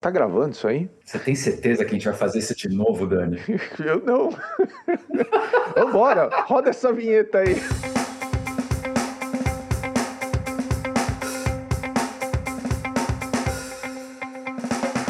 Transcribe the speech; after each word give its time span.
Tá 0.00 0.12
gravando 0.12 0.50
isso 0.50 0.68
aí? 0.68 0.88
Você 1.04 1.18
tem 1.18 1.34
certeza 1.34 1.84
que 1.84 1.90
a 1.90 1.94
gente 1.94 2.04
vai 2.04 2.14
fazer 2.14 2.38
isso 2.38 2.54
de 2.54 2.68
novo, 2.68 3.04
Dani? 3.04 3.36
Eu 3.84 4.00
não. 4.04 4.30
Vambora, 5.74 6.30
roda 6.44 6.70
essa 6.70 6.92
vinheta 6.92 7.38
aí. 7.38 7.56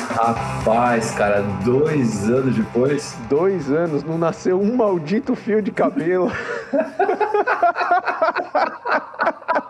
Rapaz, 0.09 1.11
cara, 1.11 1.43
dois 1.67 2.31
anos 2.31 2.57
depois. 2.57 3.15
Dois 3.29 3.71
anos, 3.71 4.03
não 4.03 4.17
nasceu 4.17 4.59
um 4.59 4.75
maldito 4.75 5.37
fio 5.37 5.61
de 5.61 5.71
cabelo. 5.71 6.33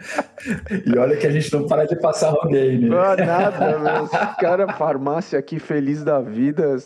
E 0.86 0.96
olha 0.96 1.16
que 1.16 1.26
a 1.26 1.30
gente 1.30 1.52
não 1.52 1.66
para 1.66 1.84
de 1.84 1.96
passar. 1.96 2.32
Não, 2.32 2.98
ah, 2.98 3.16
nada, 3.16 3.78
meus 3.78 4.10
cara, 4.38 4.66
farmácia 4.72 5.38
aqui 5.38 5.58
feliz 5.58 6.02
da 6.02 6.20
vida. 6.20 6.76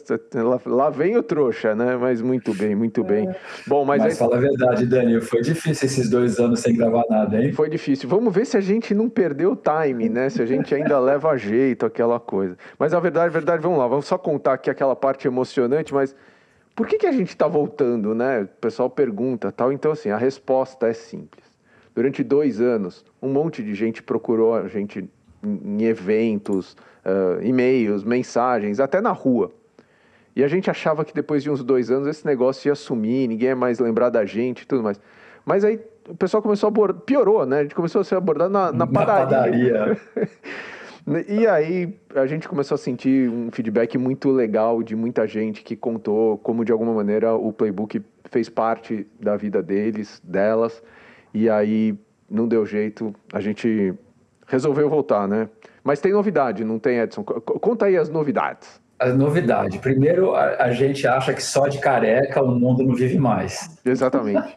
Lá, 0.66 0.90
vem 0.90 1.16
o 1.16 1.22
trouxa, 1.22 1.74
né? 1.74 1.96
Mas 1.96 2.20
muito 2.20 2.52
bem, 2.52 2.74
muito 2.74 3.04
bem. 3.04 3.32
Bom, 3.66 3.84
mas, 3.84 4.02
mas 4.02 4.12
aí... 4.12 4.18
fala 4.18 4.36
a 4.36 4.40
verdade, 4.40 4.86
Dani, 4.86 5.20
foi 5.20 5.40
difícil 5.42 5.86
esses 5.86 6.10
dois 6.10 6.38
anos 6.40 6.60
sem 6.60 6.76
gravar 6.76 7.04
nada, 7.08 7.40
hein? 7.40 7.52
Foi 7.52 7.68
difícil. 7.68 8.08
Vamos 8.08 8.34
ver 8.34 8.44
se 8.44 8.56
a 8.56 8.60
gente 8.60 8.94
não 8.94 9.08
perdeu 9.08 9.52
o 9.52 9.56
time, 9.56 10.08
né? 10.08 10.28
Se 10.28 10.42
a 10.42 10.46
gente 10.46 10.74
ainda 10.74 10.98
leva 11.00 11.36
jeito 11.36 11.86
aquela 11.86 12.18
coisa. 12.18 12.56
Mas 12.78 12.92
a 12.92 13.00
verdade, 13.00 13.26
a 13.26 13.32
verdade, 13.32 13.62
vamos 13.62 13.78
lá, 13.78 13.86
vamos 13.86 14.06
só 14.06 14.18
contar 14.18 14.54
aqui 14.54 14.68
aquela 14.68 14.96
parte 14.96 15.28
emocionante, 15.28 15.94
mas 15.94 16.14
por 16.74 16.86
que, 16.88 16.98
que 16.98 17.06
a 17.06 17.12
gente 17.12 17.28
está 17.28 17.46
voltando, 17.46 18.14
né? 18.14 18.42
O 18.42 18.48
pessoal 18.60 18.90
pergunta 18.90 19.52
tal. 19.52 19.72
Então, 19.72 19.92
assim, 19.92 20.10
a 20.10 20.16
resposta 20.16 20.88
é 20.88 20.92
simples. 20.92 21.43
Durante 21.94 22.24
dois 22.24 22.60
anos, 22.60 23.04
um 23.22 23.28
monte 23.28 23.62
de 23.62 23.74
gente 23.74 24.02
procurou 24.02 24.54
a 24.54 24.66
gente 24.66 25.08
em 25.42 25.82
eventos, 25.84 26.76
uh, 27.04 27.42
e-mails, 27.42 28.02
mensagens, 28.02 28.80
até 28.80 29.00
na 29.00 29.12
rua. 29.12 29.52
E 30.34 30.42
a 30.42 30.48
gente 30.48 30.68
achava 30.68 31.04
que 31.04 31.14
depois 31.14 31.42
de 31.42 31.50
uns 31.50 31.62
dois 31.62 31.90
anos 31.90 32.08
esse 32.08 32.26
negócio 32.26 32.68
ia 32.68 32.74
sumir, 32.74 33.28
ninguém 33.28 33.50
ia 33.50 33.56
mais 33.56 33.78
lembrar 33.78 34.10
da 34.10 34.24
gente 34.24 34.62
e 34.62 34.66
tudo 34.66 34.82
mais. 34.82 35.00
Mas 35.44 35.64
aí 35.64 35.78
o 36.08 36.16
pessoal 36.16 36.42
começou 36.42 36.66
a 36.66 36.70
abordar, 36.70 37.02
piorou, 37.02 37.46
né? 37.46 37.60
A 37.60 37.62
gente 37.62 37.74
começou 37.74 38.00
a 38.00 38.04
ser 38.04 38.16
abordado 38.16 38.52
na, 38.52 38.72
na 38.72 38.86
padaria. 38.86 39.24
Na 39.24 39.94
padaria. 39.94 40.00
e 41.28 41.46
aí 41.46 41.94
a 42.14 42.26
gente 42.26 42.48
começou 42.48 42.74
a 42.74 42.78
sentir 42.78 43.28
um 43.28 43.50
feedback 43.52 43.96
muito 43.96 44.30
legal 44.30 44.82
de 44.82 44.96
muita 44.96 45.26
gente 45.26 45.62
que 45.62 45.76
contou 45.76 46.38
como 46.38 46.64
de 46.64 46.72
alguma 46.72 46.92
maneira 46.92 47.34
o 47.34 47.52
playbook 47.52 48.02
fez 48.24 48.48
parte 48.48 49.06
da 49.20 49.36
vida 49.36 49.62
deles, 49.62 50.20
delas. 50.24 50.82
E 51.34 51.50
aí 51.50 51.98
não 52.30 52.48
deu 52.48 52.64
jeito, 52.64 53.14
a 53.32 53.40
gente 53.40 53.92
resolveu 54.46 54.88
voltar, 54.88 55.28
né? 55.28 55.48
Mas 55.82 56.00
tem 56.00 56.12
novidade, 56.12 56.64
não 56.64 56.78
tem, 56.78 56.98
Edson? 56.98 57.22
Conta 57.22 57.86
aí 57.86 57.96
as 57.96 58.08
novidades. 58.08 58.80
A 58.98 59.08
novidade. 59.08 59.78
Primeiro, 59.80 60.34
a, 60.34 60.64
a 60.64 60.72
gente 60.72 61.06
acha 61.06 61.34
que 61.34 61.42
só 61.42 61.68
de 61.68 61.78
careca 61.78 62.42
o 62.42 62.58
mundo 62.58 62.82
não 62.84 62.94
vive 62.94 63.18
mais. 63.18 63.78
Exatamente. 63.84 64.54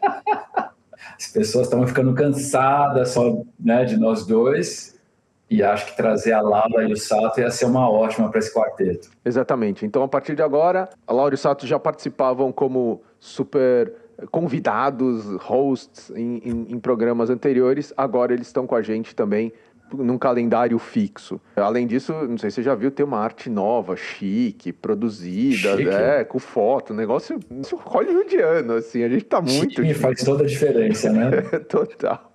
As 1.18 1.26
pessoas 1.26 1.66
estão 1.66 1.84
ficando 1.84 2.14
cansadas 2.14 3.08
só 3.10 3.42
né, 3.58 3.84
de 3.84 3.96
nós 3.96 4.24
dois 4.24 4.96
e 5.50 5.64
acho 5.64 5.86
que 5.86 5.96
trazer 5.96 6.32
a 6.32 6.40
Laura 6.40 6.88
e 6.88 6.92
o 6.92 6.96
Sato 6.96 7.40
ia 7.40 7.50
ser 7.50 7.64
uma 7.64 7.90
ótima 7.90 8.30
para 8.30 8.38
esse 8.38 8.54
quarteto. 8.54 9.10
Exatamente. 9.24 9.84
Então, 9.84 10.02
a 10.04 10.08
partir 10.08 10.36
de 10.36 10.42
agora, 10.42 10.88
a 11.06 11.12
Laura 11.12 11.34
e 11.34 11.36
o 11.36 11.38
Sato 11.38 11.66
já 11.66 11.78
participavam 11.78 12.52
como 12.52 13.02
super 13.18 13.92
convidados, 14.30 15.24
hosts 15.40 16.10
em, 16.10 16.38
em, 16.44 16.66
em, 16.70 16.78
programas 16.78 17.30
anteriores, 17.30 17.92
agora 17.96 18.32
eles 18.32 18.48
estão 18.48 18.66
com 18.66 18.74
a 18.74 18.82
gente 18.82 19.14
também 19.14 19.52
num 19.92 20.18
calendário 20.18 20.78
fixo. 20.78 21.40
Além 21.56 21.86
disso, 21.86 22.12
não 22.12 22.36
sei 22.36 22.50
se 22.50 22.56
você 22.56 22.62
já 22.62 22.74
viu, 22.74 22.90
tem 22.90 23.06
uma 23.06 23.18
arte 23.18 23.48
nova, 23.48 23.96
chique, 23.96 24.72
produzida, 24.72 25.76
chique. 25.76 25.88
É, 25.88 26.24
com 26.24 26.38
foto, 26.38 26.92
negócio 26.92 27.38
hollywoodiano, 27.84 28.74
assim, 28.74 29.02
a 29.02 29.08
gente 29.08 29.24
tá 29.24 29.40
muito... 29.40 29.82
Chique 29.82 29.94
faz 29.94 30.22
toda 30.22 30.42
a 30.42 30.46
diferença, 30.46 31.10
né? 31.10 31.40
Total. 31.68 32.32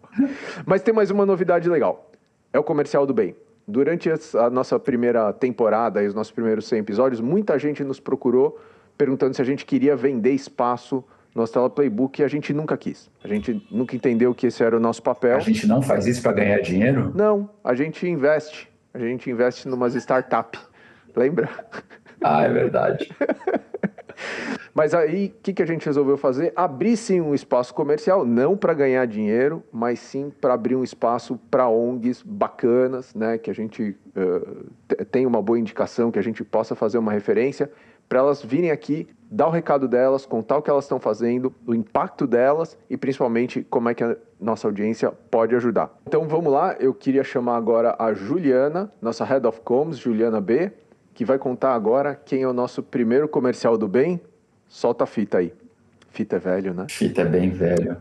Mas 0.66 0.82
tem 0.82 0.94
mais 0.94 1.12
uma 1.12 1.26
novidade 1.26 1.70
legal, 1.70 2.12
é 2.52 2.58
o 2.58 2.64
Comercial 2.64 3.06
do 3.06 3.14
Bem. 3.14 3.36
Durante 3.68 4.10
a 4.10 4.50
nossa 4.50 4.80
primeira 4.80 5.32
temporada 5.32 6.04
e 6.04 6.08
os 6.08 6.14
nossos 6.14 6.32
primeiros 6.32 6.66
100 6.68 6.80
episódios, 6.80 7.22
muita 7.22 7.58
gente 7.60 7.84
nos 7.84 8.00
procurou 8.00 8.60
perguntando 8.98 9.36
se 9.36 9.42
a 9.42 9.46
gente 9.46 9.66
queria 9.66 9.96
vender 9.96 10.32
espaço 10.32 11.04
no 11.36 11.46
Stella 11.48 11.70
Playbook 11.70 12.24
a 12.24 12.28
gente 12.28 12.54
nunca 12.54 12.78
quis. 12.78 13.10
A 13.24 13.28
gente 13.28 13.66
nunca 13.72 13.96
entendeu 13.96 14.34
que 14.36 14.48
esse 14.48 14.64
era 14.64 14.78
o 14.78 14.80
nosso 14.80 15.02
papel. 15.02 15.36
A 15.36 15.40
gente 15.40 15.66
não 15.66 15.82
faz 15.82 16.06
isso 16.06 16.22
para 16.22 16.34
ganhar 16.34 16.60
dinheiro? 16.62 17.12
Não, 17.16 17.50
a 17.64 17.74
gente 17.74 18.08
investe. 18.08 18.70
A 18.94 19.00
gente 19.00 19.30
investe 19.30 19.68
em 19.68 19.72
umas 19.72 19.96
startups. 19.96 20.62
Lembra? 21.16 21.50
Ah, 22.22 22.44
é 22.44 22.50
verdade. 22.50 23.12
mas 24.74 24.94
aí, 24.94 25.34
o 25.36 25.42
que, 25.42 25.54
que 25.54 25.64
a 25.64 25.66
gente 25.66 25.86
resolveu 25.86 26.18
fazer? 26.18 26.54
Abrir 26.56 26.96
sim 26.96 27.20
um 27.20 27.34
espaço 27.34 27.74
comercial, 27.74 28.24
não 28.26 28.56
para 28.56 28.74
ganhar 28.74 29.06
dinheiro, 29.06 29.64
mas 29.72 30.00
sim 30.00 30.32
para 30.42 30.54
abrir 30.54 30.76
um 30.76 30.84
espaço 30.84 31.40
para 31.50 31.68
ONGs 31.68 32.22
bacanas, 32.22 33.14
né? 33.16 33.38
Que 33.40 33.50
a 33.50 33.54
gente 33.54 33.96
uh, 34.16 35.06
tem 35.06 35.26
uma 35.26 35.42
boa 35.42 35.58
indicação, 35.58 36.12
que 36.12 36.20
a 36.20 36.24
gente 36.24 36.44
possa 36.44 36.76
fazer 36.76 37.00
uma 37.00 37.12
referência, 37.12 37.72
para 38.08 38.20
elas 38.20 38.44
virem 38.44 38.70
aqui 38.70 39.08
dar 39.34 39.48
o 39.48 39.50
recado 39.50 39.88
delas, 39.88 40.28
contar 40.28 40.58
o 40.58 40.62
que 40.62 40.70
elas 40.70 40.86
estão 40.86 41.00
fazendo, 41.00 41.52
o 41.66 41.74
impacto 41.74 42.28
delas 42.28 42.78
e 42.88 42.96
principalmente 42.96 43.66
como 43.68 43.90
é 43.90 43.96
que 43.96 44.04
a 44.04 44.16
nossa 44.40 44.68
audiência 44.68 45.12
pode 45.32 45.56
ajudar. 45.56 45.92
Então 46.08 46.28
vamos 46.28 46.54
lá, 46.54 46.76
eu 46.80 46.94
queria 46.94 47.24
chamar 47.24 47.58
agora 47.58 47.96
a 47.98 48.14
Juliana, 48.14 48.92
nossa 49.02 49.26
Head 49.26 49.48
of 49.48 49.62
Comms, 49.62 49.98
Juliana 49.98 50.40
B, 50.40 50.72
que 51.16 51.26
vai 51.26 51.40
contar 51.40 51.74
agora 51.74 52.14
quem 52.14 52.44
é 52.44 52.48
o 52.48 52.54
nosso 52.54 52.84
primeiro 52.84 53.28
comercial 53.28 53.76
do 53.76 53.88
bem. 53.88 54.22
Solta 54.68 55.04
a 55.04 55.08
fita 55.08 55.40
aí. 55.40 55.52
Fita 56.10 56.36
é 56.36 56.40
velho, 56.40 56.74
né? 56.76 56.86
Fita 56.88 57.22
é 57.22 57.26
bem 57.26 57.50
velho. 57.50 57.98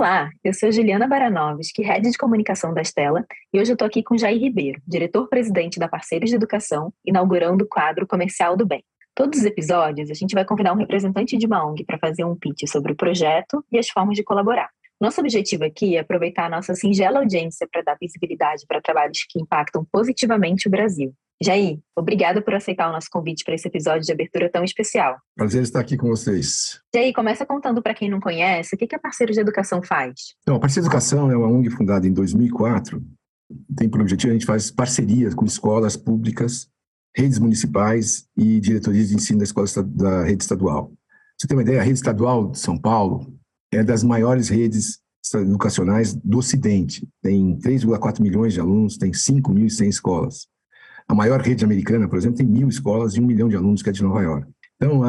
Olá, 0.00 0.30
eu 0.42 0.54
sou 0.54 0.72
Juliana 0.72 1.06
Baranovski, 1.06 1.82
Head 1.82 2.10
de 2.10 2.16
Comunicação 2.16 2.72
da 2.72 2.80
Estela, 2.80 3.22
e 3.52 3.60
hoje 3.60 3.70
eu 3.70 3.74
estou 3.74 3.84
aqui 3.84 4.02
com 4.02 4.16
Jair 4.16 4.40
Ribeiro, 4.40 4.80
diretor-presidente 4.88 5.78
da 5.78 5.88
Parceiros 5.88 6.30
de 6.30 6.36
Educação, 6.36 6.90
inaugurando 7.04 7.64
o 7.64 7.68
quadro 7.68 8.06
Comercial 8.06 8.56
do 8.56 8.64
Bem. 8.64 8.82
Todos 9.14 9.40
os 9.40 9.44
episódios, 9.44 10.10
a 10.10 10.14
gente 10.14 10.34
vai 10.34 10.42
convidar 10.42 10.72
um 10.72 10.78
representante 10.78 11.36
de 11.36 11.44
uma 11.44 11.62
ONG 11.66 11.84
para 11.84 11.98
fazer 11.98 12.24
um 12.24 12.34
pitch 12.34 12.66
sobre 12.66 12.92
o 12.92 12.96
projeto 12.96 13.62
e 13.70 13.78
as 13.78 13.90
formas 13.90 14.16
de 14.16 14.24
colaborar. 14.24 14.70
Nosso 14.98 15.20
objetivo 15.20 15.64
aqui 15.64 15.96
é 15.96 16.00
aproveitar 16.00 16.46
a 16.46 16.48
nossa 16.48 16.74
singela 16.74 17.18
audiência 17.18 17.68
para 17.70 17.82
dar 17.82 17.98
visibilidade 18.00 18.64
para 18.66 18.80
trabalhos 18.80 19.26
que 19.28 19.38
impactam 19.38 19.86
positivamente 19.92 20.66
o 20.66 20.70
Brasil. 20.70 21.12
Jair, 21.42 21.78
obrigada 21.96 22.42
por 22.42 22.54
aceitar 22.54 22.90
o 22.90 22.92
nosso 22.92 23.08
convite 23.10 23.44
para 23.44 23.54
esse 23.54 23.66
episódio 23.66 24.02
de 24.02 24.12
abertura 24.12 24.50
tão 24.50 24.62
especial. 24.62 25.16
Prazer 25.34 25.62
estar 25.62 25.80
aqui 25.80 25.96
com 25.96 26.08
vocês. 26.08 26.82
Jair, 26.94 27.14
começa 27.14 27.46
contando 27.46 27.80
para 27.80 27.94
quem 27.94 28.10
não 28.10 28.20
conhece, 28.20 28.74
o 28.74 28.78
que, 28.78 28.86
que 28.86 28.94
a 28.94 28.98
Parceiros 28.98 29.36
de 29.36 29.40
Educação 29.40 29.82
faz? 29.82 30.34
Então, 30.42 30.56
a 30.56 30.60
Parceiros 30.60 30.84
de 30.84 30.94
Educação 30.94 31.30
é 31.30 31.36
uma 31.36 31.48
ONG 31.48 31.70
fundada 31.70 32.06
em 32.06 32.12
2004. 32.12 33.02
Tem 33.74 33.88
por 33.88 34.02
objetivo, 34.02 34.30
a 34.30 34.34
gente 34.34 34.44
faz 34.44 34.70
parcerias 34.70 35.34
com 35.34 35.46
escolas 35.46 35.96
públicas, 35.96 36.68
redes 37.16 37.38
municipais 37.38 38.26
e 38.36 38.60
diretorias 38.60 39.08
de 39.08 39.14
ensino 39.14 39.38
da 39.38 39.44
escola 39.44 39.66
da 39.86 40.24
rede 40.24 40.42
estadual. 40.42 40.92
Você 41.38 41.48
tem 41.48 41.56
uma 41.56 41.62
ideia, 41.62 41.80
a 41.80 41.84
rede 41.84 41.98
estadual 41.98 42.50
de 42.50 42.58
São 42.58 42.76
Paulo 42.76 43.34
é 43.72 43.82
das 43.82 44.04
maiores 44.04 44.50
redes 44.50 44.98
educacionais 45.34 46.14
do 46.14 46.36
Ocidente. 46.36 47.08
Tem 47.22 47.58
3,4 47.58 48.20
milhões 48.20 48.52
de 48.52 48.60
alunos, 48.60 48.98
tem 48.98 49.10
5.100 49.10 49.88
escolas. 49.88 50.46
A 51.08 51.14
maior 51.14 51.40
rede 51.40 51.64
americana, 51.64 52.08
por 52.08 52.18
exemplo, 52.18 52.38
tem 52.38 52.46
mil 52.46 52.68
escolas 52.68 53.14
e 53.14 53.20
um 53.20 53.26
milhão 53.26 53.48
de 53.48 53.56
alunos, 53.56 53.82
que 53.82 53.88
é 53.88 53.92
de 53.92 54.02
Nova 54.02 54.22
York. 54.22 54.46
Então, 54.76 55.02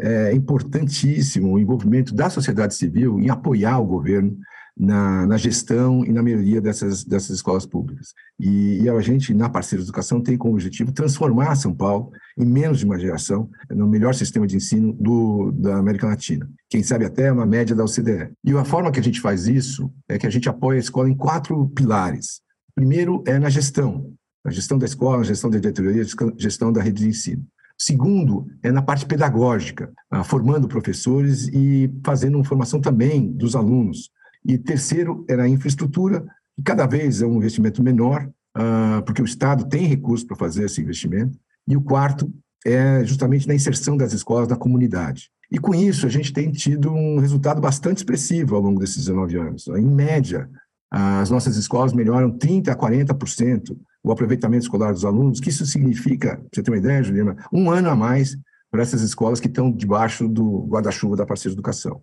é 0.00 0.32
importantíssimo 0.34 1.52
o 1.52 1.58
envolvimento 1.60 2.12
da 2.12 2.28
sociedade 2.28 2.74
civil 2.74 3.20
em 3.20 3.30
apoiar 3.30 3.78
o 3.78 3.86
governo 3.86 4.36
na, 4.76 5.26
na 5.26 5.36
gestão 5.38 6.04
e 6.04 6.12
na 6.12 6.22
melhoria 6.22 6.60
dessas, 6.60 7.02
dessas 7.02 7.36
escolas 7.36 7.64
públicas. 7.64 8.12
E, 8.38 8.82
e, 8.82 8.90
a 8.90 9.00
gente, 9.00 9.32
na 9.32 9.48
Parceira 9.48 9.82
Educação, 9.82 10.20
tem 10.20 10.36
como 10.36 10.52
objetivo 10.52 10.92
transformar 10.92 11.54
São 11.54 11.74
Paulo, 11.74 12.10
em 12.36 12.44
menos 12.44 12.80
de 12.80 12.84
uma 12.84 12.98
geração, 12.98 13.48
no 13.70 13.86
melhor 13.86 14.14
sistema 14.14 14.46
de 14.46 14.56
ensino 14.56 14.92
do, 14.92 15.50
da 15.52 15.76
América 15.78 16.06
Latina. 16.06 16.48
Quem 16.68 16.82
sabe 16.82 17.06
até 17.06 17.32
uma 17.32 17.46
média 17.46 17.74
da 17.74 17.84
OCDE. 17.84 18.32
E 18.44 18.52
a 18.52 18.64
forma 18.64 18.92
que 18.92 19.00
a 19.00 19.02
gente 19.02 19.20
faz 19.20 19.46
isso 19.46 19.90
é 20.08 20.18
que 20.18 20.26
a 20.26 20.30
gente 20.30 20.48
apoia 20.48 20.76
a 20.76 20.80
escola 20.80 21.08
em 21.08 21.16
quatro 21.16 21.68
pilares. 21.70 22.40
Primeiro 22.74 23.22
é 23.26 23.38
na 23.38 23.48
gestão 23.48 24.12
a 24.46 24.50
gestão 24.50 24.78
da 24.78 24.86
escola, 24.86 25.20
a 25.20 25.24
gestão 25.24 25.50
da 25.50 25.58
diretoria, 25.58 26.02
a 26.02 26.40
gestão 26.40 26.72
da 26.72 26.80
rede 26.80 27.02
de 27.02 27.08
ensino. 27.08 27.44
Segundo, 27.78 28.46
é 28.62 28.72
na 28.72 28.80
parte 28.80 29.04
pedagógica, 29.04 29.92
ah, 30.10 30.24
formando 30.24 30.68
professores 30.68 31.48
e 31.48 31.92
fazendo 32.04 32.36
uma 32.36 32.44
formação 32.44 32.80
também 32.80 33.30
dos 33.30 33.54
alunos. 33.54 34.10
E 34.44 34.56
terceiro, 34.56 35.24
é 35.28 35.36
na 35.36 35.48
infraestrutura, 35.48 36.24
que 36.54 36.62
cada 36.62 36.86
vez 36.86 37.20
é 37.20 37.26
um 37.26 37.36
investimento 37.36 37.82
menor, 37.82 38.30
ah, 38.54 39.02
porque 39.04 39.20
o 39.20 39.26
Estado 39.26 39.68
tem 39.68 39.86
recursos 39.86 40.26
para 40.26 40.36
fazer 40.36 40.64
esse 40.64 40.80
investimento. 40.80 41.38
E 41.68 41.76
o 41.76 41.82
quarto 41.82 42.32
é 42.64 43.04
justamente 43.04 43.46
na 43.46 43.54
inserção 43.54 43.96
das 43.96 44.12
escolas 44.12 44.48
na 44.48 44.56
comunidade. 44.56 45.28
E 45.50 45.58
com 45.58 45.74
isso, 45.74 46.06
a 46.06 46.08
gente 46.08 46.32
tem 46.32 46.50
tido 46.50 46.92
um 46.92 47.18
resultado 47.18 47.60
bastante 47.60 47.98
expressivo 47.98 48.56
ao 48.56 48.62
longo 48.62 48.80
desses 48.80 48.96
19 48.96 49.38
anos. 49.38 49.68
Em 49.68 49.84
média, 49.84 50.48
as 50.90 51.30
nossas 51.30 51.56
escolas 51.56 51.92
melhoram 51.92 52.30
30% 52.30 52.68
a 52.68 52.76
40% 52.76 53.76
o 54.02 54.12
aproveitamento 54.12 54.62
escolar 54.62 54.92
dos 54.92 55.04
alunos, 55.04 55.40
que 55.40 55.48
isso 55.48 55.66
significa, 55.66 56.40
você 56.52 56.62
ter 56.62 56.70
uma 56.70 56.76
ideia, 56.76 57.02
Juliana, 57.02 57.36
um 57.52 57.68
ano 57.68 57.90
a 57.90 57.96
mais 57.96 58.38
para 58.70 58.82
essas 58.82 59.02
escolas 59.02 59.40
que 59.40 59.48
estão 59.48 59.72
debaixo 59.72 60.28
do 60.28 60.64
guarda-chuva 60.66 61.16
da 61.16 61.26
Parceira 61.26 61.54
Educação. 61.54 62.00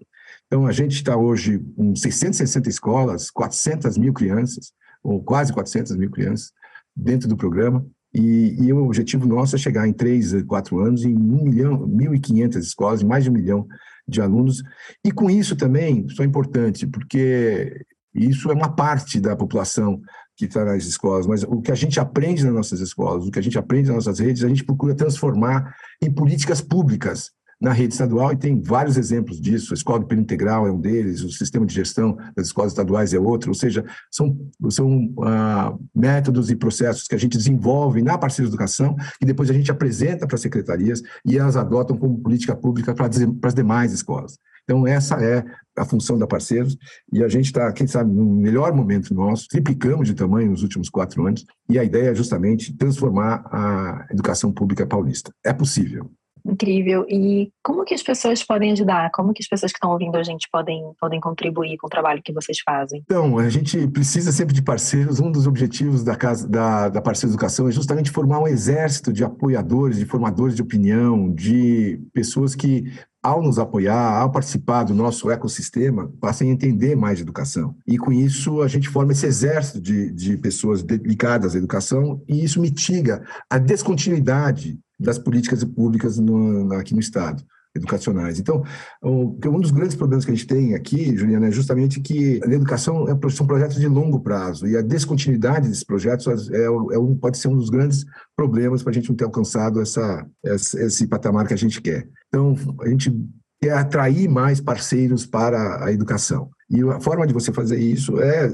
Então, 0.47 0.67
a 0.67 0.71
gente 0.73 0.95
está 0.95 1.15
hoje 1.15 1.59
com 1.77 1.95
660 1.95 2.67
escolas, 2.67 3.31
400 3.31 3.97
mil 3.97 4.11
crianças, 4.11 4.73
ou 5.01 5.23
quase 5.23 5.53
400 5.53 5.95
mil 5.95 6.11
crianças, 6.11 6.51
dentro 6.93 7.27
do 7.27 7.37
programa, 7.37 7.85
e, 8.13 8.55
e, 8.59 8.71
o 8.71 8.85
objetivo 8.85 9.25
nosso 9.25 9.55
é 9.55 9.59
chegar 9.59 9.87
em 9.87 9.93
3, 9.93 10.43
4 10.43 10.79
anos 10.79 11.03
em 11.03 11.15
1 11.15 11.43
milhão, 11.43 11.87
1.500 11.87 12.57
escolas, 12.57 13.01
em 13.01 13.05
mais 13.05 13.23
de 13.23 13.29
um 13.29 13.33
milhão 13.33 13.65
de 14.07 14.21
alunos. 14.21 14.61
E 15.03 15.11
com 15.11 15.29
isso 15.29 15.55
também, 15.55 16.05
isso 16.05 16.21
é 16.21 16.25
importante, 16.25 16.85
porque 16.85 17.81
isso 18.13 18.51
é 18.51 18.53
uma 18.53 18.69
parte 18.69 19.19
da 19.19 19.35
população 19.35 20.01
que 20.35 20.45
está 20.45 20.65
nas 20.65 20.83
escolas, 20.85 21.27
mas 21.27 21.43
o 21.43 21.61
que 21.61 21.71
a 21.71 21.75
gente 21.75 21.99
aprende 21.99 22.43
nas 22.43 22.53
nossas 22.53 22.79
escolas, 22.79 23.25
o 23.25 23.31
que 23.31 23.39
a 23.39 23.41
gente 23.41 23.57
aprende 23.57 23.89
nas 23.89 24.05
nossas 24.05 24.19
redes, 24.19 24.43
a 24.43 24.47
gente 24.47 24.63
procura 24.63 24.95
transformar 24.95 25.75
em 26.01 26.11
políticas 26.11 26.59
públicas 26.59 27.31
na 27.63 27.71
rede 27.71 27.93
estadual 27.93 28.33
e 28.33 28.35
tem 28.35 28.59
vários 28.59 28.97
exemplos 28.97 29.39
disso. 29.39 29.73
A 29.73 29.75
escola 29.75 29.99
do 29.99 30.05
período 30.05 30.25
integral 30.25 30.67
é 30.67 30.71
um 30.71 30.81
deles, 30.81 31.23
o 31.23 31.29
sistema 31.29 31.65
de 31.65 31.73
gestão 31.73 32.17
das 32.35 32.47
escolas 32.47 32.73
estaduais 32.73 33.13
é 33.13 33.19
outro. 33.19 33.51
Ou 33.51 33.55
seja, 33.55 33.85
são, 34.11 34.37
são 34.69 35.13
ah, 35.21 35.73
métodos 35.95 36.51
e 36.51 36.57
processos 36.57 37.07
que 37.07 37.15
a 37.15 37.17
gente 37.17 37.37
desenvolve 37.37 38.01
na 38.01 38.17
parceria 38.17 38.49
de 38.49 38.53
educação 38.53 38.97
e 39.21 39.25
depois 39.25 39.49
a 39.49 39.53
gente 39.53 39.71
apresenta 39.71 40.27
para 40.27 40.35
as 40.35 40.41
secretarias 40.41 41.01
e 41.25 41.37
elas 41.37 41.55
adotam 41.55 41.95
como 41.95 42.19
política 42.19 42.53
pública 42.53 42.93
para 42.93 43.07
as 43.07 43.53
demais 43.53 43.93
escolas. 43.93 44.37
Então, 44.63 44.87
essa 44.87 45.15
é 45.23 45.43
a 45.75 45.85
função 45.85 46.17
da 46.17 46.27
Parceiros, 46.27 46.77
e 47.11 47.23
a 47.23 47.27
gente 47.27 47.45
está, 47.45 47.71
quem 47.71 47.87
sabe, 47.87 48.13
no 48.13 48.25
melhor 48.25 48.73
momento 48.73 49.13
nosso, 49.13 49.47
triplicamos 49.47 50.07
de 50.07 50.13
tamanho 50.13 50.51
nos 50.51 50.63
últimos 50.63 50.89
quatro 50.89 51.25
anos, 51.25 51.45
e 51.69 51.79
a 51.79 51.83
ideia 51.83 52.11
é 52.11 52.15
justamente 52.15 52.75
transformar 52.77 53.43
a 53.51 54.07
educação 54.11 54.51
pública 54.51 54.85
paulista. 54.85 55.33
É 55.43 55.51
possível. 55.51 56.11
Incrível. 56.45 57.05
E 57.07 57.51
como 57.63 57.85
que 57.85 57.93
as 57.93 58.03
pessoas 58.03 58.43
podem 58.43 58.71
ajudar? 58.73 59.09
Como 59.11 59.33
que 59.33 59.41
as 59.41 59.47
pessoas 59.47 59.71
que 59.71 59.77
estão 59.77 59.91
ouvindo 59.91 60.17
a 60.17 60.23
gente 60.23 60.47
podem, 60.51 60.83
podem 60.99 61.19
contribuir 61.19 61.77
com 61.77 61.87
o 61.87 61.89
trabalho 61.89 62.21
que 62.23 62.33
vocês 62.33 62.59
fazem? 62.59 63.01
Então, 63.05 63.37
a 63.37 63.49
gente 63.49 63.87
precisa 63.87 64.31
sempre 64.31 64.53
de 64.53 64.61
parceiros. 64.61 65.19
Um 65.19 65.31
dos 65.31 65.47
objetivos 65.47 66.03
da, 66.03 66.15
casa, 66.15 66.47
da, 66.47 66.89
da 66.89 67.01
Parceira 67.01 67.31
Educação 67.31 67.67
é 67.67 67.71
justamente 67.71 68.11
formar 68.11 68.39
um 68.39 68.47
exército 68.47 69.13
de 69.13 69.23
apoiadores, 69.23 69.97
de 69.97 70.05
formadores 70.05 70.55
de 70.55 70.61
opinião, 70.61 71.31
de 71.31 72.01
pessoas 72.13 72.55
que 72.55 72.91
ao 73.23 73.41
nos 73.41 73.57
apoiar, 73.57 74.19
ao 74.19 74.29
participar 74.29 74.83
do 74.83 74.93
nosso 74.93 75.31
ecossistema, 75.31 76.11
passem 76.19 76.49
a 76.49 76.53
entender 76.53 76.93
mais 76.93 77.17
de 77.17 77.23
educação. 77.23 77.73
E 77.87 77.97
com 77.97 78.11
isso, 78.11 78.61
a 78.61 78.67
gente 78.67 78.89
forma 78.89 79.13
esse 79.13 79.25
exército 79.25 79.79
de, 79.79 80.11
de 80.11 80.35
pessoas 80.35 80.83
dedicadas 80.83 81.55
à 81.55 81.57
educação 81.57 82.21
e 82.27 82.43
isso 82.43 82.59
mitiga 82.59 83.23
a 83.49 83.57
descontinuidade 83.57 84.77
das 85.03 85.19
políticas 85.19 85.63
públicas 85.63 86.17
no, 86.17 86.73
aqui 86.73 86.93
no 86.93 86.99
Estado 86.99 87.43
educacionais. 87.75 88.39
Então, 88.39 88.63
um 89.03 89.59
dos 89.59 89.71
grandes 89.71 89.95
problemas 89.95 90.23
que 90.23 90.31
a 90.31 90.35
gente 90.35 90.47
tem 90.47 90.75
aqui, 90.75 91.17
Juliana, 91.17 91.47
é 91.47 91.51
justamente 91.51 91.99
que 91.99 92.39
a 92.43 92.47
educação 92.47 93.07
é, 93.09 93.29
são 93.29 93.47
projetos 93.47 93.79
de 93.79 93.87
longo 93.87 94.19
prazo 94.19 94.67
e 94.67 94.77
a 94.77 94.81
descontinuidade 94.81 95.67
desses 95.67 95.83
projetos 95.83 96.51
é, 96.51 96.65
é 96.65 96.69
um, 96.99 97.15
pode 97.15 97.37
ser 97.37 97.47
um 97.47 97.57
dos 97.57 97.69
grandes 97.69 98.05
problemas 98.35 98.83
para 98.83 98.91
a 98.91 98.93
gente 98.93 99.09
não 99.09 99.15
ter 99.15 99.25
alcançado 99.25 99.81
essa, 99.81 100.25
esse 100.43 101.07
patamar 101.07 101.47
que 101.47 101.53
a 101.53 101.57
gente 101.57 101.81
quer. 101.81 102.07
Então, 102.27 102.55
a 102.81 102.89
gente 102.89 103.11
quer 103.59 103.73
atrair 103.73 104.29
mais 104.29 104.61
parceiros 104.61 105.25
para 105.25 105.83
a 105.83 105.91
educação. 105.91 106.49
E 106.69 106.81
a 106.81 106.99
forma 106.99 107.25
de 107.25 107.33
você 107.33 107.51
fazer 107.51 107.79
isso 107.79 108.19
é 108.19 108.53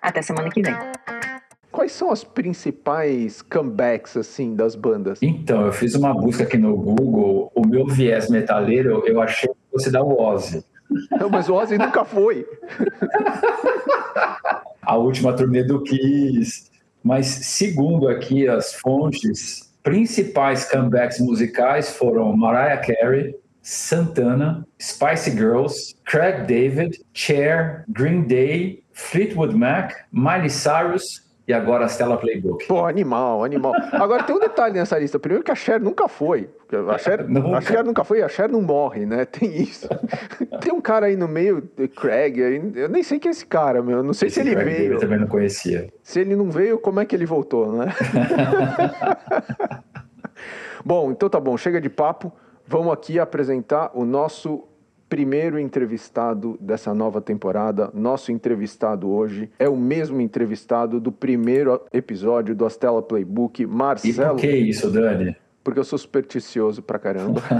Até 0.00 0.22
semana 0.22 0.48
que 0.50 0.62
vem. 0.62 0.76
Quais 1.70 1.92
são 1.92 2.10
as 2.10 2.24
principais 2.24 3.42
comebacks 3.42 4.16
assim 4.16 4.56
das 4.56 4.74
bandas? 4.74 5.18
Então, 5.22 5.66
eu 5.66 5.72
fiz 5.72 5.94
uma 5.94 6.14
busca 6.14 6.44
aqui 6.44 6.56
no 6.56 6.74
Google, 6.76 7.52
o 7.54 7.66
meu 7.66 7.86
viés 7.86 8.30
metaleiro, 8.30 9.02
eu 9.06 9.20
achei 9.20 9.48
que 9.48 9.56
fosse 9.70 9.90
da 9.90 10.02
Ozzy. 10.02 10.64
Não, 11.10 11.28
mas 11.28 11.48
o 11.48 11.54
Ozzy 11.54 11.78
nunca 11.78 12.04
foi. 12.04 12.46
A 14.82 14.96
última 14.96 15.34
turnê 15.34 15.62
do 15.62 15.82
Kiss. 15.82 16.68
Mas 17.04 17.26
segundo 17.26 18.08
aqui 18.08 18.48
as 18.48 18.74
fontes, 18.74 19.72
principais 19.82 20.68
comebacks 20.68 21.20
musicais 21.20 21.96
foram 21.96 22.36
Mariah 22.36 22.78
Carey, 22.78 23.36
Santana, 23.68 24.66
Spicy 24.80 25.30
Girls, 25.32 25.94
Craig 26.06 26.46
David, 26.46 27.04
Cher, 27.12 27.84
Green 27.90 28.22
Day, 28.22 28.82
Fleetwood 28.94 29.54
Mac, 29.54 29.92
Miley 30.10 30.48
Cyrus 30.48 31.28
e 31.46 31.52
agora 31.52 31.84
a 31.84 31.88
Stella 31.88 32.16
Playbook. 32.16 32.66
Pô, 32.66 32.86
animal, 32.86 33.44
animal. 33.44 33.74
Agora 33.92 34.22
tem 34.22 34.34
um 34.34 34.40
detalhe 34.40 34.72
nessa 34.72 34.98
lista. 34.98 35.18
Primeiro 35.18 35.44
que 35.44 35.50
a 35.50 35.54
Cher 35.54 35.78
nunca 35.78 36.08
foi. 36.08 36.48
A 36.90 36.96
Cher 36.96 37.28
nunca. 37.28 37.58
A 37.58 37.60
Cher 37.60 37.84
nunca 37.84 38.04
foi 38.04 38.20
e 38.20 38.22
a 38.22 38.28
Cher 38.28 38.48
não 38.48 38.62
morre, 38.62 39.04
né? 39.04 39.26
Tem 39.26 39.60
isso. 39.60 39.86
tem 40.62 40.72
um 40.72 40.80
cara 40.80 41.04
aí 41.04 41.16
no 41.16 41.28
meio, 41.28 41.60
Craig, 41.94 42.38
eu 42.74 42.88
nem 42.88 43.02
sei 43.02 43.18
quem 43.18 43.28
é 43.28 43.32
esse 43.32 43.44
cara, 43.44 43.82
meu. 43.82 44.02
Não 44.02 44.14
sei 44.14 44.28
esse 44.28 44.36
se 44.36 44.40
ele 44.40 44.52
Craig 44.52 44.76
veio. 44.76 44.92
Eu 44.94 44.98
também 44.98 45.18
não 45.18 45.28
conhecia. 45.28 45.92
Se 46.02 46.20
ele 46.20 46.34
não 46.34 46.50
veio, 46.50 46.78
como 46.78 47.00
é 47.00 47.04
que 47.04 47.14
ele 47.14 47.26
voltou, 47.26 47.70
né? 47.70 47.92
bom, 50.82 51.10
então 51.10 51.28
tá 51.28 51.38
bom, 51.38 51.54
chega 51.58 51.78
de 51.78 51.90
papo. 51.90 52.32
Vamos 52.70 52.92
aqui 52.92 53.18
apresentar 53.18 53.90
o 53.94 54.04
nosso 54.04 54.62
primeiro 55.08 55.58
entrevistado 55.58 56.58
dessa 56.60 56.92
nova 56.92 57.18
temporada. 57.18 57.90
Nosso 57.94 58.30
entrevistado 58.30 59.08
hoje 59.08 59.50
é 59.58 59.66
o 59.66 59.74
mesmo 59.74 60.20
entrevistado 60.20 61.00
do 61.00 61.10
primeiro 61.10 61.80
episódio 61.90 62.54
do 62.54 62.66
Astela 62.66 63.00
Playbook, 63.00 63.64
Marcelo. 63.64 64.38
E 64.38 64.42
por 64.42 64.42
que 64.42 64.54
isso, 64.54 64.90
Dani? 64.90 65.34
Porque 65.64 65.80
eu 65.80 65.84
sou 65.84 65.98
supersticioso 65.98 66.82
pra 66.82 66.98
caramba. 66.98 67.40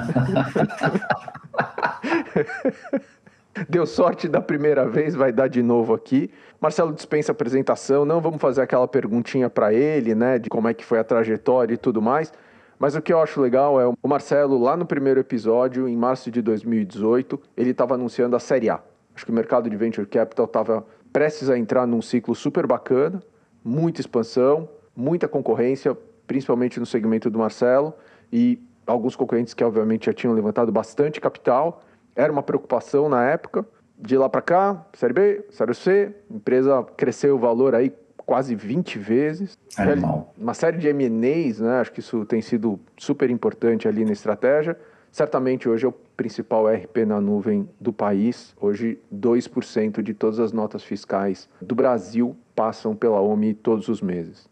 Deu 3.67 3.87
sorte 3.87 4.29
da 4.29 4.43
primeira 4.43 4.87
vez, 4.87 5.15
vai 5.15 5.33
dar 5.33 5.49
de 5.49 5.62
novo 5.62 5.95
aqui. 5.95 6.31
Marcelo 6.61 6.93
dispensa 6.93 7.33
apresentação, 7.33 8.05
não 8.05 8.21
vamos 8.21 8.43
fazer 8.43 8.61
aquela 8.61 8.87
perguntinha 8.87 9.49
para 9.49 9.73
ele, 9.73 10.15
né, 10.15 10.38
de 10.38 10.50
como 10.50 10.69
é 10.69 10.75
que 10.75 10.85
foi 10.85 10.99
a 10.99 11.05
trajetória 11.05 11.73
e 11.73 11.79
tudo 11.79 12.03
mais. 12.03 12.31
Mas 12.78 12.94
o 12.94 13.02
que 13.02 13.12
eu 13.12 13.20
acho 13.20 13.40
legal 13.40 13.80
é 13.80 13.87
o 13.88 14.08
Marcelo, 14.08 14.56
lá 14.56 14.76
no 14.76 14.87
primeiro 14.87 15.18
episódio, 15.18 15.88
em 15.88 15.97
março 15.97 16.30
de 16.30 16.40
2018, 16.40 17.40
ele 17.56 17.70
estava 17.70 17.94
anunciando 17.94 18.37
a 18.37 18.38
Série 18.38 18.70
A. 18.70 18.80
Acho 19.14 19.26
que 19.26 19.32
o 19.32 19.35
mercado 19.35 19.68
de 19.68 19.76
Venture 19.76 20.06
Capital 20.06 20.44
estava 20.44 20.87
prestes 21.12 21.50
a 21.50 21.58
entrar 21.58 21.87
num 21.88 22.00
ciclo 22.00 22.37
super 22.37 22.68
bacana, 22.68 23.20
muita 23.64 24.00
expansão, 24.00 24.68
muita 24.94 25.26
concorrência, 25.26 25.97
principalmente 26.25 26.78
no 26.78 26.87
segmento 26.87 27.28
do 27.28 27.38
Marcelo, 27.40 27.92
e 28.32 28.62
alguns 28.87 29.16
concorrentes 29.16 29.54
que, 29.54 29.64
obviamente, 29.64 30.06
já 30.06 30.12
tinham 30.12 30.32
levantado 30.32 30.70
bastante 30.70 31.20
capital. 31.20 31.82
Era 32.14 32.32
uma 32.32 32.44
preocupação 32.44 33.08
na 33.08 33.25
época. 33.25 33.66
De 33.99 34.16
lá 34.16 34.28
para 34.28 34.40
cá, 34.40 34.87
Série 34.92 35.12
B, 35.12 35.44
Série 35.50 35.75
C, 35.75 36.14
empresa 36.30 36.85
cresceu 36.97 37.35
o 37.35 37.38
valor 37.38 37.75
aí 37.75 37.92
quase 38.28 38.54
20 38.54 38.99
vezes. 38.99 39.58
Animal. 39.78 40.35
Uma 40.37 40.52
série 40.52 40.76
de 40.76 40.87
M&As, 40.87 41.61
né? 41.61 41.80
Acho 41.80 41.90
que 41.90 42.00
isso 42.00 42.26
tem 42.26 42.42
sido 42.42 42.78
super 42.99 43.30
importante 43.30 43.88
ali 43.88 44.04
na 44.04 44.12
estratégia. 44.12 44.78
Certamente 45.11 45.66
hoje 45.66 45.87
é 45.87 45.88
o 45.88 45.92
principal 46.14 46.66
RP 46.66 47.06
na 47.06 47.23
nuvem 47.23 47.66
do 47.80 47.90
país. 47.90 48.54
Hoje, 48.61 48.99
2% 49.11 50.02
de 50.02 50.12
todas 50.12 50.38
as 50.38 50.52
notas 50.52 50.85
fiscais 50.85 51.49
do 51.62 51.75
Brasil 51.75 52.37
passam 52.54 52.94
pela 52.94 53.18
OMI 53.18 53.54
todos 53.54 53.88
os 53.88 54.02
meses. 54.02 54.47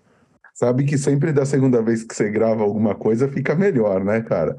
Sabe 0.54 0.84
que 0.84 0.96
sempre 0.96 1.30
da 1.30 1.44
segunda 1.44 1.82
vez 1.82 2.02
que 2.02 2.14
você 2.14 2.30
grava 2.30 2.62
alguma 2.62 2.94
coisa 2.94 3.28
fica 3.28 3.54
melhor, 3.54 4.02
né, 4.02 4.22
cara? 4.22 4.56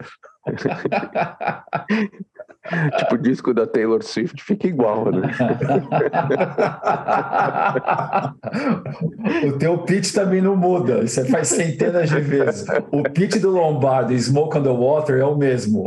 tipo 2.98 3.16
o 3.16 3.18
disco 3.18 3.54
da 3.54 3.66
Taylor 3.66 4.04
Swift 4.04 4.44
fica 4.44 4.68
igual, 4.68 5.10
né? 5.12 5.32
o 9.48 9.58
teu 9.58 9.78
pitch 9.80 10.14
também 10.14 10.42
não 10.42 10.56
muda, 10.56 11.08
você 11.08 11.26
faz 11.26 11.48
centenas 11.50 12.10
de 12.10 12.20
vezes. 12.20 12.66
O 12.92 13.04
pitch 13.04 13.38
do 13.38 13.52
Lombardo 13.52 14.14
e 14.14 14.20
Smoke 14.20 14.58
on 14.58 14.64
the 14.64 14.70
Water 14.70 15.20
é 15.20 15.26
o 15.26 15.36
mesmo. 15.36 15.86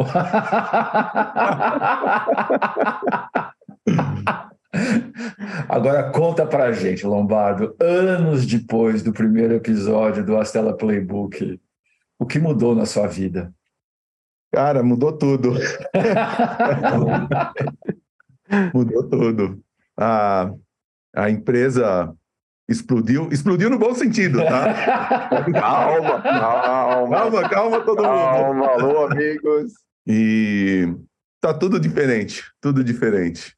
Agora 5.69 6.11
conta 6.11 6.47
pra 6.47 6.73
gente, 6.73 7.07
Lombardo, 7.07 7.75
anos 7.81 8.47
depois 8.47 9.03
do 9.03 9.13
primeiro 9.13 9.55
episódio 9.55 10.25
do 10.25 10.37
Astela 10.37 10.77
Playbook, 10.77 11.61
o 12.19 12.27
que 12.27 12.39
mudou 12.39 12.75
na 12.75 12.87
sua 12.87 13.07
vida? 13.07 13.53
Cara, 14.53 14.83
mudou 14.83 15.13
tudo. 15.13 15.55
mudou 18.75 19.09
tudo. 19.09 19.63
A, 19.97 20.53
a 21.15 21.31
empresa 21.31 22.13
explodiu, 22.69 23.29
explodiu 23.31 23.71
no 23.71 23.79
bom 23.79 23.95
sentido, 23.95 24.39
tá? 24.39 24.75
calma, 25.53 26.23
calma. 26.23 27.17
Calma, 27.17 27.49
calma 27.49 27.81
todo 27.85 28.03
mundo. 28.03 28.09
Calma, 28.09 28.67
alô, 28.67 29.07
amigos. 29.07 29.73
E 30.07 30.93
tá 31.41 31.55
tudo 31.55 31.79
diferente, 31.79 32.43
tudo 32.61 32.83
diferente. 32.83 33.55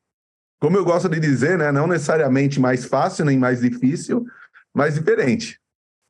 Como 0.61 0.77
eu 0.77 0.85
gosto 0.85 1.09
de 1.09 1.19
dizer, 1.19 1.59
né, 1.59 1.73
não 1.73 1.87
necessariamente 1.87 2.61
mais 2.61 2.85
fácil 2.85 3.25
nem 3.25 3.39
mais 3.39 3.61
difícil, 3.61 4.25
mas 4.75 4.95
diferente. 4.95 5.59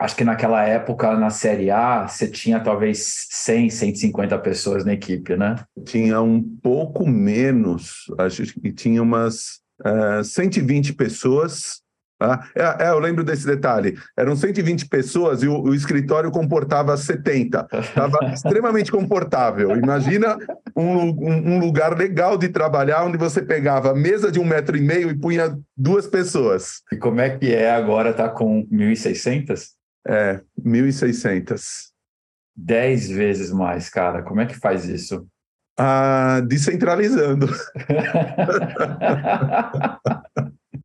Acho 0.03 0.17
que 0.17 0.25
naquela 0.25 0.65
época, 0.65 1.17
na 1.17 1.31
Série 1.31 1.71
A, 1.71 2.09
você 2.09 2.27
tinha 2.27 2.59
talvez 2.59 3.29
100, 3.31 3.71
150 3.71 4.37
pessoas 4.39 4.85
na 4.85 4.95
equipe, 4.95 5.37
né? 5.37 5.55
Tinha 5.85 6.21
um 6.21 6.43
pouco 6.61 7.07
menos, 7.07 8.07
acho 8.19 8.43
que 8.61 8.73
tinha 8.73 9.01
umas 9.01 9.61
uh, 9.87 10.25
120 10.25 10.95
pessoas 10.95 11.83
ah, 12.23 12.45
é, 12.55 12.85
é, 12.85 12.89
eu 12.91 13.01
lembro 13.01 13.25
desse 13.25 13.45
detalhe. 13.45 13.99
Eram 14.17 14.37
120 14.37 14.87
pessoas 14.87 15.43
e 15.43 15.49
o, 15.49 15.61
o 15.61 15.75
escritório 15.75 16.31
comportava 16.31 16.97
70. 16.97 17.67
Estava 17.73 18.17
extremamente 18.33 18.93
confortável. 18.93 19.77
Imagina 19.77 20.39
um, 20.77 20.85
um, 20.87 21.55
um, 21.55 21.59
lugar 21.59 21.99
legal 21.99 22.39
de 22.39 22.49
trabalhar 22.49 23.05
onde 23.05 23.19
você 23.19 23.43
pegava 23.43 23.93
mesa 23.93 24.31
de 24.31 24.39
um 24.39 24.45
metro 24.45 24.77
e 24.77 24.81
meio 24.81 25.11
e 25.11 25.19
punha 25.19 25.59
duas 25.77 26.07
pessoas. 26.07 26.83
E 26.93 26.97
como 26.97 27.21
é 27.21 27.31
que 27.37 27.53
é 27.53 27.73
agora? 27.73 28.15
Tá 28.15 28.29
com 28.29 28.65
1.600? 28.69 29.82
É, 30.07 30.41
1.600. 30.59 31.91
Dez 32.55 33.09
vezes 33.09 33.51
mais, 33.51 33.89
cara. 33.89 34.23
Como 34.23 34.41
é 34.41 34.47
que 34.47 34.55
faz 34.55 34.85
isso? 34.85 35.27
Ah, 35.79 36.41
descentralizando. 36.47 37.49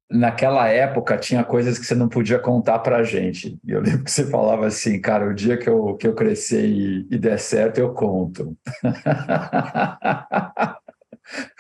naquela 0.10 0.68
época 0.68 1.18
tinha 1.18 1.44
coisas 1.44 1.78
que 1.78 1.86
você 1.86 1.94
não 1.94 2.10
podia 2.10 2.40
contar 2.40 2.80
para 2.80 2.98
a 2.98 3.04
gente. 3.04 3.60
E 3.64 3.72
eu 3.72 3.82
lembro 3.82 4.04
que 4.04 4.12
você 4.12 4.26
falava 4.26 4.66
assim, 4.66 5.00
cara, 5.00 5.30
o 5.30 5.34
dia 5.34 5.58
que 5.58 5.70
eu, 5.70 5.96
que 5.96 6.08
eu 6.08 6.16
crescer 6.16 6.66
e, 6.66 7.08
e 7.10 7.18
der 7.18 7.40
certo, 7.40 7.78
eu 7.80 7.94
conto. 7.94 8.58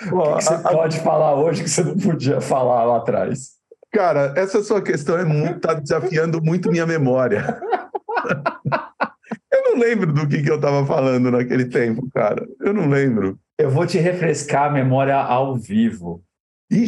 Pô, 0.09 0.19
o 0.19 0.23
que, 0.23 0.35
que 0.37 0.43
você 0.43 0.53
a, 0.53 0.59
pode 0.59 0.99
falar 1.01 1.35
hoje 1.35 1.63
que 1.63 1.69
você 1.69 1.83
não 1.83 1.97
podia 1.97 2.39
falar 2.39 2.85
lá 2.85 2.97
atrás? 2.97 3.56
Cara, 3.91 4.33
essa 4.35 4.61
sua 4.63 4.81
questão 4.81 5.17
é 5.17 5.25
muito, 5.25 5.59
tá 5.61 5.73
desafiando 5.73 6.41
muito 6.41 6.69
minha 6.69 6.85
memória. 6.85 7.59
eu 9.51 9.63
não 9.63 9.79
lembro 9.79 10.11
do 10.13 10.27
que, 10.27 10.41
que 10.41 10.51
eu 10.51 10.57
estava 10.57 10.85
falando 10.85 11.31
naquele 11.31 11.65
tempo, 11.65 12.07
cara. 12.13 12.47
Eu 12.59 12.73
não 12.73 12.87
lembro. 12.87 13.39
Eu 13.57 13.69
vou 13.69 13.87
te 13.87 13.97
refrescar 13.97 14.65
a 14.65 14.71
memória 14.71 15.15
ao 15.15 15.55
vivo. 15.55 16.21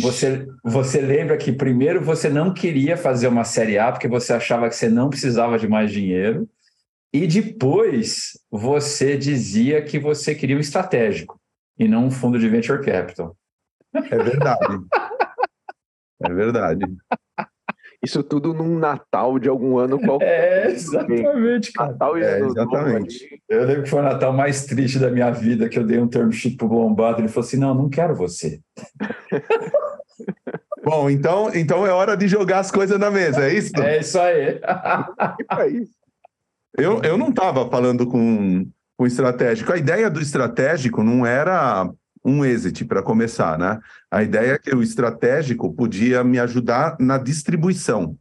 Você, 0.02 0.46
você 0.62 1.00
lembra 1.00 1.38
que 1.38 1.54
primeiro 1.54 2.04
você 2.04 2.30
não 2.30 2.54
queria 2.54 2.98
fazer 2.98 3.30
uma 3.30 3.46
série 3.46 3.80
A 3.80 3.92
porque 3.92 4.10
você 4.10 4.34
achava 4.34 4.68
que 4.68 4.76
você 4.76 4.90
não 4.90 5.10
precisava 5.10 5.58
de 5.58 5.70
mais 5.70 5.90
dinheiro, 5.90 6.50
e 7.14 7.26
depois 7.26 8.38
você 8.52 9.18
dizia 9.18 9.82
que 9.82 9.98
você 9.98 10.36
queria 10.36 10.58
um 10.58 10.60
estratégico 10.60 11.40
e 11.78 11.88
não 11.88 12.06
um 12.06 12.12
fundo 12.12 12.38
de 12.38 12.48
venture 12.48 12.84
capital. 12.84 13.36
É 13.94 14.18
verdade. 14.18 14.80
É 16.24 16.34
verdade. 16.34 16.86
Isso 18.02 18.24
tudo 18.24 18.54
num 18.54 18.80
Natal 18.80 19.38
de 19.38 19.50
algum 19.50 19.78
ano 19.78 20.00
qualquer. 20.00 20.68
É, 20.68 20.72
exatamente, 20.72 21.74
cara. 21.74 21.92
Natal 21.92 22.18
e 22.18 22.24
é, 22.24 22.40
exatamente. 22.40 23.42
Eu 23.50 23.66
lembro 23.66 23.84
que 23.84 23.90
foi 23.90 24.00
o 24.00 24.04
Natal 24.04 24.32
mais 24.32 24.66
triste 24.66 24.98
da 25.00 25.12
minha 25.12 25.30
vida, 25.32 25.68
que 25.68 25.78
eu 25.78 25.84
dei 25.84 26.00
um 26.00 26.08
term 26.08 26.32
sheet 26.32 26.56
pro 26.56 26.68
Lombardo, 26.68 27.20
ele 27.20 27.28
falou 27.28 27.46
assim, 27.46 27.58
não, 27.58 27.74
não 27.74 27.90
quero 27.90 28.16
você. 28.16 28.62
Bom, 30.84 31.10
então, 31.10 31.52
então 31.54 31.86
é 31.86 31.92
hora 31.92 32.16
de 32.16 32.28
jogar 32.28 32.60
as 32.60 32.72
coisas 32.72 32.98
na 32.98 33.12
mesa, 33.12 33.46
é 33.46 33.54
isso? 33.54 33.72
É 33.78 34.00
isso 34.00 34.18
aí. 34.18 34.62
é 35.60 35.68
isso. 35.68 35.92
Eu, 36.78 37.02
eu 37.04 37.18
não 37.18 37.30
estava 37.30 37.70
falando 37.70 38.08
com, 38.08 38.66
com 38.98 39.06
estratégico. 39.06 39.74
A 39.74 39.78
ideia 39.78 40.10
do 40.10 40.22
estratégico 40.22 41.04
não 41.04 41.26
era 41.26 41.90
um 42.24 42.44
exit 42.44 42.86
para 42.86 43.02
começar, 43.02 43.58
né? 43.58 43.80
A 44.12 44.24
ideia 44.24 44.54
é 44.54 44.58
que 44.58 44.74
o 44.76 44.84
estratégico 44.84 45.74
podia 45.74 46.24
me 46.24 46.40
ajudar 46.40 46.98
na 47.00 47.18
distribuição, 47.18 48.18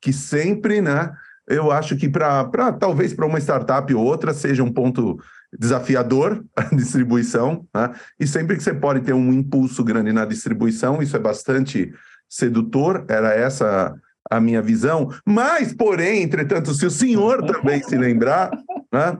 que 0.00 0.12
sempre, 0.12 0.80
né? 0.80 1.12
Eu 1.48 1.70
acho 1.70 1.96
que 1.96 2.08
para 2.08 2.72
talvez 2.72 3.14
para 3.14 3.26
uma 3.26 3.38
startup 3.38 3.94
ou 3.94 4.04
outra 4.04 4.34
seja 4.34 4.64
um 4.64 4.72
ponto 4.72 5.18
desafiador 5.56 6.44
a 6.56 6.62
distribuição, 6.74 7.66
né? 7.74 7.92
e 8.18 8.26
sempre 8.26 8.56
que 8.56 8.62
você 8.62 8.74
pode 8.74 9.00
ter 9.00 9.12
um 9.12 9.32
impulso 9.32 9.84
grande 9.84 10.12
na 10.12 10.24
distribuição, 10.24 11.00
isso 11.00 11.16
é 11.16 11.20
bastante 11.20 11.92
sedutor, 12.28 13.04
era 13.08 13.32
essa 13.32 13.94
a 14.28 14.40
minha 14.40 14.60
visão. 14.60 15.08
Mas, 15.24 15.72
porém, 15.72 16.22
entretanto, 16.22 16.74
se 16.74 16.84
o 16.84 16.90
senhor 16.90 17.44
também 17.46 17.80
se 17.80 17.96
lembrar, 17.96 18.50
né? 18.92 19.16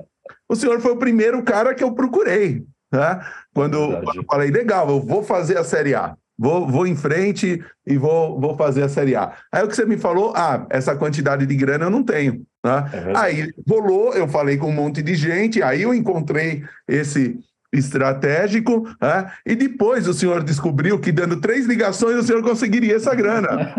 o 0.48 0.56
senhor 0.56 0.80
foi 0.80 0.92
o 0.92 0.98
primeiro 0.98 1.42
cara 1.44 1.74
que 1.74 1.84
eu 1.84 1.94
procurei. 1.94 2.64
Né? 2.92 3.20
Quando, 3.54 4.00
quando 4.02 4.16
eu 4.16 4.24
falei, 4.24 4.50
legal, 4.50 4.88
eu 4.88 5.00
vou 5.00 5.22
fazer 5.22 5.58
a 5.58 5.64
Série 5.64 5.94
A. 5.94 6.16
Vou, 6.38 6.66
vou 6.66 6.86
em 6.86 6.94
frente 6.94 7.64
e 7.86 7.96
vou, 7.96 8.38
vou 8.38 8.56
fazer 8.56 8.82
a 8.82 8.88
Série 8.88 9.16
A. 9.16 9.32
Aí 9.50 9.64
o 9.64 9.68
que 9.68 9.74
você 9.74 9.86
me 9.86 9.96
falou, 9.96 10.34
ah, 10.36 10.66
essa 10.68 10.94
quantidade 10.94 11.46
de 11.46 11.56
grana 11.56 11.86
eu 11.86 11.90
não 11.90 12.02
tenho. 12.02 12.44
Né? 12.64 12.90
É 12.92 13.16
aí 13.16 13.52
rolou, 13.66 14.12
eu 14.12 14.28
falei 14.28 14.58
com 14.58 14.68
um 14.68 14.72
monte 14.72 15.02
de 15.02 15.14
gente, 15.14 15.62
aí 15.62 15.82
eu 15.82 15.94
encontrei 15.94 16.62
esse 16.86 17.38
estratégico, 17.72 18.88
né? 19.00 19.30
e 19.44 19.54
depois 19.54 20.06
o 20.06 20.14
senhor 20.14 20.42
descobriu 20.42 20.98
que 20.98 21.10
dando 21.10 21.40
três 21.40 21.66
ligações 21.66 22.16
o 22.16 22.22
senhor 22.22 22.42
conseguiria 22.42 22.96
essa 22.96 23.14
grana. 23.14 23.74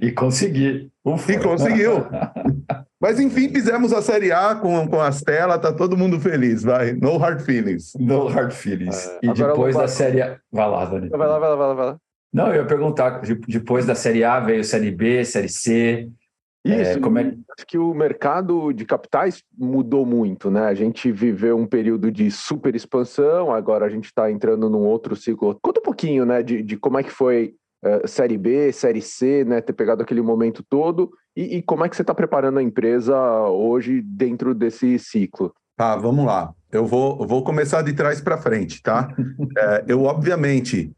E 0.00 0.12
consegui. 0.12 0.90
Ufa. 1.04 1.32
E 1.32 1.38
conseguiu. 1.38 2.06
Mas 3.00 3.20
enfim, 3.20 3.48
fizemos 3.48 3.92
a 3.92 4.02
Série 4.02 4.32
A 4.32 4.56
com, 4.56 4.88
com 4.88 5.00
as 5.00 5.22
telas, 5.22 5.60
tá 5.60 5.72
todo 5.72 5.96
mundo 5.96 6.18
feliz, 6.18 6.64
vai. 6.64 6.92
No 6.92 7.16
hard 7.16 7.40
feelings. 7.40 7.92
No 7.98 8.26
hard 8.26 8.52
feelings. 8.52 9.06
É, 9.06 9.18
e 9.22 9.32
depois 9.32 9.76
da 9.76 9.86
Série 9.86 10.20
A. 10.20 10.38
Vai 10.50 10.68
lá, 10.68 10.84
Dani. 10.84 11.08
Vai 11.08 11.28
lá, 11.28 11.38
vai 11.38 11.48
lá, 11.48 11.56
vai 11.56 11.66
lá, 11.68 11.74
vai 11.74 11.86
lá. 11.86 12.00
Não, 12.32 12.48
eu 12.48 12.56
ia 12.56 12.66
perguntar, 12.66 13.22
depois 13.46 13.86
da 13.86 13.94
Série 13.94 14.24
A 14.24 14.40
veio 14.40 14.64
Série 14.64 14.90
B, 14.90 15.24
Série 15.24 15.48
C. 15.48 16.10
É, 16.66 16.82
Isso, 16.82 16.98
é, 16.98 17.00
como 17.00 17.18
é... 17.18 17.34
acho 17.56 17.66
que 17.66 17.78
o 17.78 17.94
mercado 17.94 18.72
de 18.72 18.84
capitais 18.84 19.42
mudou 19.56 20.04
muito, 20.04 20.50
né? 20.50 20.66
A 20.66 20.74
gente 20.74 21.10
viveu 21.12 21.56
um 21.56 21.66
período 21.66 22.10
de 22.10 22.30
super 22.30 22.74
expansão, 22.74 23.52
agora 23.52 23.86
a 23.86 23.88
gente 23.88 24.06
está 24.06 24.30
entrando 24.30 24.68
num 24.68 24.84
outro 24.84 25.14
ciclo. 25.14 25.56
Conta 25.62 25.80
um 25.80 25.84
pouquinho, 25.84 26.26
né, 26.26 26.42
de, 26.42 26.62
de 26.62 26.76
como 26.76 26.98
é 26.98 27.02
que 27.02 27.10
foi 27.10 27.54
uh, 27.84 28.06
Série 28.06 28.36
B, 28.36 28.72
Série 28.72 29.00
C, 29.00 29.44
né, 29.44 29.60
ter 29.60 29.72
pegado 29.72 30.02
aquele 30.02 30.20
momento 30.20 30.64
todo 30.68 31.10
e, 31.38 31.58
e 31.58 31.62
como 31.62 31.84
é 31.84 31.88
que 31.88 31.94
você 31.94 32.02
está 32.02 32.12
preparando 32.12 32.58
a 32.58 32.62
empresa 32.62 33.16
hoje 33.46 34.02
dentro 34.02 34.52
desse 34.52 34.98
ciclo? 34.98 35.54
Tá, 35.76 35.94
vamos 35.94 36.26
lá. 36.26 36.52
Eu 36.72 36.84
vou, 36.84 37.24
vou 37.24 37.44
começar 37.44 37.82
de 37.82 37.92
trás 37.92 38.20
para 38.20 38.36
frente, 38.36 38.82
tá? 38.82 39.08
é, 39.56 39.84
eu, 39.86 40.02
obviamente, 40.02 40.90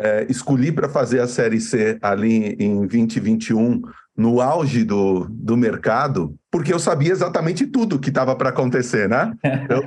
é, 0.00 0.24
escolhi 0.30 0.70
para 0.70 0.88
fazer 0.88 1.18
a 1.18 1.26
Série 1.26 1.60
C 1.60 1.98
ali 2.00 2.54
em 2.60 2.86
2021, 2.86 3.82
no 4.16 4.40
auge 4.40 4.84
do, 4.84 5.26
do 5.28 5.56
mercado, 5.56 6.32
porque 6.48 6.72
eu 6.72 6.78
sabia 6.78 7.10
exatamente 7.10 7.66
tudo 7.66 7.98
que 7.98 8.10
estava 8.10 8.36
para 8.36 8.50
acontecer, 8.50 9.08
né? 9.08 9.32
Eu, 9.68 9.82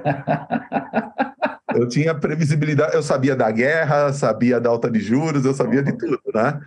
eu 1.83 1.87
tinha 1.87 2.13
previsibilidade, 2.13 2.95
eu 2.95 3.03
sabia 3.03 3.33
da 3.33 3.49
guerra, 3.49 4.11
sabia 4.11 4.59
da 4.59 4.69
alta 4.69 4.91
de 4.91 4.99
juros, 4.99 5.45
eu 5.45 5.53
sabia 5.53 5.81
de 5.81 5.93
tudo, 5.93 6.19
né? 6.35 6.59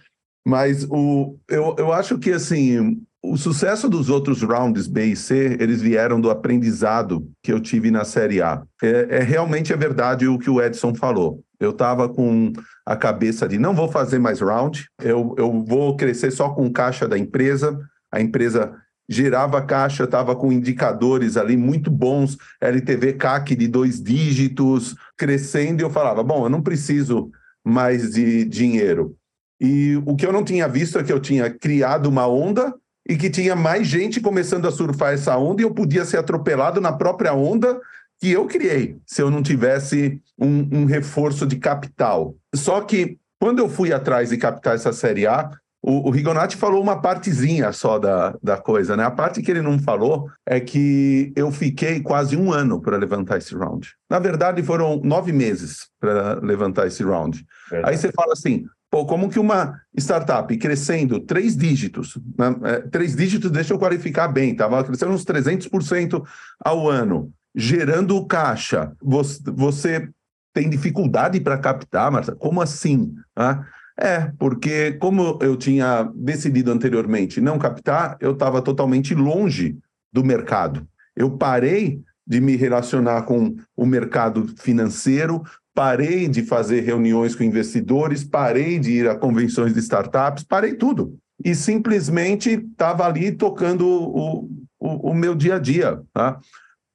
Mas 0.46 0.86
o, 0.90 1.38
eu, 1.46 1.74
eu 1.78 1.92
acho 1.92 2.18
que, 2.18 2.32
assim, 2.32 3.02
o 3.26 3.38
sucesso 3.38 3.88
dos 3.88 4.11
outros 4.11 4.43
rounds 4.43 4.87
B 4.87 5.07
e 5.07 5.16
C, 5.16 5.57
eles 5.59 5.81
vieram 5.81 6.21
do 6.21 6.31
aprendizado 6.31 7.26
que 7.43 7.50
eu 7.50 7.59
tive 7.59 7.90
na 7.90 8.04
Série 8.04 8.43
A. 8.43 8.62
É, 8.83 9.16
é 9.16 9.19
realmente 9.21 9.73
é 9.73 9.76
verdade 9.76 10.28
o 10.28 10.38
que 10.38 10.50
o 10.50 10.61
Edson 10.61 10.95
falou. 10.95 11.43
Eu 11.59 11.71
estava 11.71 12.07
com 12.07 12.52
a 12.85 12.95
cabeça 12.95 13.49
de 13.49 13.59
não 13.59 13.75
vou 13.75 13.88
fazer 13.88 14.19
mais 14.19 14.40
round, 14.40 14.87
eu, 15.02 15.35
eu 15.38 15.64
vou 15.64 15.97
crescer 15.97 16.31
só 16.31 16.50
com 16.50 16.71
caixa 16.71 17.09
da 17.09 17.16
empresa. 17.16 17.78
A 18.12 18.21
empresa 18.21 18.75
gerava 19.09 19.62
caixa, 19.62 20.04
estava 20.04 20.37
com 20.37 20.52
indicadores 20.52 21.38
ali 21.38 21.57
muito 21.57 21.90
bons, 21.90 22.37
LTV 22.61 23.14
CAC 23.14 23.57
de 23.57 23.66
dois 23.66 24.02
dígitos, 24.02 24.95
crescendo, 25.16 25.81
e 25.81 25.85
eu 25.85 25.90
falava, 25.90 26.23
bom, 26.23 26.45
eu 26.45 26.50
não 26.50 26.62
preciso 26.62 27.31
mais 27.64 28.11
de 28.11 28.45
dinheiro. 28.45 29.16
E 29.59 29.97
o 30.04 30.14
que 30.14 30.26
eu 30.26 30.33
não 30.33 30.45
tinha 30.45 30.69
visto 30.69 30.99
é 30.99 31.02
que 31.02 31.12
eu 31.12 31.21
tinha 31.21 31.49
criado 31.49 32.07
uma 32.07 32.26
onda 32.26 32.75
e 33.08 33.16
que 33.16 33.30
tinha 33.30 33.54
mais 33.54 33.87
gente 33.87 34.20
começando 34.20 34.66
a 34.66 34.73
surfar 34.73 35.12
essa 35.12 35.37
onda 35.37 35.62
e 35.62 35.64
eu 35.64 35.70
podia 35.70 36.04
ser 36.04 36.18
atropelado 36.18 36.80
na 36.80 36.92
própria 36.92 37.34
onda 37.34 37.80
que 38.20 38.30
eu 38.30 38.46
criei, 38.46 38.96
se 39.06 39.20
eu 39.20 39.30
não 39.30 39.42
tivesse 39.42 40.20
um, 40.38 40.68
um 40.73 40.84
reforço 40.84 41.46
de 41.46 41.56
capital. 41.56 42.34
Só 42.54 42.80
que 42.80 43.18
quando 43.38 43.58
eu 43.58 43.68
fui 43.68 43.92
atrás 43.92 44.30
de 44.30 44.38
captar 44.38 44.75
essa 44.75 44.92
Série 44.92 45.26
A, 45.26 45.50
o, 45.87 46.08
o 46.08 46.11
Rigonati 46.11 46.56
falou 46.56 46.80
uma 46.80 47.02
partezinha 47.02 47.70
só 47.70 47.99
da, 47.99 48.34
da 48.42 48.56
coisa, 48.56 48.96
né? 48.96 49.04
A 49.04 49.11
parte 49.11 49.42
que 49.42 49.50
ele 49.50 49.61
não 49.61 49.78
falou 49.78 50.30
é 50.46 50.58
que 50.58 51.30
eu 51.37 51.52
fiquei 51.52 52.00
quase 52.00 52.38
um 52.38 52.50
ano 52.50 52.80
para 52.80 52.96
levantar 52.96 53.37
esse 53.37 53.54
round. 53.54 53.92
Na 54.08 54.18
verdade, 54.18 54.62
foram 54.62 54.99
nove 55.04 55.30
meses 55.30 55.88
para 56.00 56.40
levantar 56.40 56.87
esse 56.87 57.04
round. 57.04 57.44
Verdade. 57.70 57.92
Aí 57.92 57.99
você 57.99 58.11
fala 58.11 58.32
assim, 58.32 58.64
pô, 58.94 59.04
como 59.04 59.28
que 59.28 59.40
uma 59.40 59.80
startup 59.98 60.56
crescendo 60.56 61.18
três 61.18 61.56
dígitos, 61.56 62.16
né? 62.38 62.54
é, 62.62 62.78
três 62.82 63.16
dígitos, 63.16 63.50
deixa 63.50 63.74
eu 63.74 63.78
qualificar 63.78 64.28
bem, 64.28 64.52
estava 64.52 64.84
crescendo 64.84 65.10
uns 65.10 65.24
300% 65.24 66.24
ao 66.64 66.88
ano, 66.88 67.32
gerando 67.52 68.24
caixa, 68.24 68.92
você, 69.02 69.40
você 69.52 70.08
tem 70.52 70.70
dificuldade 70.70 71.40
para 71.40 71.58
captar, 71.58 72.08
Marta? 72.12 72.36
Como 72.36 72.62
assim? 72.62 73.12
Ah, 73.34 73.64
é, 73.98 74.30
porque 74.38 74.92
como 74.92 75.40
eu 75.42 75.56
tinha 75.56 76.08
decidido 76.14 76.70
anteriormente 76.70 77.40
não 77.40 77.58
captar, 77.58 78.16
eu 78.20 78.30
estava 78.30 78.62
totalmente 78.62 79.12
longe 79.12 79.76
do 80.12 80.22
mercado. 80.22 80.86
Eu 81.16 81.32
parei 81.32 82.00
de 82.24 82.40
me 82.40 82.54
relacionar 82.54 83.22
com 83.22 83.56
o 83.76 83.84
mercado 83.84 84.46
financeiro, 84.56 85.42
parei 85.75 86.28
de 86.28 86.43
fazer 86.43 86.81
reuniões 86.81 87.35
com 87.35 87.43
investidores, 87.43 88.23
parei 88.23 88.78
de 88.78 88.93
ir 88.93 89.09
a 89.09 89.16
convenções 89.16 89.75
de 89.75 89.81
startups, 89.81 90.45
parei 90.45 90.75
tudo. 90.75 91.19
E 91.45 91.54
simplesmente 91.54 92.50
estava 92.50 93.04
ali 93.04 93.33
tocando 93.33 93.87
o, 93.87 94.49
o, 94.78 95.11
o, 95.11 95.14
meu 95.14 95.35
dia 95.35 95.57
a 95.57 95.59
dia. 95.59 96.00
Tá? 96.12 96.38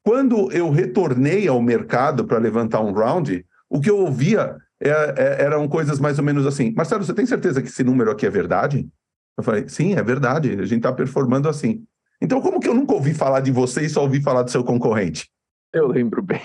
Quando 0.01 0.49
eu 0.51 0.71
retornei 0.71 1.47
ao 1.47 1.61
mercado 1.61 2.23
para 2.25 2.37
levantar 2.37 2.79
um 2.79 2.93
round, 2.93 3.45
o 3.69 3.81
que 3.81 3.89
eu 3.89 3.97
ouvia 3.97 4.55
é, 4.81 4.89
é, 4.89 5.43
eram 5.43 5.67
coisas 5.67 5.99
mais 5.99 6.17
ou 6.17 6.23
menos 6.23 6.47
assim. 6.47 6.73
Marcelo, 6.75 7.03
você 7.03 7.13
tem 7.13 7.25
certeza 7.25 7.61
que 7.61 7.67
esse 7.67 7.83
número 7.83 8.09
aqui 8.09 8.25
é 8.25 8.29
verdade? 8.29 8.87
Eu 9.37 9.43
falei, 9.43 9.67
sim, 9.67 9.93
é 9.93 10.03
verdade, 10.03 10.51
a 10.53 10.65
gente 10.65 10.77
está 10.77 10.91
performando 10.91 11.49
assim. 11.49 11.83
Então, 12.21 12.41
como 12.41 12.59
que 12.59 12.67
eu 12.67 12.73
nunca 12.73 12.93
ouvi 12.93 13.13
falar 13.13 13.41
de 13.41 13.51
você 13.51 13.85
e 13.85 13.89
só 13.89 14.01
ouvi 14.01 14.21
falar 14.21 14.43
do 14.43 14.51
seu 14.51 14.63
concorrente? 14.63 15.29
Eu 15.73 15.87
lembro 15.87 16.21
bem. 16.21 16.41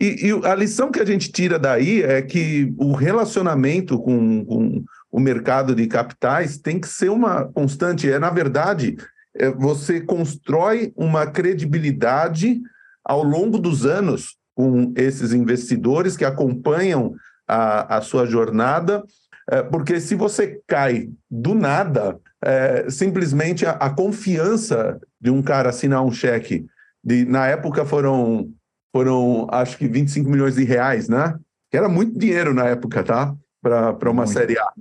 E, 0.00 0.28
e 0.28 0.46
a 0.46 0.54
lição 0.54 0.90
que 0.90 1.00
a 1.00 1.04
gente 1.04 1.32
tira 1.32 1.58
daí 1.58 2.02
é 2.02 2.22
que 2.22 2.72
o 2.78 2.92
relacionamento 2.92 3.98
com, 3.98 4.44
com 4.44 4.84
o 5.10 5.18
mercado 5.18 5.74
de 5.74 5.86
capitais 5.86 6.58
tem 6.58 6.80
que 6.80 6.88
ser 6.88 7.10
uma 7.10 7.44
constante. 7.46 8.10
É, 8.10 8.18
na 8.18 8.30
verdade, 8.30 8.96
é, 9.36 9.50
você 9.50 10.00
constrói 10.00 10.92
uma 10.96 11.26
credibilidade 11.26 12.60
ao 13.04 13.22
longo 13.22 13.58
dos 13.58 13.86
anos 13.86 14.36
com 14.54 14.92
esses 14.96 15.32
investidores 15.32 16.16
que 16.16 16.24
acompanham 16.24 17.14
a, 17.46 17.96
a 17.96 18.00
sua 18.00 18.26
jornada, 18.26 19.02
é, 19.50 19.62
porque 19.62 20.00
se 20.00 20.14
você 20.14 20.60
cai 20.66 21.08
do 21.30 21.54
nada, 21.54 22.18
é, 22.44 22.90
simplesmente 22.90 23.64
a, 23.64 23.70
a, 23.72 23.88
confiança 23.88 25.00
de 25.20 25.30
um 25.30 25.42
cara 25.42 25.70
assinar 25.70 26.04
um 26.04 26.12
cheque, 26.12 26.66
de, 27.02 27.24
na 27.24 27.46
época 27.46 27.84
foram, 27.84 28.50
foram 28.92 29.46
acho 29.50 29.76
que 29.76 29.86
25 29.86 30.28
milhões 30.28 30.54
de 30.54 30.64
reais, 30.64 31.08
né? 31.08 31.38
Que 31.70 31.76
era 31.76 31.88
muito 31.88 32.18
dinheiro 32.18 32.54
na 32.54 32.64
época, 32.64 33.02
tá? 33.02 33.34
Para 33.62 34.10
uma 34.10 34.24
muito. 34.24 34.32
Série 34.32 34.58
A. 34.58 34.72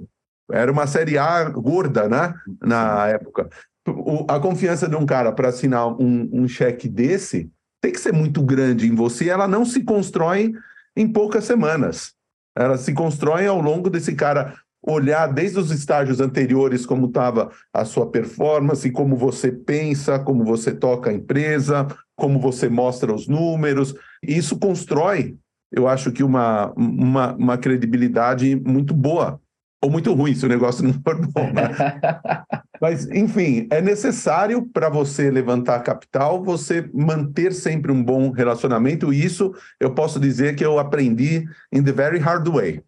Era 0.51 0.71
uma 0.71 0.87
Série 0.87 1.17
A 1.17 1.49
gorda, 1.49 2.07
né? 2.07 2.33
Na 2.61 3.07
época. 3.07 3.49
O, 3.87 4.25
a 4.27 4.39
confiança 4.39 4.87
de 4.87 4.95
um 4.95 5.05
cara 5.05 5.31
para 5.31 5.49
assinar 5.49 5.87
um, 5.87 6.29
um 6.31 6.47
cheque 6.47 6.87
desse 6.87 7.49
tem 7.81 7.91
que 7.91 7.99
ser 7.99 8.11
muito 8.11 8.41
grande 8.41 8.87
em 8.87 8.95
você, 8.95 9.29
ela 9.29 9.47
não 9.47 9.63
se 9.63 9.83
constrói 9.83 10.53
em 10.95 11.07
poucas 11.07 11.45
semanas. 11.45 12.13
Ela 12.55 12.77
se 12.77 12.91
constrói 12.93 13.45
ao 13.45 13.61
longo 13.61 13.89
desse 13.89 14.15
cara 14.15 14.55
olhar 14.87 15.27
desde 15.27 15.59
os 15.59 15.69
estágios 15.69 16.21
anteriores 16.21 16.85
como 16.85 17.07
estava 17.07 17.51
a 17.73 17.83
sua 17.83 18.09
performance, 18.09 18.89
como 18.91 19.17
você 19.17 19.51
pensa, 19.51 20.17
como 20.17 20.45
você 20.45 20.73
toca 20.73 21.09
a 21.09 21.13
empresa, 21.13 21.87
como 22.15 22.39
você 22.39 22.69
mostra 22.69 23.13
os 23.13 23.27
números. 23.27 23.93
Isso 24.23 24.57
constrói, 24.57 25.35
eu 25.71 25.87
acho 25.87 26.11
que 26.11 26.23
uma, 26.23 26.71
uma, 26.77 27.35
uma 27.35 27.57
credibilidade 27.57 28.55
muito 28.55 28.93
boa 28.93 29.39
ou 29.83 29.91
muito 29.91 30.13
ruim 30.13 30.33
se 30.33 30.45
o 30.45 30.49
negócio 30.49 30.83
não 30.83 30.93
for 30.93 31.19
bom. 31.27 31.51
Né? 31.51 31.69
Mas, 32.81 33.09
enfim, 33.09 33.67
é 33.71 33.81
necessário 33.81 34.67
para 34.71 34.87
você 34.87 35.29
levantar 35.29 35.79
capital, 35.81 36.43
você 36.43 36.89
manter 36.93 37.51
sempre 37.51 37.91
um 37.91 38.03
bom 38.03 38.29
relacionamento, 38.29 39.11
e 39.11 39.23
isso 39.23 39.53
eu 39.79 39.93
posso 39.93 40.19
dizer 40.19 40.55
que 40.55 40.63
eu 40.63 40.77
aprendi 40.79 41.45
in 41.73 41.83
the 41.83 41.91
very 41.91 42.19
hard 42.19 42.47
way. 42.47 42.81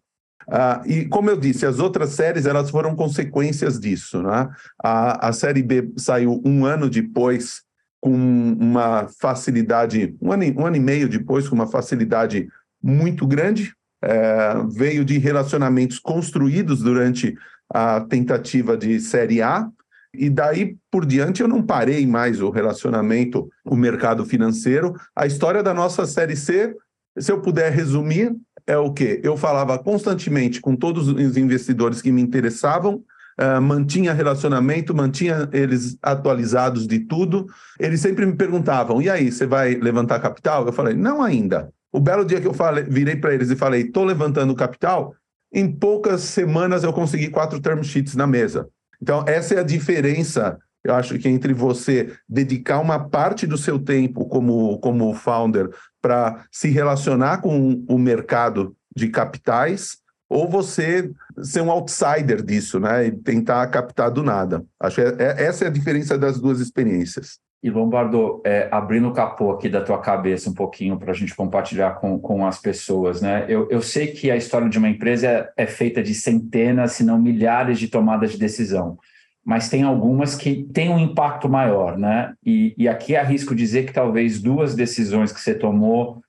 Uh, 0.48 0.86
e 0.86 1.04
como 1.06 1.30
eu 1.30 1.36
disse, 1.36 1.64
as 1.64 1.78
outras 1.78 2.10
séries 2.10 2.46
elas 2.46 2.70
foram 2.70 2.96
consequências 2.96 3.78
disso. 3.78 4.22
Né? 4.22 4.48
A, 4.82 5.28
a 5.28 5.32
série 5.32 5.62
B 5.62 5.92
saiu 5.96 6.40
um 6.44 6.64
ano 6.64 6.88
depois, 6.88 7.62
com 8.00 8.12
uma 8.12 9.08
facilidade, 9.20 10.16
um 10.20 10.32
ano, 10.32 10.44
um 10.58 10.66
ano 10.66 10.76
e 10.76 10.80
meio 10.80 11.08
depois, 11.08 11.48
com 11.48 11.54
uma 11.54 11.66
facilidade 11.66 12.48
muito 12.82 13.26
grande, 13.26 13.74
é, 14.02 14.54
veio 14.72 15.04
de 15.04 15.18
relacionamentos 15.18 15.98
construídos 15.98 16.80
durante 16.80 17.36
a 17.72 18.00
tentativa 18.00 18.76
de 18.76 18.98
Série 18.98 19.42
A, 19.42 19.68
e 20.12 20.28
daí 20.28 20.76
por 20.90 21.06
diante 21.06 21.40
eu 21.40 21.46
não 21.46 21.62
parei 21.62 22.06
mais 22.06 22.40
o 22.40 22.50
relacionamento, 22.50 23.48
o 23.64 23.76
mercado 23.76 24.24
financeiro. 24.24 24.94
A 25.14 25.26
história 25.26 25.62
da 25.62 25.72
nossa 25.72 26.04
Série 26.06 26.34
C, 26.34 26.74
se 27.18 27.30
eu 27.30 27.40
puder 27.40 27.72
resumir, 27.72 28.34
é 28.70 28.78
o 28.78 28.92
quê? 28.92 29.20
Eu 29.24 29.36
falava 29.36 29.76
constantemente 29.78 30.60
com 30.60 30.76
todos 30.76 31.08
os 31.08 31.36
investidores 31.36 32.00
que 32.00 32.12
me 32.12 32.22
interessavam, 32.22 33.02
uh, 33.40 33.60
mantinha 33.60 34.12
relacionamento, 34.12 34.94
mantinha 34.94 35.48
eles 35.52 35.98
atualizados 36.00 36.86
de 36.86 37.00
tudo. 37.00 37.46
Eles 37.80 38.00
sempre 38.00 38.24
me 38.24 38.34
perguntavam: 38.36 39.02
e 39.02 39.10
aí, 39.10 39.32
você 39.32 39.44
vai 39.44 39.74
levantar 39.74 40.20
capital? 40.20 40.66
Eu 40.66 40.72
falei: 40.72 40.94
não 40.94 41.20
ainda. 41.20 41.72
O 41.92 41.98
belo 41.98 42.24
dia 42.24 42.40
que 42.40 42.46
eu 42.46 42.54
falei, 42.54 42.84
virei 42.84 43.16
para 43.16 43.34
eles 43.34 43.50
e 43.50 43.56
falei, 43.56 43.82
estou 43.82 44.04
levantando 44.04 44.54
capital, 44.54 45.12
em 45.52 45.68
poucas 45.68 46.20
semanas 46.20 46.84
eu 46.84 46.92
consegui 46.92 47.28
quatro 47.28 47.60
term 47.60 47.82
sheets 47.82 48.14
na 48.14 48.28
mesa. 48.28 48.68
Então, 49.02 49.24
essa 49.26 49.54
é 49.54 49.58
a 49.58 49.64
diferença, 49.64 50.56
eu 50.84 50.94
acho 50.94 51.18
que 51.18 51.28
entre 51.28 51.52
você 51.52 52.12
dedicar 52.28 52.78
uma 52.78 53.08
parte 53.08 53.44
do 53.46 53.58
seu 53.58 53.76
tempo 53.78 54.26
como, 54.26 54.78
como 54.78 55.12
founder 55.14 55.68
para 56.00 56.44
se 56.50 56.68
relacionar 56.70 57.40
com 57.40 57.84
o 57.88 57.98
mercado 57.98 58.74
de 58.94 59.08
capitais 59.08 59.98
ou 60.28 60.48
você 60.48 61.10
ser 61.42 61.60
um 61.60 61.70
outsider 61.70 62.42
disso, 62.42 62.78
né? 62.78 63.06
E 63.06 63.10
tentar 63.10 63.66
captar 63.66 64.10
do 64.10 64.22
nada. 64.22 64.64
Acho 64.78 64.96
que 64.96 65.00
é, 65.02 65.16
é, 65.18 65.44
essa 65.44 65.64
é 65.64 65.68
a 65.68 65.72
diferença 65.72 66.16
das 66.16 66.40
duas 66.40 66.60
experiências. 66.60 67.38
E 67.62 67.68
Lombardo, 67.68 68.40
é, 68.46 68.68
abrindo 68.70 69.08
o 69.08 69.12
capô 69.12 69.50
aqui 69.50 69.68
da 69.68 69.82
tua 69.82 69.98
cabeça 69.98 70.48
um 70.48 70.54
pouquinho 70.54 70.98
para 70.98 71.10
a 71.10 71.14
gente 71.14 71.34
compartilhar 71.34 71.96
com, 71.96 72.18
com 72.18 72.46
as 72.46 72.58
pessoas, 72.58 73.20
né? 73.20 73.44
Eu, 73.48 73.68
eu 73.70 73.82
sei 73.82 74.06
que 74.06 74.30
a 74.30 74.36
história 74.36 74.68
de 74.68 74.78
uma 74.78 74.88
empresa 74.88 75.26
é, 75.26 75.52
é 75.58 75.66
feita 75.66 76.02
de 76.02 76.14
centenas, 76.14 76.92
se 76.92 77.04
não 77.04 77.20
milhares 77.20 77.78
de 77.78 77.88
tomadas 77.88 78.32
de 78.32 78.38
decisão, 78.38 78.98
mas 79.44 79.68
tem 79.68 79.82
algumas 79.82 80.34
que 80.34 80.64
têm 80.72 80.90
um 80.90 80.98
impacto 80.98 81.48
maior, 81.48 81.98
né? 81.98 82.32
E, 82.44 82.74
e 82.76 82.88
aqui 82.88 83.16
arrisco 83.16 83.54
dizer 83.54 83.86
que 83.86 83.92
talvez 83.92 84.40
duas 84.40 84.74
decisões 84.74 85.32
que 85.32 85.40
você 85.40 85.54
tomou 85.54 86.20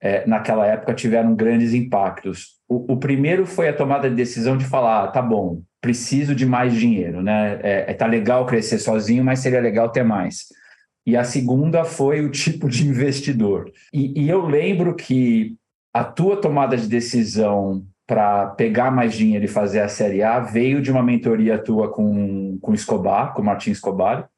é, 0.00 0.26
naquela 0.26 0.66
época 0.66 0.94
tiveram 0.94 1.34
grandes 1.34 1.74
impactos. 1.74 2.56
O, 2.68 2.94
o, 2.94 2.96
primeiro 2.96 3.46
foi 3.46 3.68
a 3.68 3.72
tomada 3.72 4.08
de 4.08 4.16
decisão 4.16 4.56
de 4.56 4.64
falar, 4.64 5.04
ah, 5.04 5.08
tá 5.08 5.20
bom, 5.20 5.62
preciso 5.80 6.34
de 6.34 6.46
mais 6.46 6.74
dinheiro, 6.74 7.22
né? 7.22 7.60
É, 7.62 7.90
é, 7.90 7.94
tá 7.94 8.06
legal 8.06 8.46
crescer 8.46 8.78
sozinho, 8.78 9.24
mas 9.24 9.40
seria 9.40 9.60
legal 9.60 9.90
ter 9.90 10.02
mais 10.02 10.46
e 11.06 11.16
a 11.16 11.24
segunda 11.24 11.84
foi 11.84 12.24
o 12.24 12.30
tipo 12.30 12.68
de 12.68 12.86
investidor. 12.86 13.70
E, 13.92 14.22
e 14.22 14.28
eu 14.28 14.46
lembro 14.46 14.94
que 14.94 15.56
a 15.92 16.04
tua 16.04 16.40
tomada 16.40 16.76
de 16.76 16.88
decisão 16.88 17.84
para 18.12 18.48
pegar 18.48 18.90
mais 18.90 19.14
dinheiro 19.14 19.46
e 19.46 19.48
fazer 19.48 19.80
a 19.80 19.88
Série 19.88 20.22
A 20.22 20.38
veio 20.38 20.82
de 20.82 20.92
uma 20.92 21.02
mentoria 21.02 21.56
tua 21.56 21.90
com, 21.90 22.58
com 22.60 22.74
Escobar, 22.74 23.32
com 23.32 23.40
Martin 23.40 23.70
Escobar. 23.70 24.28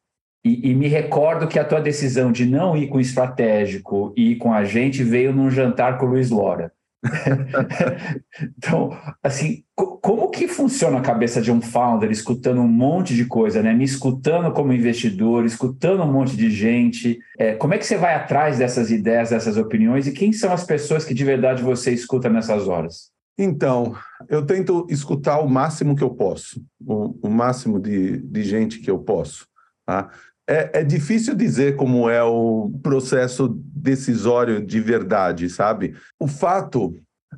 E, 0.45 0.69
e, 0.69 0.73
me 0.73 0.87
recordo 0.87 1.45
que 1.45 1.59
a 1.59 1.65
tua 1.65 1.81
decisão 1.81 2.31
de 2.31 2.45
não 2.45 2.77
ir 2.77 2.87
com 2.87 2.99
o 2.99 3.01
estratégico 3.01 4.13
e 4.15 4.31
ir 4.31 4.35
com 4.37 4.53
a 4.53 4.63
gente 4.63 5.03
veio 5.03 5.33
num 5.33 5.51
jantar 5.51 5.97
com 5.97 6.05
o 6.05 6.09
Luiz 6.09 6.29
Lora. 6.29 6.71
então, 8.57 8.97
assim, 9.21 9.65
como 9.75 10.29
que 10.29 10.47
funciona 10.47 10.99
a 10.99 11.01
cabeça 11.01 11.41
de 11.41 11.51
um 11.51 11.59
founder 11.59 12.09
escutando 12.09 12.61
um 12.61 12.67
monte 12.69 13.13
de 13.13 13.25
coisa, 13.25 13.61
né? 13.61 13.73
Me 13.73 13.83
escutando 13.83 14.53
como 14.53 14.71
investidor, 14.71 15.45
escutando 15.45 16.01
um 16.01 16.13
monte 16.13 16.37
de 16.37 16.49
gente. 16.49 17.19
É, 17.37 17.55
como 17.55 17.73
é 17.73 17.77
que 17.77 17.85
você 17.85 17.97
vai 17.97 18.15
atrás 18.15 18.57
dessas 18.57 18.89
ideias, 18.89 19.31
dessas 19.31 19.57
opiniões 19.57 20.07
e 20.07 20.13
quem 20.13 20.31
são 20.31 20.53
as 20.53 20.63
pessoas 20.63 21.03
que 21.03 21.13
de 21.13 21.25
verdade 21.25 21.61
você 21.61 21.91
escuta 21.91 22.29
nessas 22.29 22.69
horas? 22.69 23.13
Então, 23.37 23.95
eu 24.29 24.45
tento 24.45 24.87
escutar 24.89 25.39
o 25.39 25.49
máximo 25.49 25.95
que 25.95 26.03
eu 26.03 26.11
posso, 26.11 26.63
o, 26.79 27.27
o 27.27 27.29
máximo 27.29 27.79
de, 27.79 28.17
de 28.17 28.43
gente 28.43 28.79
que 28.79 28.89
eu 28.89 28.99
posso. 28.99 29.47
Tá? 29.85 30.09
É, 30.47 30.79
é, 30.79 30.83
difícil 30.83 31.35
dizer 31.35 31.75
como 31.75 32.09
é 32.09 32.23
o 32.23 32.71
processo 32.81 33.59
decisório 33.75 34.65
de 34.65 34.79
verdade, 34.79 35.49
sabe? 35.49 35.95
O 36.19 36.27
fato 36.27 36.95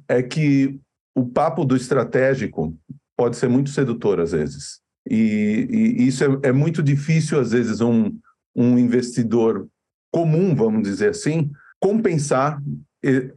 é 0.07 0.21
que 0.21 0.79
o 1.15 1.25
papo 1.25 1.65
do 1.65 1.75
estratégico 1.75 2.77
pode 3.17 3.38
ser 3.38 3.47
muito 3.47 3.69
sedutor 3.71 4.19
às 4.19 4.33
vezes. 4.33 4.81
E, 5.10 5.67
e 5.97 6.07
isso 6.07 6.23
é, 6.23 6.49
é, 6.49 6.51
muito 6.51 6.83
difícil, 6.83 7.39
às 7.39 7.51
vezes, 7.51 7.81
um, 7.81 8.13
um 8.55 8.77
investidor 8.77 9.67
comum, 10.12 10.53
vamos 10.53 10.83
dizer 10.83 11.12
assim, 11.12 11.49
compensar 11.79 12.62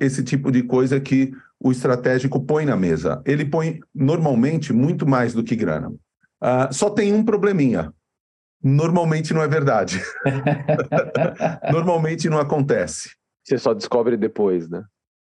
esse 0.00 0.24
tipo 0.24 0.50
de 0.50 0.62
coisa 0.62 0.98
que 0.98 1.32
o 1.60 1.70
estratégico 1.70 2.40
põe 2.40 2.64
na 2.64 2.76
mesa. 2.76 3.22
Ele 3.26 3.44
põe, 3.44 3.80
normalmente, 3.94 4.72
muito 4.72 5.06
mais 5.06 5.34
do 5.34 5.44
que 5.44 5.54
grana. 5.54 5.90
Uh, 5.90 6.72
só 6.72 6.88
tem 6.88 7.12
um 7.12 7.22
probleminha. 7.22 7.92
Normalmente 8.62 9.34
não 9.34 9.42
é 9.42 9.48
verdade. 9.48 10.02
normalmente 11.70 12.28
não 12.30 12.38
acontece. 12.38 13.10
Você 13.44 13.58
só 13.58 13.74
descobre 13.74 14.16
depois, 14.16 14.68
né? 14.68 14.82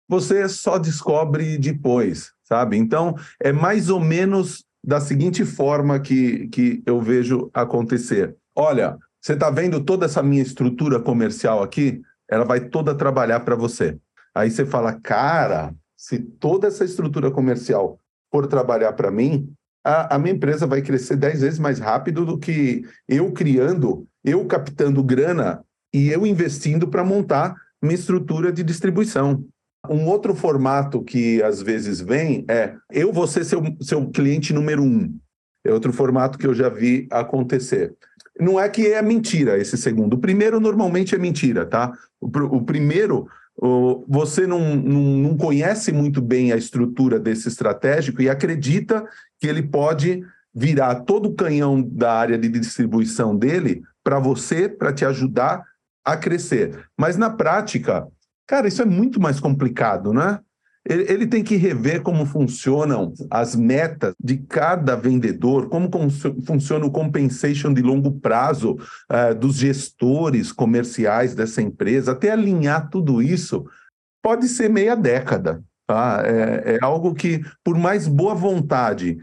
Você 0.08 0.48
só 0.48 0.78
descobre 0.78 1.56
depois, 1.56 2.32
sabe? 2.42 2.76
Então, 2.76 3.14
é 3.40 3.52
mais 3.52 3.88
ou 3.88 4.00
menos 4.00 4.64
da 4.84 5.00
seguinte 5.00 5.44
forma 5.44 5.98
que, 5.98 6.48
que 6.48 6.82
eu 6.84 7.00
vejo 7.00 7.50
acontecer. 7.54 8.36
Olha, 8.54 8.98
você 9.20 9.32
está 9.32 9.50
vendo 9.50 9.82
toda 9.82 10.04
essa 10.04 10.22
minha 10.22 10.42
estrutura 10.42 11.00
comercial 11.00 11.62
aqui? 11.62 12.02
Ela 12.28 12.44
vai 12.44 12.60
toda 12.60 12.94
trabalhar 12.94 13.40
para 13.40 13.56
você. 13.56 13.98
Aí 14.34 14.50
você 14.50 14.66
fala, 14.66 14.92
cara, 15.00 15.74
se 16.04 16.18
toda 16.18 16.66
essa 16.66 16.84
estrutura 16.84 17.30
comercial 17.30 17.98
for 18.30 18.46
trabalhar 18.46 18.92
para 18.92 19.10
mim, 19.10 19.50
a, 19.82 20.16
a, 20.16 20.18
minha 20.18 20.34
empresa 20.34 20.66
vai 20.66 20.82
crescer 20.82 21.16
dez 21.16 21.40
vezes 21.40 21.58
mais 21.58 21.78
rápido 21.78 22.26
do 22.26 22.38
que 22.38 22.84
eu 23.08 23.32
criando, 23.32 24.06
eu 24.22 24.44
captando 24.44 25.02
grana 25.02 25.64
e 25.94 26.10
eu 26.10 26.26
investindo 26.26 26.88
para 26.88 27.02
montar 27.02 27.54
minha 27.80 27.94
estrutura 27.94 28.52
de 28.52 28.62
distribuição. 28.62 29.46
Um 29.88 30.06
outro 30.06 30.34
formato 30.34 31.02
que 31.02 31.42
às 31.42 31.62
vezes 31.62 32.02
vem 32.02 32.44
é 32.50 32.74
eu 32.92 33.10
vou 33.10 33.26
ser 33.26 33.42
seu, 33.42 33.62
seu 33.80 34.06
cliente 34.10 34.52
número 34.52 34.82
um. 34.82 35.18
É 35.64 35.72
outro 35.72 35.90
formato 35.90 36.36
que 36.36 36.46
eu 36.46 36.52
já 36.52 36.68
vi 36.68 37.08
acontecer. 37.10 37.94
Não 38.38 38.60
é 38.60 38.68
que 38.68 38.88
é 38.88 39.00
mentira 39.00 39.56
esse 39.56 39.78
segundo. 39.78 40.14
O 40.14 40.20
primeiro 40.20 40.60
normalmente 40.60 41.14
é 41.14 41.18
mentira, 41.18 41.64
tá? 41.64 41.96
O, 42.20 42.26
o 42.56 42.62
primeiro, 42.62 43.26
você 43.56 44.46
não, 44.46 44.76
não, 44.76 45.02
não 45.02 45.36
conhece 45.36 45.92
muito 45.92 46.20
bem 46.20 46.52
a 46.52 46.56
estrutura 46.56 47.18
desse 47.18 47.48
estratégico 47.48 48.20
e 48.20 48.28
acredita 48.28 49.06
que 49.38 49.46
ele 49.46 49.62
pode 49.62 50.22
virar 50.54 50.96
todo 51.00 51.28
o 51.28 51.34
canhão 51.34 51.82
da 51.82 52.12
área 52.12 52.38
de 52.38 52.48
distribuição 52.48 53.36
dele 53.36 53.82
para 54.02 54.18
você, 54.18 54.68
para 54.68 54.92
te 54.92 55.04
ajudar 55.04 55.64
a 56.04 56.16
crescer. 56.16 56.86
Mas 56.98 57.16
na 57.16 57.30
prática, 57.30 58.06
Cara, 58.46 58.68
isso 58.68 58.82
é 58.82 58.84
muito 58.84 59.20
mais 59.20 59.40
complicado, 59.40 60.12
né? 60.12 60.38
Ele, 60.86 61.10
ele 61.10 61.26
tem 61.26 61.42
que 61.42 61.56
rever 61.56 62.02
como 62.02 62.26
funcionam 62.26 63.12
as 63.30 63.56
metas 63.56 64.14
de 64.22 64.36
cada 64.36 64.94
vendedor, 64.94 65.68
como 65.68 65.88
funciona 66.46 66.84
o 66.84 66.90
compensation 66.90 67.72
de 67.72 67.80
longo 67.80 68.12
prazo 68.12 68.76
uh, 69.10 69.34
dos 69.34 69.56
gestores 69.56 70.52
comerciais 70.52 71.34
dessa 71.34 71.62
empresa, 71.62 72.12
até 72.12 72.30
alinhar 72.30 72.90
tudo 72.90 73.22
isso, 73.22 73.64
pode 74.22 74.46
ser 74.46 74.68
meia 74.68 74.94
década. 74.94 75.62
Tá? 75.86 76.22
É, 76.24 76.76
é 76.76 76.78
algo 76.82 77.14
que, 77.14 77.42
por 77.62 77.78
mais 77.78 78.06
boa 78.06 78.34
vontade 78.34 79.18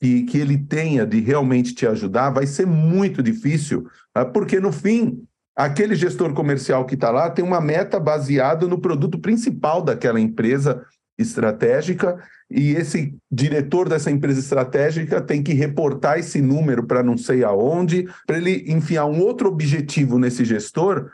que, 0.00 0.22
que 0.24 0.38
ele 0.38 0.58
tenha 0.58 1.06
de 1.06 1.20
realmente 1.20 1.74
te 1.74 1.86
ajudar, 1.86 2.30
vai 2.30 2.46
ser 2.46 2.66
muito 2.66 3.22
difícil, 3.22 3.86
uh, 4.18 4.24
porque 4.32 4.58
no 4.58 4.72
fim 4.72 5.24
aquele 5.56 5.94
gestor 5.94 6.34
comercial 6.34 6.84
que 6.84 6.96
está 6.96 7.10
lá 7.10 7.30
tem 7.30 7.44
uma 7.44 7.60
meta 7.60 8.00
baseada 8.00 8.66
no 8.66 8.80
produto 8.80 9.18
principal 9.18 9.80
daquela 9.80 10.20
empresa 10.20 10.84
estratégica 11.18 12.18
e 12.50 12.72
esse 12.72 13.16
diretor 13.30 13.88
dessa 13.88 14.10
empresa 14.10 14.40
estratégica 14.40 15.20
tem 15.20 15.42
que 15.42 15.54
reportar 15.54 16.18
esse 16.18 16.40
número 16.40 16.86
para 16.86 17.02
não 17.02 17.16
sei 17.16 17.42
aonde, 17.42 18.06
para 18.26 18.36
ele 18.36 18.64
enfiar 18.66 19.06
um 19.06 19.20
outro 19.20 19.48
objetivo 19.48 20.18
nesse 20.18 20.44
gestor, 20.44 21.10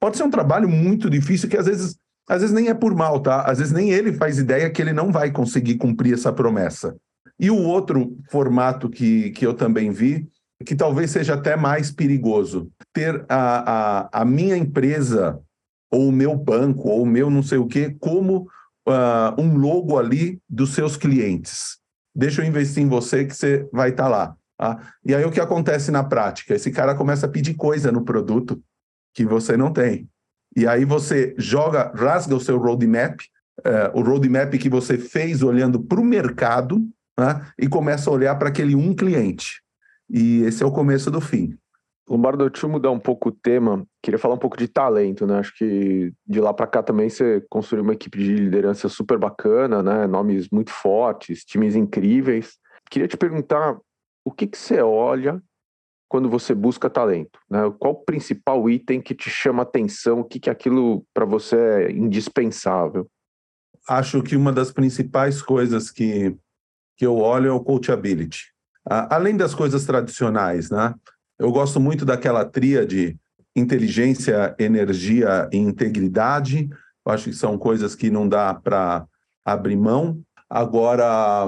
pode 0.00 0.16
ser 0.16 0.22
um 0.22 0.30
trabalho 0.30 0.68
muito 0.68 1.10
difícil 1.10 1.48
que 1.48 1.56
às 1.56 1.66
vezes 1.66 1.96
às 2.28 2.42
vezes 2.42 2.54
nem 2.54 2.68
é 2.68 2.74
por 2.74 2.94
mal, 2.94 3.18
tá? 3.18 3.42
Às 3.42 3.58
vezes 3.58 3.72
nem 3.72 3.90
ele 3.90 4.12
faz 4.12 4.38
ideia 4.38 4.70
que 4.70 4.80
ele 4.80 4.92
não 4.92 5.10
vai 5.10 5.32
conseguir 5.32 5.74
cumprir 5.76 6.14
essa 6.14 6.32
promessa. 6.32 6.94
E 7.40 7.50
o 7.50 7.56
outro 7.56 8.16
formato 8.30 8.88
que, 8.88 9.30
que 9.30 9.44
eu 9.44 9.52
também 9.52 9.90
vi 9.90 10.28
que 10.64 10.76
talvez 10.76 11.10
seja 11.10 11.34
até 11.34 11.56
mais 11.56 11.90
perigoso. 11.90 12.70
Ter 12.92 13.24
a, 13.28 14.08
a, 14.12 14.20
a 14.20 14.24
minha 14.24 14.56
empresa, 14.56 15.40
ou 15.90 16.08
o 16.08 16.12
meu 16.12 16.36
banco, 16.36 16.88
ou 16.88 17.02
o 17.02 17.06
meu 17.06 17.30
não 17.30 17.42
sei 17.42 17.58
o 17.58 17.66
quê, 17.66 17.96
como 17.98 18.46
uh, 18.88 19.40
um 19.40 19.56
logo 19.56 19.98
ali 19.98 20.40
dos 20.48 20.74
seus 20.74 20.96
clientes. 20.96 21.78
Deixa 22.14 22.42
eu 22.42 22.46
investir 22.46 22.82
em 22.82 22.88
você 22.88 23.24
que 23.24 23.34
você 23.34 23.68
vai 23.72 23.90
estar 23.90 24.04
tá 24.04 24.08
lá. 24.08 24.36
Tá? 24.58 24.92
E 25.04 25.14
aí 25.14 25.24
o 25.24 25.30
que 25.30 25.40
acontece 25.40 25.90
na 25.90 26.04
prática? 26.04 26.54
Esse 26.54 26.70
cara 26.70 26.94
começa 26.94 27.26
a 27.26 27.28
pedir 27.28 27.54
coisa 27.54 27.90
no 27.90 28.04
produto 28.04 28.62
que 29.14 29.24
você 29.24 29.56
não 29.56 29.72
tem. 29.72 30.08
E 30.56 30.66
aí 30.66 30.84
você 30.84 31.34
joga, 31.38 31.92
rasga 31.94 32.34
o 32.34 32.40
seu 32.40 32.58
roadmap, 32.58 33.20
uh, 33.60 33.98
o 33.98 34.02
roadmap 34.02 34.52
que 34.58 34.68
você 34.68 34.98
fez 34.98 35.42
olhando 35.42 35.80
para 35.80 36.00
o 36.00 36.04
mercado, 36.04 36.80
né? 37.18 37.46
e 37.58 37.68
começa 37.68 38.10
a 38.10 38.12
olhar 38.12 38.34
para 38.36 38.48
aquele 38.48 38.74
um 38.74 38.94
cliente. 38.94 39.62
E 40.08 40.42
esse 40.42 40.62
é 40.62 40.66
o 40.66 40.72
começo 40.72 41.10
do 41.10 41.20
fim. 41.20 41.56
Lombardo, 42.10 42.50
deixa 42.50 42.66
eu 42.66 42.70
mudar 42.70 42.90
um 42.90 42.98
pouco 42.98 43.28
o 43.28 43.32
tema. 43.32 43.86
Queria 44.02 44.18
falar 44.18 44.34
um 44.34 44.38
pouco 44.38 44.56
de 44.56 44.66
talento, 44.66 45.24
né? 45.28 45.38
Acho 45.38 45.54
que 45.56 46.12
de 46.26 46.40
lá 46.40 46.52
para 46.52 46.66
cá 46.66 46.82
também 46.82 47.08
você 47.08 47.40
construiu 47.48 47.84
uma 47.84 47.92
equipe 47.92 48.18
de 48.18 48.34
liderança 48.34 48.88
super 48.88 49.16
bacana, 49.16 49.80
né? 49.80 50.08
Nomes 50.08 50.48
muito 50.50 50.72
fortes, 50.72 51.44
times 51.44 51.76
incríveis. 51.76 52.58
Queria 52.90 53.06
te 53.06 53.16
perguntar 53.16 53.78
o 54.24 54.32
que, 54.32 54.48
que 54.48 54.58
você 54.58 54.82
olha 54.82 55.40
quando 56.08 56.28
você 56.28 56.52
busca 56.52 56.90
talento, 56.90 57.38
né? 57.48 57.60
Qual 57.78 57.94
o 57.94 58.04
principal 58.04 58.68
item 58.68 59.00
que 59.00 59.14
te 59.14 59.30
chama 59.30 59.62
atenção? 59.62 60.18
O 60.18 60.24
que, 60.24 60.40
que 60.40 60.50
aquilo 60.50 61.06
para 61.14 61.24
você 61.24 61.56
é 61.56 61.92
indispensável? 61.92 63.08
Acho 63.88 64.20
que 64.20 64.34
uma 64.34 64.52
das 64.52 64.72
principais 64.72 65.40
coisas 65.40 65.92
que, 65.92 66.36
que 66.96 67.06
eu 67.06 67.18
olho 67.18 67.50
é 67.50 67.52
o 67.52 67.60
coachability 67.60 68.50
além 68.84 69.36
das 69.36 69.54
coisas 69.54 69.84
tradicionais, 69.84 70.70
né? 70.70 70.94
Eu 71.40 71.50
gosto 71.50 71.80
muito 71.80 72.04
daquela 72.04 72.44
tríade 72.44 73.18
inteligência, 73.56 74.54
energia 74.58 75.48
e 75.50 75.56
integridade. 75.56 76.68
Eu 77.04 77.12
acho 77.12 77.30
que 77.30 77.34
são 77.34 77.56
coisas 77.56 77.94
que 77.94 78.10
não 78.10 78.28
dá 78.28 78.52
para 78.52 79.06
abrir 79.42 79.74
mão. 79.74 80.20
Agora, 80.50 81.46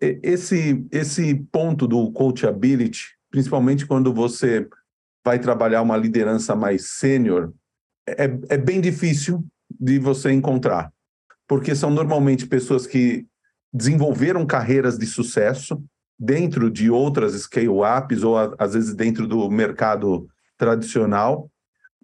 esse, 0.00 0.82
esse 0.90 1.34
ponto 1.52 1.86
do 1.86 2.10
coachability, 2.10 3.02
principalmente 3.30 3.84
quando 3.86 4.14
você 4.14 4.66
vai 5.22 5.38
trabalhar 5.38 5.82
uma 5.82 5.98
liderança 5.98 6.56
mais 6.56 6.92
sênior, 6.92 7.52
é, 8.08 8.24
é 8.48 8.56
bem 8.56 8.80
difícil 8.80 9.44
de 9.78 9.98
você 9.98 10.32
encontrar, 10.32 10.90
porque 11.46 11.74
são 11.74 11.90
normalmente 11.90 12.46
pessoas 12.46 12.86
que 12.86 13.26
desenvolveram 13.70 14.46
carreiras 14.46 14.96
de 14.96 15.04
sucesso, 15.04 15.84
dentro 16.18 16.70
de 16.70 16.90
outras 16.90 17.34
scale-ups 17.34 18.22
ou 18.22 18.36
às 18.58 18.74
vezes 18.74 18.94
dentro 18.94 19.26
do 19.26 19.48
mercado 19.50 20.28
tradicional. 20.56 21.50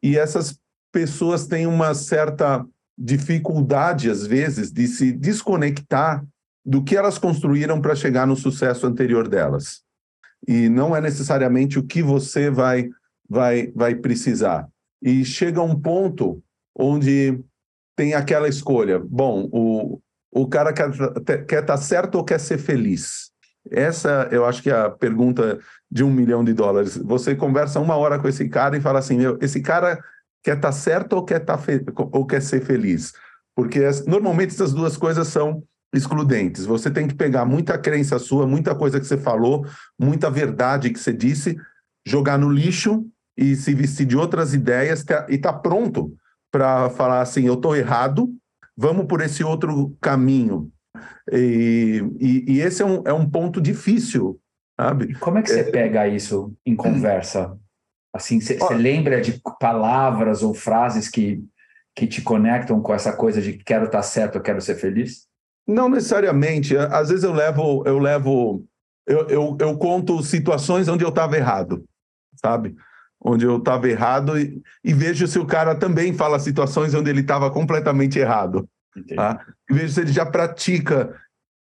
E 0.02 0.16
essas 0.16 0.58
pessoas 0.92 1.46
têm 1.46 1.66
uma 1.66 1.94
certa 1.94 2.64
dificuldade, 2.96 4.08
às 4.08 4.24
vezes, 4.26 4.70
de 4.70 4.86
se 4.86 5.10
desconectar 5.10 6.24
do 6.64 6.82
que 6.82 6.96
elas 6.96 7.18
construíram 7.18 7.80
para 7.80 7.96
chegar 7.96 8.26
no 8.26 8.36
sucesso 8.36 8.86
anterior 8.86 9.28
delas. 9.28 9.82
E 10.46 10.68
não 10.68 10.94
é 10.94 11.00
necessariamente 11.00 11.78
o 11.78 11.84
que 11.84 12.02
você 12.02 12.50
vai, 12.50 12.88
vai, 13.28 13.72
vai 13.74 13.94
precisar. 13.94 14.68
E 15.02 15.24
chega 15.24 15.60
um 15.60 15.78
ponto 15.78 16.42
onde 16.74 17.38
tem 17.96 18.14
aquela 18.14 18.48
escolha. 18.48 18.98
Bom, 18.98 19.48
o, 19.52 20.00
o 20.30 20.46
cara 20.48 20.72
quer 20.72 20.90
estar 20.90 21.62
tá 21.62 21.76
certo 21.76 22.16
ou 22.16 22.24
quer 22.24 22.40
ser 22.40 22.58
feliz? 22.58 23.30
Essa 23.70 24.28
eu 24.30 24.44
acho 24.44 24.62
que 24.62 24.70
é 24.70 24.74
a 24.74 24.90
pergunta 24.90 25.58
de 25.90 26.04
um 26.04 26.10
milhão 26.12 26.44
de 26.44 26.52
dólares. 26.52 26.96
Você 26.96 27.34
conversa 27.34 27.80
uma 27.80 27.96
hora 27.96 28.18
com 28.18 28.28
esse 28.28 28.48
cara 28.48 28.76
e 28.76 28.80
fala 28.80 28.98
assim: 28.98 29.16
meu, 29.18 29.38
esse 29.40 29.60
cara 29.60 30.02
quer 30.42 30.56
estar 30.56 30.68
tá 30.68 30.72
certo 30.72 31.14
ou 31.14 31.24
quer, 31.24 31.40
tá 31.40 31.58
ou 32.12 32.26
quer 32.26 32.42
ser 32.42 32.60
feliz? 32.62 33.12
Porque 33.56 33.80
normalmente 34.06 34.54
essas 34.54 34.72
duas 34.72 34.96
coisas 34.96 35.28
são 35.28 35.62
excludentes. 35.94 36.66
Você 36.66 36.90
tem 36.90 37.06
que 37.06 37.14
pegar 37.14 37.44
muita 37.44 37.78
crença 37.78 38.18
sua, 38.18 38.46
muita 38.46 38.74
coisa 38.74 39.00
que 39.00 39.06
você 39.06 39.16
falou, 39.16 39.64
muita 39.98 40.30
verdade 40.30 40.90
que 40.90 40.98
você 40.98 41.12
disse, 41.12 41.56
jogar 42.06 42.38
no 42.38 42.50
lixo 42.50 43.06
e 43.36 43.56
se 43.56 43.74
vestir 43.74 44.06
de 44.06 44.16
outras 44.16 44.52
ideias 44.54 45.04
e 45.28 45.38
tá 45.38 45.52
pronto 45.52 46.14
para 46.52 46.90
falar 46.90 47.20
assim: 47.20 47.46
eu 47.46 47.54
estou 47.54 47.74
errado, 47.74 48.28
vamos 48.76 49.06
por 49.06 49.20
esse 49.20 49.42
outro 49.42 49.96
caminho. 50.00 50.70
E, 51.32 52.02
e, 52.20 52.54
e 52.54 52.60
esse 52.60 52.82
é 52.82 52.86
um, 52.86 53.02
é 53.06 53.12
um 53.12 53.28
ponto 53.28 53.60
difícil, 53.60 54.38
sabe? 54.78 55.14
Como 55.14 55.38
é 55.38 55.42
que 55.42 55.50
você 55.50 55.60
é... 55.60 55.70
pega 55.70 56.06
isso 56.06 56.52
em 56.66 56.76
conversa? 56.76 57.58
Assim, 58.14 58.40
você 58.40 58.56
lembra 58.74 59.20
de 59.20 59.40
palavras 59.58 60.42
ou 60.42 60.54
frases 60.54 61.08
que, 61.08 61.42
que 61.96 62.06
te 62.06 62.22
conectam 62.22 62.80
com 62.80 62.94
essa 62.94 63.12
coisa 63.12 63.42
de 63.42 63.54
quero 63.54 63.86
estar 63.86 64.02
certo, 64.02 64.36
eu 64.36 64.42
quero 64.42 64.60
ser 64.60 64.76
feliz? 64.76 65.26
Não 65.66 65.88
necessariamente. 65.88 66.76
Às 66.76 67.08
vezes 67.08 67.24
eu 67.24 67.32
levo, 67.32 67.82
eu 67.86 67.98
levo 67.98 68.64
eu, 69.06 69.28
eu, 69.28 69.56
eu 69.60 69.76
conto 69.76 70.22
situações 70.22 70.88
onde 70.88 71.04
eu 71.04 71.10
estava 71.10 71.36
errado, 71.36 71.84
sabe? 72.42 72.74
Onde 73.20 73.44
eu 73.44 73.58
estava 73.58 73.88
errado 73.88 74.38
e, 74.38 74.62
e, 74.82 74.92
vejo 74.92 75.26
se 75.26 75.38
o 75.38 75.46
cara 75.46 75.74
também 75.74 76.12
fala 76.12 76.38
situações 76.38 76.94
onde 76.94 77.10
ele 77.10 77.20
estava 77.20 77.50
completamente 77.50 78.18
errado. 78.18 78.68
Tá? 79.14 79.44
Vejo 79.70 79.92
se 79.92 80.00
ele 80.00 80.12
já 80.12 80.24
pratica 80.24 81.14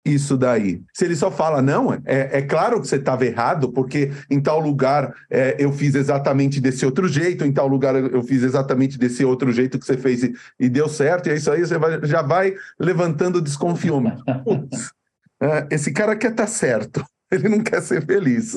isso 0.05 0.35
daí. 0.35 0.81
Se 0.93 1.05
ele 1.05 1.15
só 1.15 1.29
fala, 1.29 1.61
não, 1.61 1.93
é, 2.05 2.39
é 2.39 2.41
claro 2.41 2.81
que 2.81 2.87
você 2.87 2.95
estava 2.95 3.25
errado, 3.25 3.71
porque 3.71 4.11
em 4.29 4.41
tal 4.41 4.59
lugar 4.59 5.13
é, 5.29 5.55
eu 5.59 5.71
fiz 5.71 5.93
exatamente 5.93 6.59
desse 6.59 6.85
outro 6.85 7.07
jeito, 7.07 7.45
em 7.45 7.53
tal 7.53 7.67
lugar 7.67 7.95
eu 7.95 8.23
fiz 8.23 8.41
exatamente 8.41 8.97
desse 8.97 9.23
outro 9.23 9.51
jeito 9.51 9.77
que 9.77 9.85
você 9.85 9.97
fez 9.97 10.23
e, 10.23 10.33
e 10.59 10.69
deu 10.69 10.89
certo, 10.89 11.27
e 11.27 11.31
é 11.31 11.35
isso 11.35 11.51
aí, 11.51 11.61
você 11.61 11.77
vai, 11.77 12.03
já 12.03 12.21
vai 12.21 12.55
levantando 12.79 13.41
desconfiômetro. 13.41 14.23
Putz, 14.43 14.91
é, 15.39 15.67
esse 15.69 15.91
cara 15.91 16.15
quer 16.15 16.31
estar 16.31 16.43
tá 16.43 16.49
certo, 16.49 17.05
ele 17.31 17.47
não 17.47 17.61
quer 17.61 17.81
ser 17.81 18.03
feliz. 18.05 18.55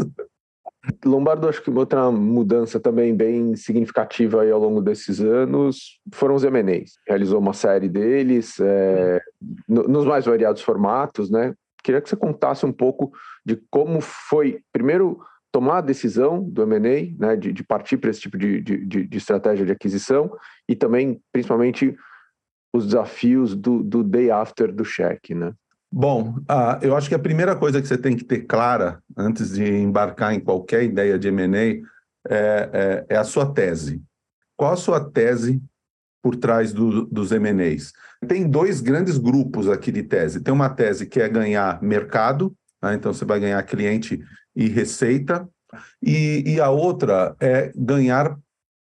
Lombardo, 1.05 1.49
acho 1.49 1.63
que 1.63 1.71
outra 1.71 2.11
mudança 2.11 2.79
também 2.79 3.15
bem 3.15 3.57
significativa 3.57 4.43
aí 4.43 4.51
ao 4.51 4.61
longo 4.61 4.83
desses 4.83 5.21
anos 5.21 5.99
foram 6.13 6.35
os 6.35 6.45
M&As. 6.45 6.99
Realizou 7.07 7.39
uma 7.39 7.55
série 7.55 7.89
deles, 7.89 8.59
é, 8.61 9.23
no, 9.69 9.85
nos 9.85 10.05
mais 10.05 10.27
variados 10.27 10.63
formatos, 10.63 11.31
né? 11.31 11.55
Queria 11.83 12.01
que 12.01 12.09
você 12.09 12.17
contasse 12.17 12.65
um 12.67 12.73
pouco 12.73 13.13
de 13.45 13.57
como 13.71 14.01
foi, 14.01 14.61
primeiro, 14.73 15.21
tomar 15.53 15.79
a 15.79 15.83
decisão 15.83 16.43
do 16.43 16.63
M&A, 16.63 17.27
né, 17.27 17.37
de, 17.37 17.53
de 17.53 17.63
partir 17.63 17.97
para 17.97 18.11
esse 18.11 18.21
tipo 18.21 18.37
de, 18.37 18.61
de, 18.61 19.07
de, 19.07 19.17
estratégia 19.17 19.65
de 19.65 19.73
aquisição 19.73 20.31
e 20.69 20.75
também, 20.75 21.21
principalmente, 21.31 21.97
os 22.73 22.87
desafios 22.87 23.55
do, 23.55 23.83
do 23.83 24.03
day 24.03 24.31
after 24.31 24.73
do 24.73 24.85
cheque, 24.85 25.35
né? 25.35 25.53
Bom, 25.97 26.35
eu 26.83 26.97
acho 26.97 27.09
que 27.09 27.15
a 27.15 27.21
primeira 27.21 27.55
coisa 27.55 27.81
que 27.81 27.87
você 27.87 27.97
tem 27.97 28.17
que 28.17 28.25
ter 28.25 28.41
clara 28.47 29.01
antes 29.17 29.55
de 29.55 29.65
embarcar 29.65 30.35
em 30.35 30.41
qualquer 30.41 30.83
ideia 30.83 31.17
de 31.17 31.29
M&A 31.29 31.57
é, 31.57 31.85
é, 32.29 33.07
é, 33.11 33.17
a 33.17 33.23
sua 33.23 33.55
tese. 33.55 34.03
Qual 34.57 34.73
a 34.73 34.77
sua 34.77 34.99
tese 35.09 35.63
por 36.21 36.35
trás 36.35 36.73
do, 36.73 37.07
dos 37.07 37.31
M&As? 37.31 37.93
Tem 38.27 38.45
dois 38.45 38.81
grandes 38.81 39.19
grupos 39.19 39.69
aqui 39.69 39.93
de 39.93 40.03
tese. 40.03 40.41
Tem 40.41 40.53
uma 40.53 40.69
tese 40.69 41.07
que 41.07 41.21
é 41.21 41.29
ganhar 41.29 41.81
mercado, 41.81 42.53
né? 42.83 42.95
então 42.95 43.15
você 43.15 43.25
vai 43.25 43.39
ganhar 43.39 43.63
cliente 43.63 44.21
e 44.57 44.67
receita, 44.67 45.49
e, 46.03 46.43
e 46.45 46.61
a 46.61 46.71
outra 46.71 47.37
é 47.39 47.71
ganhar 47.77 48.37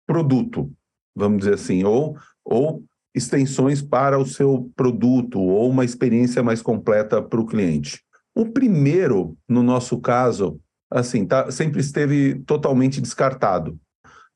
produto, 0.07 0.72
vamos 1.14 1.40
dizer 1.40 1.55
assim, 1.55 1.85
ou, 1.85 2.16
ou 2.42 2.83
extensões 3.14 3.83
para 3.83 4.18
o 4.18 4.27
seu 4.27 4.70
produto 4.75 5.40
ou 5.40 5.70
uma 5.70 5.85
experiência 5.85 6.42
mais 6.42 6.62
completa 6.62 7.22
para 7.22 7.40
o 7.40 7.46
cliente. 7.46 8.03
O 8.35 8.46
primeiro, 8.46 9.37
no 9.48 9.62
nosso 9.62 10.01
caso, 10.01 10.59
assim, 10.90 11.27
tá, 11.27 11.51
sempre 11.51 11.81
esteve 11.81 12.37
totalmente 12.46 13.01
descartado, 13.01 13.79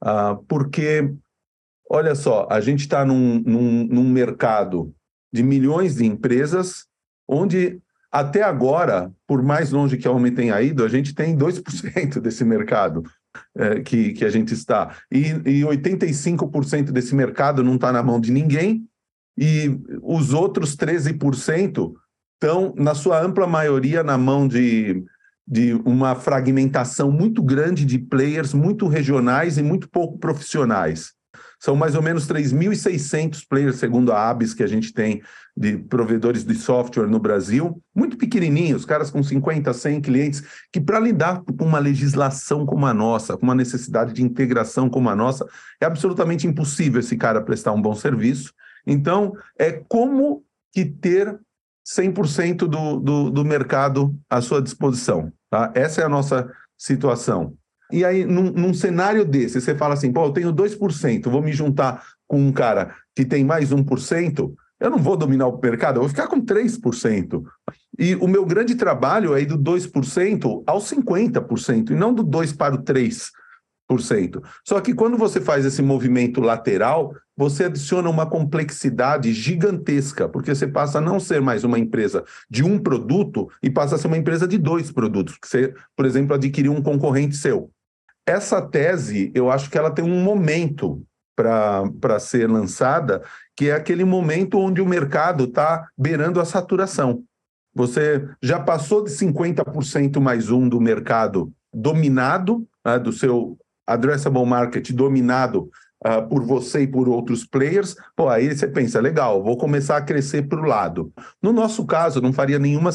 uh, 0.04 0.42
porque, 0.46 1.10
olha 1.90 2.14
só, 2.14 2.46
a 2.50 2.60
gente 2.60 2.80
está 2.80 3.04
num, 3.04 3.40
num, 3.40 3.86
num 3.86 4.08
mercado 4.08 4.94
de 5.32 5.42
milhões 5.42 5.96
de 5.96 6.04
empresas, 6.04 6.86
onde 7.28 7.80
até 8.12 8.42
agora, 8.42 9.12
por 9.26 9.42
mais 9.42 9.70
longe 9.70 9.96
que 9.96 10.06
a 10.06 10.10
homem 10.10 10.32
tenha 10.32 10.60
ido, 10.62 10.84
a 10.84 10.88
gente 10.88 11.14
tem 11.14 11.36
2% 11.36 12.20
desse 12.20 12.44
mercado 12.44 13.02
é, 13.56 13.80
que, 13.80 14.12
que 14.12 14.24
a 14.24 14.30
gente 14.30 14.52
está. 14.52 14.96
E, 15.10 15.28
e 15.44 15.62
85% 15.62 16.90
desse 16.90 17.14
mercado 17.14 17.62
não 17.62 17.76
está 17.76 17.92
na 17.92 18.02
mão 18.02 18.20
de 18.20 18.30
ninguém, 18.30 18.86
e 19.38 19.78
os 20.02 20.32
outros 20.32 20.76
13% 20.76 21.92
estão, 22.34 22.74
na 22.76 22.94
sua 22.94 23.20
ampla 23.20 23.46
maioria, 23.46 24.02
na 24.02 24.16
mão 24.16 24.48
de, 24.48 25.04
de 25.46 25.74
uma 25.84 26.14
fragmentação 26.14 27.10
muito 27.10 27.42
grande 27.42 27.84
de 27.84 27.98
players, 27.98 28.54
muito 28.54 28.86
regionais 28.86 29.58
e 29.58 29.62
muito 29.62 29.88
pouco 29.90 30.18
profissionais. 30.18 31.15
São 31.58 31.74
mais 31.74 31.94
ou 31.94 32.02
menos 32.02 32.26
3.600 32.26 33.44
players, 33.48 33.76
segundo 33.76 34.12
a 34.12 34.28
ABS, 34.28 34.54
que 34.54 34.62
a 34.62 34.66
gente 34.66 34.92
tem 34.92 35.22
de 35.56 35.78
provedores 35.78 36.44
de 36.44 36.54
software 36.54 37.06
no 37.06 37.18
Brasil, 37.18 37.82
muito 37.94 38.18
pequenininhos, 38.18 38.84
caras 38.84 39.10
com 39.10 39.22
50, 39.22 39.72
100 39.72 40.00
clientes, 40.02 40.42
que 40.70 40.80
para 40.80 41.00
lidar 41.00 41.42
com 41.42 41.64
uma 41.64 41.78
legislação 41.78 42.66
como 42.66 42.86
a 42.86 42.92
nossa, 42.92 43.36
com 43.36 43.44
uma 43.44 43.54
necessidade 43.54 44.12
de 44.12 44.22
integração 44.22 44.90
como 44.90 45.08
a 45.08 45.16
nossa, 45.16 45.46
é 45.80 45.86
absolutamente 45.86 46.46
impossível 46.46 47.00
esse 47.00 47.16
cara 47.16 47.40
prestar 47.40 47.72
um 47.72 47.80
bom 47.80 47.94
serviço. 47.94 48.52
Então, 48.86 49.32
é 49.58 49.72
como 49.88 50.44
que 50.72 50.84
ter 50.84 51.38
100% 51.86 52.66
do, 52.66 53.00
do, 53.00 53.30
do 53.30 53.44
mercado 53.44 54.14
à 54.28 54.42
sua 54.42 54.60
disposição. 54.60 55.32
Tá? 55.48 55.72
Essa 55.74 56.02
é 56.02 56.04
a 56.04 56.08
nossa 56.08 56.50
situação. 56.76 57.56
E 57.92 58.04
aí, 58.04 58.24
num, 58.24 58.50
num, 58.50 58.74
cenário 58.74 59.24
desse, 59.24 59.60
você 59.60 59.74
fala 59.74 59.94
assim, 59.94 60.12
pô, 60.12 60.24
eu 60.24 60.32
tenho 60.32 60.52
2%, 60.52 61.28
vou 61.28 61.42
me 61.42 61.52
juntar 61.52 62.02
com 62.26 62.40
um 62.40 62.52
cara 62.52 62.94
que 63.14 63.24
tem 63.24 63.44
mais 63.44 63.72
1%, 63.72 64.52
eu 64.78 64.90
não 64.90 64.98
vou 64.98 65.16
dominar 65.16 65.46
o 65.46 65.60
mercado, 65.60 65.96
eu 65.96 66.02
vou 66.02 66.08
ficar 66.08 66.26
com 66.26 66.40
3%. 66.40 67.42
E 67.98 68.14
o 68.16 68.28
meu 68.28 68.44
grande 68.44 68.74
trabalho 68.74 69.34
é 69.34 69.40
ir 69.40 69.46
do 69.46 69.58
2% 69.58 70.62
ao 70.66 70.78
50%, 70.78 71.90
e 71.90 71.94
não 71.94 72.12
do 72.12 72.24
2% 72.24 72.56
para 72.56 72.74
o 72.74 72.78
3%. 72.78 73.32
Só 74.66 74.80
que 74.80 74.92
quando 74.92 75.16
você 75.16 75.40
faz 75.40 75.64
esse 75.64 75.80
movimento 75.80 76.40
lateral, 76.40 77.14
você 77.36 77.64
adiciona 77.64 78.10
uma 78.10 78.26
complexidade 78.26 79.32
gigantesca, 79.32 80.28
porque 80.28 80.54
você 80.54 80.66
passa 80.66 80.98
a 80.98 81.00
não 81.00 81.20
ser 81.20 81.40
mais 81.40 81.64
uma 81.64 81.78
empresa 81.78 82.24
de 82.50 82.62
um 82.62 82.78
produto 82.78 83.48
e 83.62 83.70
passa 83.70 83.94
a 83.94 83.98
ser 83.98 84.08
uma 84.08 84.18
empresa 84.18 84.46
de 84.46 84.58
dois 84.58 84.90
produtos, 84.90 85.38
que 85.38 85.48
você, 85.48 85.72
por 85.96 86.04
exemplo, 86.04 86.34
adquiriu 86.34 86.72
um 86.72 86.82
concorrente 86.82 87.36
seu. 87.36 87.70
Essa 88.26 88.60
tese, 88.60 89.30
eu 89.34 89.50
acho 89.50 89.70
que 89.70 89.78
ela 89.78 89.90
tem 89.90 90.04
um 90.04 90.20
momento 90.20 91.00
para 91.36 92.18
ser 92.18 92.50
lançada, 92.50 93.22
que 93.54 93.70
é 93.70 93.72
aquele 93.74 94.04
momento 94.04 94.58
onde 94.58 94.80
o 94.80 94.86
mercado 94.86 95.44
está 95.44 95.88
beirando 95.96 96.40
a 96.40 96.44
saturação. 96.44 97.22
Você 97.74 98.26
já 98.42 98.58
passou 98.58 99.04
de 99.04 99.10
50% 99.10 100.18
mais 100.18 100.50
um 100.50 100.68
do 100.68 100.80
mercado 100.80 101.52
dominado, 101.72 102.66
né, 102.84 102.98
do 102.98 103.12
seu 103.12 103.56
addressable 103.86 104.46
market 104.46 104.90
dominado 104.92 105.70
uh, 106.04 106.26
por 106.28 106.42
você 106.42 106.80
e 106.80 106.86
por 106.86 107.08
outros 107.08 107.46
players, 107.46 107.94
pô, 108.16 108.28
aí 108.28 108.52
você 108.52 108.66
pensa, 108.66 109.00
legal, 109.00 109.42
vou 109.42 109.56
começar 109.56 109.98
a 109.98 110.02
crescer 110.02 110.48
para 110.48 110.60
o 110.60 110.64
lado. 110.64 111.12
No 111.40 111.52
nosso 111.52 111.84
caso, 111.84 112.20
não 112.20 112.32
faria 112.32 112.58
nenhuma, 112.58 112.90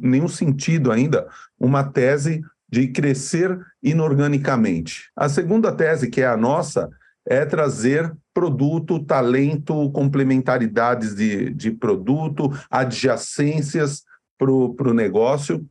nenhum 0.00 0.28
sentido 0.28 0.90
ainda 0.90 1.26
uma 1.58 1.84
tese 1.84 2.40
de 2.72 2.88
crescer 2.88 3.60
inorganicamente. 3.82 5.10
A 5.14 5.28
segunda 5.28 5.70
tese, 5.70 6.08
que 6.08 6.22
é 6.22 6.26
a 6.26 6.38
nossa, 6.38 6.88
é 7.28 7.44
trazer 7.44 8.10
produto, 8.32 9.04
talento, 9.04 9.90
complementaridades 9.92 11.14
de, 11.14 11.50
de 11.50 11.70
produto, 11.70 12.50
adjacências 12.70 14.04
para 14.38 14.50
o 14.50 14.94
negócio. 14.94 15.64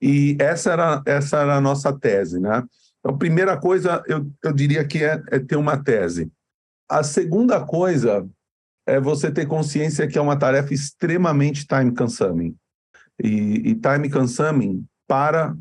E 0.00 0.38
essa 0.40 0.72
era, 0.72 1.02
essa 1.04 1.36
era 1.36 1.56
a 1.56 1.60
nossa 1.60 1.92
tese, 1.92 2.40
né? 2.40 2.64
Então, 2.98 3.16
primeira 3.16 3.56
coisa, 3.56 4.02
eu, 4.08 4.26
eu 4.42 4.52
diria 4.52 4.84
que 4.84 5.04
é, 5.04 5.22
é 5.30 5.38
ter 5.38 5.56
uma 5.56 5.76
tese. 5.76 6.32
A 6.88 7.02
segunda 7.02 7.60
coisa 7.64 8.26
é 8.86 8.98
você 8.98 9.30
ter 9.30 9.46
consciência 9.46 10.08
que 10.08 10.16
é 10.16 10.20
uma 10.20 10.38
tarefa 10.38 10.72
extremamente 10.72 11.66
time 11.66 11.94
consuming. 11.94 12.56
E, 13.22 13.70
e 13.70 13.74
time 13.74 14.10
consuming 14.10 14.84
para 15.06 15.54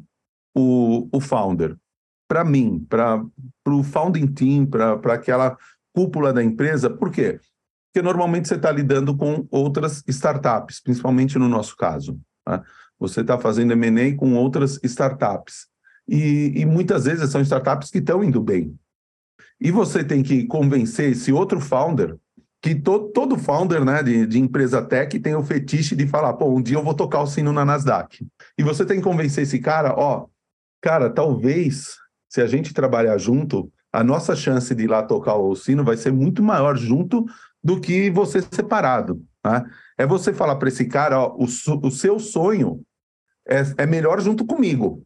o, 0.57 1.07
o 1.11 1.21
founder. 1.21 1.77
Para 2.27 2.43
mim, 2.43 2.85
para 2.89 3.21
o 3.67 3.83
founding 3.83 4.27
team, 4.27 4.65
para 4.65 5.13
aquela 5.13 5.57
cúpula 5.93 6.33
da 6.33 6.43
empresa. 6.43 6.89
Por 6.89 7.11
quê? 7.11 7.39
Porque 7.91 8.03
normalmente 8.03 8.47
você 8.47 8.55
está 8.55 8.71
lidando 8.71 9.15
com 9.15 9.47
outras 9.49 10.03
startups, 10.07 10.81
principalmente 10.81 11.39
no 11.39 11.47
nosso 11.47 11.75
caso. 11.75 12.19
Tá? 12.45 12.63
Você 12.99 13.21
está 13.21 13.37
fazendo 13.37 13.73
M&A 13.73 14.15
com 14.15 14.33
outras 14.35 14.79
startups. 14.83 15.67
E, 16.07 16.53
e 16.55 16.65
muitas 16.65 17.05
vezes 17.05 17.29
são 17.29 17.41
startups 17.41 17.89
que 17.89 17.99
estão 17.99 18.23
indo 18.23 18.41
bem. 18.41 18.77
E 19.59 19.71
você 19.71 20.03
tem 20.03 20.21
que 20.21 20.45
convencer 20.45 21.11
esse 21.11 21.31
outro 21.31 21.59
founder, 21.59 22.15
que 22.61 22.75
to, 22.75 23.11
todo 23.13 23.37
founder 23.37 23.83
né, 23.83 24.03
de, 24.03 24.25
de, 24.25 24.39
empresa 24.39 24.81
tech 24.81 25.19
tem 25.19 25.35
o 25.35 25.43
fetiche 25.43 25.95
de 25.95 26.07
falar, 26.07 26.33
pô, 26.33 26.49
um 26.49 26.61
dia 26.61 26.77
eu 26.77 26.83
vou 26.83 26.93
tocar 26.93 27.21
o 27.21 27.27
sino 27.27 27.51
na 27.51 27.65
Nasdaq. 27.65 28.25
E 28.57 28.63
você 28.63 28.85
tem 28.85 28.97
que 28.97 29.03
convencer 29.03 29.43
esse 29.43 29.59
cara, 29.59 29.93
ó, 29.97 30.27
cara, 30.81 31.09
talvez 31.09 31.95
se 32.29 32.41
a 32.41 32.47
gente 32.47 32.73
trabalhar 32.73 33.17
junto, 33.17 33.71
a 33.91 34.03
nossa 34.03 34.35
chance 34.35 34.73
de 34.75 34.83
ir 34.83 34.87
lá 34.87 35.01
tocar 35.01 35.35
o 35.35 35.55
sino 35.55 35.83
vai 35.83 35.97
ser 35.97 36.11
muito 36.11 36.43
maior 36.43 36.75
junto 36.77 37.25
do 37.63 37.79
que 37.79 38.09
você 38.09 38.41
separado. 38.41 39.21
Né? 39.45 39.63
É 39.97 40.05
você 40.05 40.33
falar 40.33 40.57
para 40.57 40.67
esse 40.69 40.85
cara, 40.85 41.19
ó, 41.19 41.35
o, 41.35 41.45
o 41.45 41.91
seu 41.91 42.19
sonho 42.19 42.81
é, 43.47 43.63
é 43.77 43.85
melhor 43.85 44.21
junto 44.21 44.45
comigo 44.45 45.05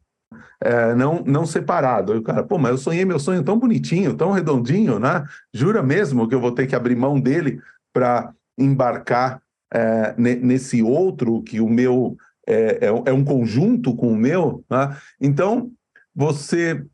é, 0.61 0.93
não, 0.93 1.23
não 1.25 1.45
separado. 1.45 2.13
Aí 2.13 2.19
o 2.19 2.23
cara, 2.23 2.43
pô, 2.43 2.57
mas 2.57 2.71
eu 2.71 2.77
sonhei 2.77 3.03
meu 3.03 3.19
sonho 3.19 3.43
tão 3.43 3.57
bonitinho, 3.57 4.13
tão 4.13 4.31
redondinho, 4.31 4.99
né? 4.99 5.23
Jura 5.53 5.81
mesmo 5.81 6.27
que 6.27 6.35
eu 6.35 6.39
vou 6.39 6.51
ter 6.51 6.67
que 6.67 6.75
abrir 6.75 6.95
mão 6.95 7.19
dele 7.19 7.59
para 7.91 8.31
embarcar 8.57 9.41
é, 9.73 10.13
nesse 10.17 10.83
outro 10.83 11.41
que 11.41 11.59
o 11.59 11.67
meu 11.67 12.15
é, 12.51 12.79
é, 12.81 12.87
é 12.87 13.13
um 13.13 13.23
conjunto 13.23 13.95
com 13.95 14.11
o 14.11 14.17
meu. 14.17 14.63
Né? 14.69 14.97
Então, 15.19 15.71
você 16.13 16.85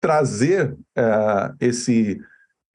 trazer 0.00 0.72
uh, 0.72 1.54
esse, 1.60 2.20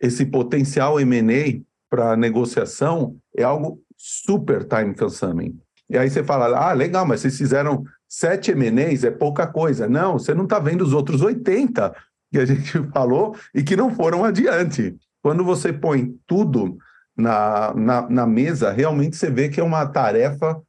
esse 0.01 0.25
potencial 0.25 0.99
M&A 0.99 1.61
para 1.89 2.17
negociação 2.17 3.15
é 3.37 3.43
algo 3.43 3.79
super 3.95 4.65
time 4.65 4.95
consuming. 4.95 5.57
E 5.89 5.97
aí 5.97 6.09
você 6.09 6.23
fala, 6.23 6.57
ah, 6.57 6.73
legal, 6.73 7.05
mas 7.05 7.21
vocês 7.21 7.37
fizeram 7.37 7.83
sete 8.09 8.51
M&As, 8.51 9.03
é 9.03 9.11
pouca 9.11 9.45
coisa. 9.45 9.87
Não, 9.87 10.17
você 10.17 10.33
não 10.33 10.45
está 10.45 10.59
vendo 10.59 10.81
os 10.81 10.91
outros 10.91 11.21
80 11.21 11.93
que 12.31 12.39
a 12.39 12.45
gente 12.45 12.71
falou 12.91 13.35
e 13.53 13.61
que 13.61 13.75
não 13.75 13.93
foram 13.93 14.23
adiante. 14.23 14.95
Quando 15.21 15.43
você 15.43 15.71
põe 15.71 16.15
tudo 16.25 16.77
na, 17.15 17.73
na, 17.75 18.09
na 18.09 18.27
mesa, 18.27 18.71
realmente 18.71 19.15
você 19.15 19.29
vê 19.29 19.47
que 19.49 19.59
é 19.59 19.63
uma 19.63 19.85
tarefa 19.85 20.59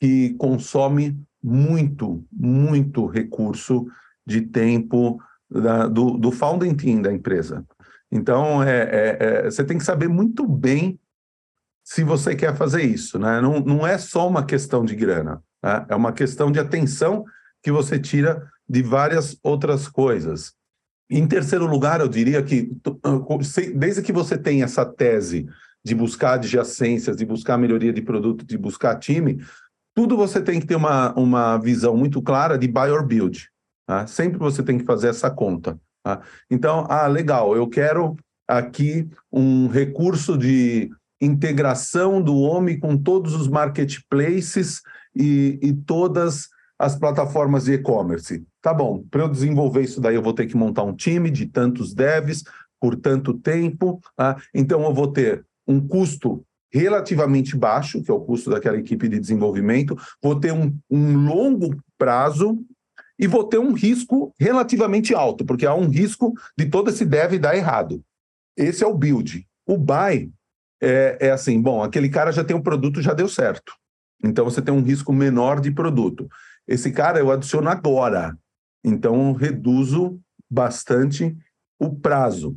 que 0.00 0.34
consome 0.34 1.20
muito, 1.42 2.24
muito 2.32 3.06
recurso 3.06 3.86
de 4.26 4.40
tempo 4.40 5.20
da, 5.50 5.86
do, 5.86 6.16
do 6.16 6.30
founding 6.30 6.74
team 6.74 7.02
da 7.02 7.12
empresa. 7.12 7.64
Então, 8.10 8.62
é, 8.62 8.82
é, 8.82 9.16
é, 9.20 9.44
você 9.44 9.64
tem 9.64 9.78
que 9.78 9.84
saber 9.84 10.08
muito 10.08 10.46
bem 10.46 10.98
se 11.84 12.02
você 12.02 12.34
quer 12.34 12.56
fazer 12.56 12.82
isso. 12.82 13.18
Né? 13.18 13.40
Não, 13.40 13.60
não 13.60 13.86
é 13.86 13.98
só 13.98 14.28
uma 14.28 14.44
questão 14.44 14.84
de 14.84 14.96
grana, 14.96 15.42
né? 15.62 15.86
é 15.88 15.94
uma 15.94 16.12
questão 16.12 16.50
de 16.50 16.58
atenção 16.58 17.24
que 17.62 17.70
você 17.70 17.98
tira 17.98 18.48
de 18.68 18.82
várias 18.82 19.38
outras 19.42 19.88
coisas. 19.88 20.54
Em 21.10 21.26
terceiro 21.26 21.66
lugar, 21.66 22.00
eu 22.00 22.08
diria 22.08 22.42
que, 22.42 22.70
desde 23.74 24.00
que 24.00 24.12
você 24.12 24.38
tem 24.38 24.62
essa 24.62 24.86
tese 24.86 25.48
de 25.84 25.94
buscar 25.94 26.34
adjacências, 26.34 27.16
de 27.16 27.24
buscar 27.24 27.58
melhoria 27.58 27.92
de 27.92 28.02
produto, 28.02 28.44
de 28.44 28.56
buscar 28.56 28.96
time, 28.96 29.42
tudo 29.94 30.16
você 30.16 30.40
tem 30.40 30.60
que 30.60 30.66
ter 30.66 30.76
uma, 30.76 31.12
uma 31.14 31.58
visão 31.58 31.96
muito 31.96 32.22
clara 32.22 32.58
de 32.58 32.68
buy 32.68 32.90
or 32.90 33.04
build. 33.04 33.48
Tá? 33.86 34.06
Sempre 34.06 34.38
você 34.38 34.62
tem 34.62 34.78
que 34.78 34.84
fazer 34.84 35.08
essa 35.08 35.30
conta. 35.30 35.78
Tá? 36.02 36.20
Então, 36.50 36.86
ah, 36.88 37.06
legal, 37.06 37.56
eu 37.56 37.68
quero 37.68 38.16
aqui 38.48 39.08
um 39.30 39.68
recurso 39.68 40.36
de 40.36 40.90
integração 41.20 42.22
do 42.22 42.36
homem 42.36 42.78
com 42.78 42.96
todos 42.96 43.34
os 43.34 43.46
marketplaces 43.46 44.80
e, 45.14 45.58
e 45.62 45.72
todas 45.72 46.48
as 46.78 46.96
plataformas 46.96 47.64
de 47.64 47.74
e-commerce. 47.74 48.42
Tá 48.62 48.72
bom, 48.72 49.04
para 49.10 49.22
eu 49.22 49.28
desenvolver 49.28 49.82
isso 49.82 50.00
daí, 50.00 50.14
eu 50.14 50.22
vou 50.22 50.32
ter 50.32 50.46
que 50.46 50.56
montar 50.56 50.82
um 50.82 50.94
time 50.94 51.30
de 51.30 51.46
tantos 51.46 51.92
devs 51.92 52.42
por 52.80 52.96
tanto 52.96 53.34
tempo. 53.34 54.00
Tá? 54.16 54.40
Então, 54.54 54.82
eu 54.84 54.94
vou 54.94 55.08
ter 55.08 55.44
um 55.66 55.86
custo 55.86 56.42
relativamente 56.72 57.56
baixo, 57.56 58.02
que 58.02 58.10
é 58.10 58.14
o 58.14 58.20
custo 58.20 58.50
daquela 58.50 58.78
equipe 58.78 59.08
de 59.08 59.18
desenvolvimento, 59.18 59.96
vou 60.22 60.38
ter 60.38 60.52
um, 60.52 60.76
um 60.90 61.26
longo 61.26 61.76
prazo 61.98 62.58
e 63.18 63.26
vou 63.26 63.44
ter 63.44 63.58
um 63.58 63.72
risco 63.72 64.34
relativamente 64.38 65.14
alto, 65.14 65.44
porque 65.44 65.66
há 65.66 65.74
um 65.74 65.88
risco 65.88 66.32
de 66.56 66.66
todo 66.66 66.90
esse 66.90 67.04
dev 67.04 67.38
dar 67.38 67.56
errado. 67.56 68.02
Esse 68.56 68.82
é 68.82 68.86
o 68.86 68.94
build. 68.94 69.46
O 69.66 69.76
buy 69.76 70.30
é, 70.80 71.18
é 71.20 71.30
assim, 71.30 71.60
bom, 71.60 71.82
aquele 71.82 72.08
cara 72.08 72.32
já 72.32 72.42
tem 72.42 72.56
um 72.56 72.62
produto, 72.62 73.02
já 73.02 73.12
deu 73.12 73.28
certo. 73.28 73.74
Então 74.24 74.44
você 74.44 74.62
tem 74.62 74.72
um 74.72 74.82
risco 74.82 75.12
menor 75.12 75.60
de 75.60 75.70
produto. 75.70 76.28
Esse 76.66 76.90
cara 76.90 77.18
eu 77.18 77.30
adiciono 77.30 77.68
agora. 77.68 78.36
Então 78.84 79.32
reduzo 79.32 80.18
bastante 80.50 81.36
o 81.78 81.94
prazo. 81.94 82.56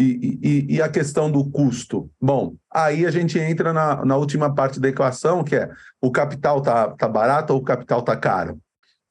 E, 0.00 0.38
e, 0.42 0.76
e, 0.76 0.82
a 0.82 0.88
questão 0.88 1.30
do 1.30 1.44
custo? 1.50 2.10
Bom, 2.18 2.56
aí 2.72 3.04
a 3.04 3.10
gente 3.10 3.38
entra 3.38 3.70
na, 3.70 4.02
na 4.02 4.16
última 4.16 4.54
parte 4.54 4.80
da 4.80 4.88
equação, 4.88 5.44
que 5.44 5.54
é 5.54 5.70
o 6.00 6.10
capital 6.10 6.62
tá, 6.62 6.88
tá 6.92 7.06
barato 7.06 7.52
ou 7.52 7.60
o 7.60 7.62
capital 7.62 8.00
tá 8.00 8.16
caro? 8.16 8.58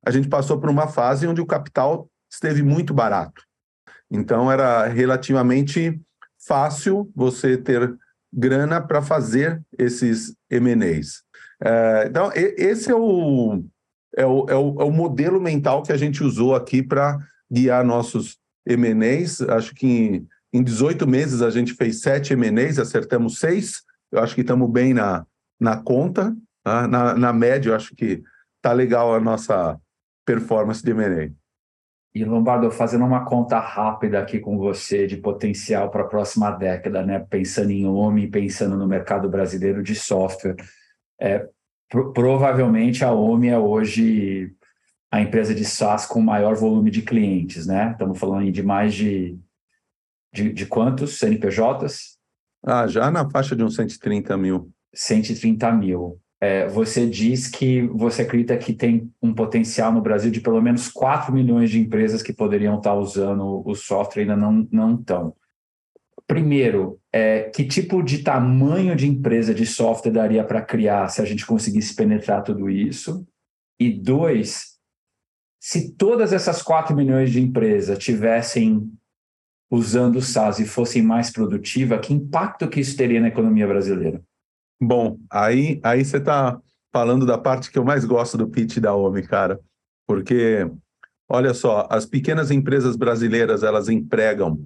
A 0.04 0.10
gente 0.10 0.28
passou 0.28 0.60
por 0.60 0.68
uma 0.68 0.88
fase 0.88 1.28
onde 1.28 1.42
o 1.42 1.46
capital 1.46 2.10
esteve 2.28 2.64
muito 2.64 2.92
barato. 2.92 3.44
Então 4.10 4.52
era 4.52 4.88
relativamente 4.88 6.02
fácil 6.48 7.12
você 7.16 7.56
ter 7.56 7.96
grana 8.34 8.82
para 8.82 9.00
fazer 9.00 9.62
esses 9.78 10.34
M&As. 10.50 11.22
É, 11.64 12.06
então, 12.08 12.32
esse 12.34 12.90
é 12.90 12.96
o, 12.96 13.64
é, 14.18 14.26
o, 14.26 14.50
é, 14.50 14.56
o, 14.56 14.82
é 14.82 14.84
o 14.86 14.92
modelo 14.92 15.40
mental 15.40 15.84
que 15.84 15.92
a 15.92 15.98
gente 15.98 16.24
usou 16.24 16.56
aqui 16.56 16.82
para 16.82 17.20
guiar 17.52 17.86
nossos 17.86 18.40
M&As. 18.66 19.42
Acho 19.42 19.76
que 19.76 20.26
em 20.52 20.64
18 20.64 21.08
meses 21.08 21.42
a 21.42 21.50
gente 21.50 21.74
fez 21.74 22.02
sete 22.02 22.34
M&As, 22.34 22.80
acertamos 22.80 23.40
seis. 23.40 23.84
Eu 24.12 24.20
acho 24.20 24.34
que 24.34 24.42
estamos 24.42 24.70
bem 24.70 24.94
na, 24.94 25.26
na 25.60 25.78
conta. 25.78 26.36
Tá? 26.64 26.88
Na, 26.88 27.14
na 27.14 27.34
média, 27.34 27.70
eu 27.70 27.76
acho 27.76 27.96
que 27.96 28.24
está 28.58 28.74
legal 28.74 29.14
a 29.14 29.20
nossa 29.20 29.80
performance 30.26 30.84
de 30.84 30.92
M&A. 30.92 31.32
E 32.14 32.26
Lombardo, 32.26 32.72
fazendo 32.72 33.06
uma 33.06 33.24
conta 33.24 33.60
rápida 33.60 34.20
aqui 34.20 34.40
com 34.40 34.58
você 34.58 35.06
de 35.06 35.18
potencial 35.18 35.92
para 35.92 36.02
a 36.02 36.08
próxima 36.08 36.50
década, 36.50 37.06
né? 37.06 37.20
Pensando 37.20 37.70
em 37.70 37.86
homem, 37.86 38.30
pensando 38.30 38.76
no 38.76 38.88
mercado 38.88 39.30
brasileiro 39.30 39.84
de 39.84 39.94
software, 39.94 40.56
é, 41.22 41.48
pro, 41.88 42.12
provavelmente 42.12 43.06
a 43.06 43.12
OMI 43.12 43.50
é 43.50 43.60
hoje 43.60 44.52
a 45.12 45.22
empresa 45.22 45.54
de 45.54 45.64
SaaS 45.64 46.08
com 46.08 46.20
maior 46.20 46.56
volume 46.56 46.90
de 46.90 47.04
clientes, 47.04 47.68
né? 47.68 47.92
Estamos 47.92 48.18
falando 48.18 48.52
de 48.52 48.64
mais 48.64 48.94
de 48.94 49.38
de, 50.34 50.52
de 50.52 50.66
quantos 50.66 51.18
CNPJs? 51.20 52.18
Ah, 52.66 52.88
já 52.88 53.10
na 53.10 53.30
faixa 53.30 53.56
de 53.56 53.64
uns 53.64 53.76
130 53.76 54.38
mil. 54.38 54.72
130 54.94 55.72
mil. 55.74 56.20
É, 56.42 56.68
você 56.68 57.06
diz 57.06 57.48
que 57.48 57.82
você 57.88 58.22
acredita 58.22 58.58
que 58.58 58.74
tem 58.74 59.12
um 59.22 59.34
potencial 59.34 59.92
no 59.92 60.02
Brasil 60.02 60.32
de 60.32 60.40
pelo 60.40 60.62
menos 60.62 60.88
4 60.88 61.34
milhões 61.34 61.70
de 61.70 61.80
empresas 61.80 62.24
que 62.24 62.32
poderiam 62.32 62.78
estar 62.78 62.94
usando 62.94 63.62
o 63.66 63.76
software 63.76 64.24
e 64.24 64.30
ainda 64.30 64.38
não, 64.38 64.68
não 64.72 64.96
estão. 64.96 65.36
Primeiro, 66.26 67.00
é, 67.12 67.44
que 67.44 67.66
tipo 67.66 68.02
de 68.02 68.20
tamanho 68.20 68.96
de 68.96 69.08
empresa 69.08 69.54
de 69.54 69.66
software 69.66 70.12
daria 70.12 70.44
para 70.44 70.62
criar 70.62 71.10
se 71.10 71.22
a 71.22 71.26
gente 71.26 71.46
conseguisse 71.46 71.94
penetrar 71.96 72.44
tudo 72.44 72.70
isso? 72.70 73.28
E 73.80 73.92
dois, 73.92 74.78
se 75.60 75.94
todas 75.96 76.32
essas 76.32 76.62
4 76.62 76.96
milhões 76.96 77.32
de 77.32 77.42
empresas 77.42 77.98
tivessem 77.98 78.90
usando 79.70 80.18
o 80.18 80.22
SaaS 80.22 80.60
e 80.60 80.66
fossem 80.66 81.02
mais 81.02 81.32
produtivas, 81.32 82.00
que 82.00 82.14
impacto 82.14 82.68
que 82.68 82.80
isso 82.80 82.98
teria 82.98 83.22
na 83.22 83.28
economia 83.28 83.68
brasileira? 83.68 84.22
Bom, 84.82 85.18
aí, 85.30 85.80
aí 85.84 86.04
você 86.04 86.18
está 86.18 86.60
falando 86.92 87.26
da 87.26 87.38
parte 87.38 87.72
que 87.72 87.78
eu 87.78 87.84
mais 87.84 88.06
gosto 88.06 88.38
do 88.38 88.48
pitch 88.48 88.78
da 88.78 88.96
OMI, 88.96 89.24
cara, 89.24 89.60
porque, 90.08 90.70
olha 91.30 91.54
só, 91.54 91.88
as 91.90 92.06
pequenas 92.06 92.50
empresas 92.50 92.96
brasileiras, 92.96 93.62
elas 93.62 93.90
empregam 93.90 94.60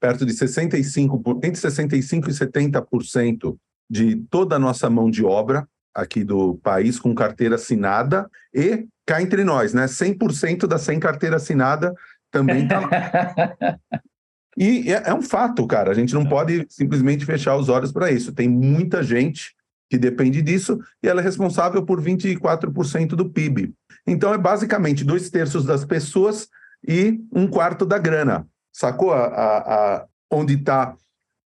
perto 0.00 0.24
de 0.24 0.32
65, 0.32 1.40
entre 1.42 1.60
65% 1.60 2.28
e 2.28 2.32
70% 2.32 3.56
de 3.90 4.16
toda 4.30 4.56
a 4.56 4.58
nossa 4.58 4.88
mão 4.90 5.10
de 5.10 5.24
obra 5.24 5.68
aqui 5.94 6.22
do 6.22 6.56
país 6.56 6.98
com 6.98 7.14
carteira 7.14 7.56
assinada 7.56 8.30
e 8.54 8.86
cá 9.06 9.20
entre 9.20 9.42
nós, 9.42 9.72
né? 9.72 9.86
100% 9.86 10.66
da 10.66 10.78
sem 10.78 11.00
carteira 11.00 11.36
assinada 11.36 11.92
também 12.30 12.64
está 12.64 12.80
lá. 12.80 12.88
E 14.58 14.92
é, 14.92 15.04
é, 15.06 15.14
um 15.14 15.22
fato, 15.22 15.64
cara. 15.68 15.92
A 15.92 15.94
gente 15.94 16.12
não 16.12 16.22
é. 16.22 16.28
pode 16.28 16.66
simplesmente 16.68 17.24
fechar 17.24 17.56
os 17.56 17.68
olhos 17.68 17.92
para 17.92 18.10
isso. 18.10 18.32
Tem 18.32 18.48
muita 18.48 19.04
gente 19.04 19.54
que 19.88 19.96
depende 19.96 20.42
disso 20.42 20.80
e 21.00 21.08
ela 21.08 21.20
é 21.20 21.24
responsável 21.24 21.86
por 21.86 22.02
24% 22.02 23.10
do 23.10 23.30
PIB. 23.30 23.72
Então, 24.04 24.34
é 24.34 24.38
basicamente 24.38 25.04
dois 25.04 25.30
terços 25.30 25.64
das 25.64 25.84
pessoas 25.84 26.48
e 26.86 27.20
um 27.32 27.46
quarto 27.46 27.86
da 27.86 27.98
grana. 27.98 28.46
Sacou 28.72 29.12
a, 29.12 29.26
a, 29.26 29.58
a 29.58 30.06
onde 30.28 30.54
está 30.54 30.96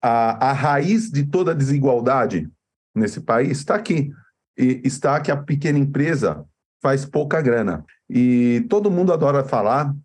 a, 0.03 0.49
a 0.49 0.53
raiz 0.53 1.09
de 1.09 1.25
toda 1.25 1.51
a 1.51 1.55
desigualdade 1.55 2.49
nesse 2.93 3.21
país? 3.21 3.59
Está 3.59 3.75
aqui. 3.75 4.11
E 4.57 4.81
está 4.83 5.19
que 5.21 5.31
a 5.31 5.37
pequena 5.37 5.79
empresa 5.79 6.43
faz 6.81 7.05
pouca 7.05 7.41
grana. 7.41 7.85
E 8.09 8.65
todo 8.69 8.91
mundo 8.91 9.13
adora 9.13 9.45
falar 9.45 9.95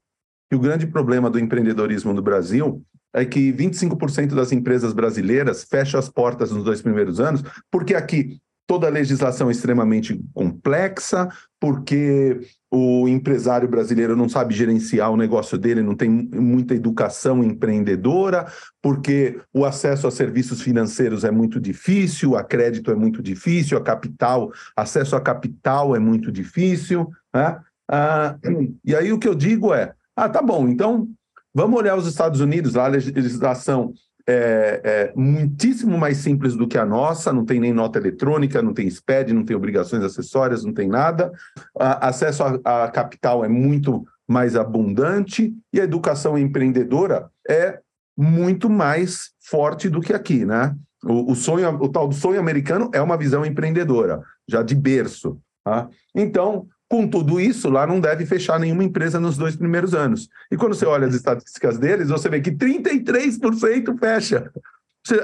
que 0.48 0.57
o 0.57 0.61
grande 0.61 0.86
problema 0.86 1.28
do 1.28 1.38
empreendedorismo 1.38 2.12
no 2.12 2.22
Brasil 2.22 2.84
é 3.14 3.24
que 3.24 3.52
25% 3.52 4.34
das 4.34 4.52
empresas 4.52 4.92
brasileiras 4.92 5.64
fecham 5.64 6.00
as 6.00 6.08
portas 6.08 6.50
nos 6.50 6.64
dois 6.64 6.80
primeiros 6.80 7.20
anos, 7.20 7.42
porque 7.70 7.94
aqui 7.94 8.40
toda 8.66 8.86
a 8.86 8.90
legislação 8.90 9.48
é 9.48 9.52
extremamente 9.52 10.18
complexa, 10.32 11.28
porque 11.60 12.40
o 12.70 13.06
empresário 13.06 13.68
brasileiro 13.68 14.16
não 14.16 14.30
sabe 14.30 14.54
gerenciar 14.54 15.10
o 15.10 15.16
negócio 15.16 15.58
dele, 15.58 15.82
não 15.82 15.94
tem 15.94 16.08
muita 16.08 16.74
educação 16.74 17.44
empreendedora, 17.44 18.46
porque 18.80 19.38
o 19.52 19.66
acesso 19.66 20.06
a 20.06 20.10
serviços 20.10 20.62
financeiros 20.62 21.22
é 21.22 21.30
muito 21.30 21.60
difícil, 21.60 22.34
a 22.34 22.42
crédito 22.42 22.90
é 22.90 22.94
muito 22.94 23.22
difícil, 23.22 23.76
a 23.76 23.82
capital, 23.82 24.50
acesso 24.74 25.14
a 25.16 25.20
capital 25.20 25.94
é 25.94 25.98
muito 25.98 26.32
difícil. 26.32 27.10
Né? 27.34 27.60
Ah, 27.90 28.36
e 28.82 28.96
aí 28.96 29.12
o 29.12 29.18
que 29.18 29.28
eu 29.28 29.34
digo 29.34 29.74
é, 29.74 29.92
ah, 30.16 30.30
tá 30.30 30.40
bom, 30.40 30.66
então 30.66 31.08
Vamos 31.55 31.78
olhar 31.78 31.96
os 31.96 32.07
Estados 32.07 32.40
Unidos, 32.40 32.74
lá 32.74 32.86
a 32.86 32.88
legislação 32.88 33.92
é, 34.26 34.80
é, 34.84 35.12
muitíssimo 35.16 35.98
mais 35.98 36.18
simples 36.18 36.57
do 36.57 36.66
que 36.66 36.78
a 36.78 36.86
nossa, 36.86 37.32
não 37.32 37.44
tem 37.44 37.61
nem 37.61 37.72
nota 37.72 37.98
eletrônica, 37.98 38.62
não 38.62 38.72
tem 38.72 38.88
SPED, 38.88 39.32
não 39.32 39.44
tem 39.44 39.57
obrigações 39.57 40.03
acessórias, 40.03 40.64
não 40.64 40.72
tem 40.72 40.88
nada. 40.88 41.32
A, 41.78 42.09
acesso 42.09 42.42
a, 42.64 42.88
capital 42.88 43.44
é 43.44 43.48
muito 43.48 44.07
mais 44.26 44.57
abundante 44.57 45.53
e 45.72 45.80
a 45.80 45.84
educação 45.84 46.38
empreendedora 46.38 47.28
é 47.48 47.80
muito 48.16 48.70
mais 48.70 49.32
forte 49.40 49.88
do 49.88 50.00
que 50.00 50.12
aqui, 50.12 50.44
né? 50.44 50.74
O, 51.05 51.32
o 51.32 51.34
sonho, 51.34 51.68
o 51.82 51.88
tal 51.88 52.07
do 52.07 52.14
sonho 52.14 52.38
americano 52.38 52.90
é 52.94 53.00
uma 53.03 53.16
visão 53.16 53.44
empreendedora, 53.44 54.22
já 54.48 54.62
de 54.62 54.74
berço. 54.74 55.38
Tá? 55.64 55.88
Então, 56.14 56.66
com 56.93 57.09
tudo 57.09 57.40
isso, 57.40 57.70
lá 57.70 57.86
não 57.86 57.99
deve 57.99 58.26
fechar 58.26 58.61
nenhuma 58.61 58.84
empresa 58.84 59.18
nos 59.18 59.38
dois 59.38 59.57
primeiros 59.57 59.95
anos. 59.95 60.28
E 60.51 60.59
quando 60.59 60.74
você 60.74 60.84
olha 60.84 61.07
as 61.07 61.14
estatísticas 61.14 61.78
deles, 61.78 62.11
você 62.11 62.28
vê 62.28 62.38
que 62.38 62.53
33% 62.53 63.99
fecha. 63.99 64.53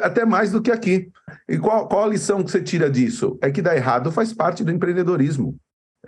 Até 0.00 0.24
mais 0.24 0.50
do 0.50 0.62
que 0.62 0.70
aqui. 0.70 1.10
E 1.46 1.58
qual, 1.58 1.86
qual, 1.86 2.04
a 2.04 2.08
lição 2.08 2.42
que 2.42 2.50
você 2.50 2.62
tira 2.62 2.88
disso? 2.88 3.38
É 3.42 3.50
que 3.50 3.60
dar 3.60 3.76
errado 3.76 4.10
faz 4.10 4.32
parte 4.32 4.64
do 4.64 4.72
empreendedorismo. 4.72 5.58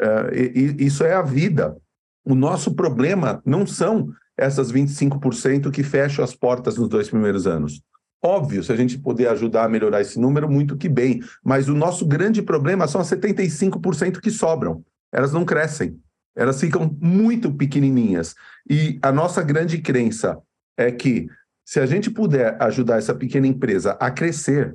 É, 0.00 0.30
e, 0.32 0.76
e 0.78 0.86
isso 0.86 1.04
é 1.04 1.12
a 1.12 1.20
vida. 1.20 1.76
O 2.24 2.34
nosso 2.34 2.74
problema 2.74 3.42
não 3.44 3.66
são 3.66 4.14
essas 4.38 4.72
25% 4.72 5.70
que 5.70 5.82
fecham 5.82 6.24
as 6.24 6.34
portas 6.34 6.78
nos 6.78 6.88
dois 6.88 7.10
primeiros 7.10 7.46
anos. 7.46 7.82
Óbvio, 8.24 8.64
se 8.64 8.72
a 8.72 8.76
gente 8.76 8.98
puder 8.98 9.28
ajudar 9.28 9.64
a 9.64 9.68
melhorar 9.68 10.00
esse 10.00 10.18
número, 10.18 10.50
muito 10.50 10.74
que 10.74 10.88
bem. 10.88 11.20
Mas 11.44 11.68
o 11.68 11.74
nosso 11.74 12.06
grande 12.06 12.40
problema 12.40 12.88
são 12.88 12.98
as 12.98 13.10
75% 13.10 14.20
que 14.20 14.30
sobram 14.30 14.82
elas 15.12 15.32
não 15.32 15.44
crescem. 15.44 15.98
Elas 16.36 16.60
ficam 16.60 16.96
muito 17.00 17.52
pequenininhas. 17.52 18.34
E 18.68 18.98
a 19.02 19.12
nossa 19.12 19.42
grande 19.42 19.78
crença 19.78 20.38
é 20.76 20.90
que 20.90 21.28
se 21.64 21.80
a 21.80 21.86
gente 21.86 22.10
puder 22.10 22.56
ajudar 22.62 22.98
essa 22.98 23.14
pequena 23.14 23.46
empresa 23.46 23.92
a 24.00 24.10
crescer, 24.10 24.74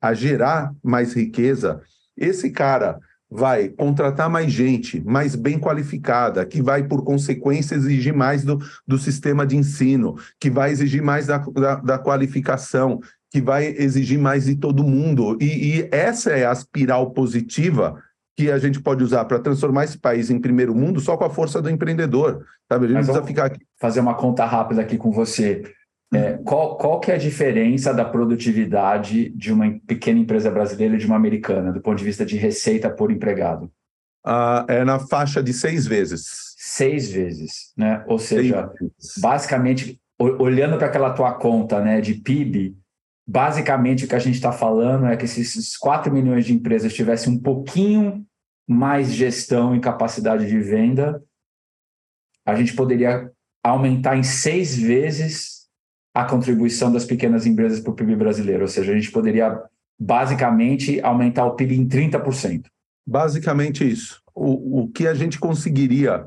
a 0.00 0.12
gerar 0.12 0.74
mais 0.82 1.14
riqueza, 1.14 1.80
esse 2.16 2.50
cara 2.50 2.98
vai 3.30 3.68
contratar 3.68 4.30
mais 4.30 4.52
gente, 4.52 5.00
mais 5.04 5.34
bem 5.34 5.58
qualificada, 5.58 6.44
que 6.46 6.62
vai, 6.62 6.84
por 6.84 7.02
consequência, 7.02 7.74
exigir 7.74 8.14
mais 8.14 8.44
do, 8.44 8.58
do 8.86 8.98
sistema 8.98 9.46
de 9.46 9.56
ensino, 9.56 10.16
que 10.38 10.50
vai 10.50 10.70
exigir 10.70 11.02
mais 11.02 11.26
da, 11.26 11.38
da, 11.38 11.74
da 11.76 11.98
qualificação, 11.98 13.00
que 13.30 13.40
vai 13.40 13.66
exigir 13.66 14.18
mais 14.18 14.44
de 14.44 14.54
todo 14.54 14.84
mundo. 14.84 15.36
E, 15.40 15.80
e 15.80 15.88
essa 15.90 16.30
é 16.30 16.46
a 16.46 16.52
espiral 16.52 17.10
positiva 17.10 18.00
que 18.36 18.50
a 18.50 18.58
gente 18.58 18.80
pode 18.80 19.02
usar 19.02 19.24
para 19.24 19.38
transformar 19.38 19.84
esse 19.84 19.98
país 19.98 20.30
em 20.30 20.40
primeiro 20.40 20.74
mundo 20.74 21.00
só 21.00 21.16
com 21.16 21.24
a 21.24 21.30
força 21.30 21.62
do 21.62 21.70
empreendedor. 21.70 22.44
Sabe? 22.70 22.86
A 22.86 22.88
gente 22.88 22.96
precisa 22.98 23.22
ficar 23.22 23.46
aqui. 23.46 23.60
Fazer 23.80 24.00
uma 24.00 24.14
conta 24.14 24.44
rápida 24.44 24.82
aqui 24.82 24.96
com 24.96 25.12
você. 25.12 25.62
É, 26.12 26.38
qual, 26.44 26.76
qual 26.76 27.00
que 27.00 27.10
é 27.10 27.14
a 27.14 27.18
diferença 27.18 27.92
da 27.92 28.04
produtividade 28.04 29.30
de 29.30 29.52
uma 29.52 29.78
pequena 29.86 30.20
empresa 30.20 30.50
brasileira 30.50 30.94
e 30.94 30.98
de 30.98 31.06
uma 31.06 31.16
americana, 31.16 31.72
do 31.72 31.80
ponto 31.80 31.98
de 31.98 32.04
vista 32.04 32.24
de 32.24 32.36
receita 32.36 32.88
por 32.88 33.10
empregado? 33.10 33.70
Ah, 34.24 34.64
é 34.68 34.84
na 34.84 34.98
faixa 34.98 35.42
de 35.42 35.52
seis 35.52 35.86
vezes. 35.86 36.54
Seis 36.56 37.10
vezes, 37.10 37.72
né? 37.76 38.04
Ou 38.06 38.18
seja, 38.18 38.70
basicamente, 39.18 40.00
olhando 40.18 40.78
para 40.78 40.86
aquela 40.86 41.10
tua 41.10 41.32
conta 41.32 41.80
né, 41.80 42.00
de 42.00 42.14
PIB, 42.14 42.76
Basicamente, 43.26 44.04
o 44.04 44.08
que 44.08 44.14
a 44.14 44.18
gente 44.18 44.34
está 44.34 44.52
falando 44.52 45.06
é 45.06 45.16
que 45.16 45.26
se 45.26 45.40
esses 45.40 45.76
4 45.76 46.12
milhões 46.12 46.44
de 46.44 46.52
empresas 46.52 46.92
tivessem 46.92 47.32
um 47.32 47.38
pouquinho 47.38 48.26
mais 48.68 49.12
gestão 49.12 49.74
e 49.74 49.80
capacidade 49.80 50.46
de 50.46 50.58
venda, 50.60 51.22
a 52.46 52.54
gente 52.54 52.74
poderia 52.74 53.30
aumentar 53.62 54.16
em 54.16 54.22
seis 54.22 54.76
vezes 54.76 55.64
a 56.14 56.24
contribuição 56.24 56.92
das 56.92 57.04
pequenas 57.04 57.46
empresas 57.46 57.80
para 57.80 57.90
o 57.90 57.94
PIB 57.94 58.14
brasileiro. 58.14 58.62
Ou 58.62 58.68
seja, 58.68 58.92
a 58.92 58.94
gente 58.94 59.10
poderia, 59.10 59.60
basicamente, 59.98 61.00
aumentar 61.00 61.46
o 61.46 61.56
PIB 61.56 61.76
em 61.76 61.88
30%. 61.88 62.66
Basicamente 63.06 63.88
isso. 63.88 64.22
O, 64.34 64.82
o 64.82 64.88
que 64.88 65.06
a 65.06 65.14
gente 65.14 65.38
conseguiria 65.38 66.26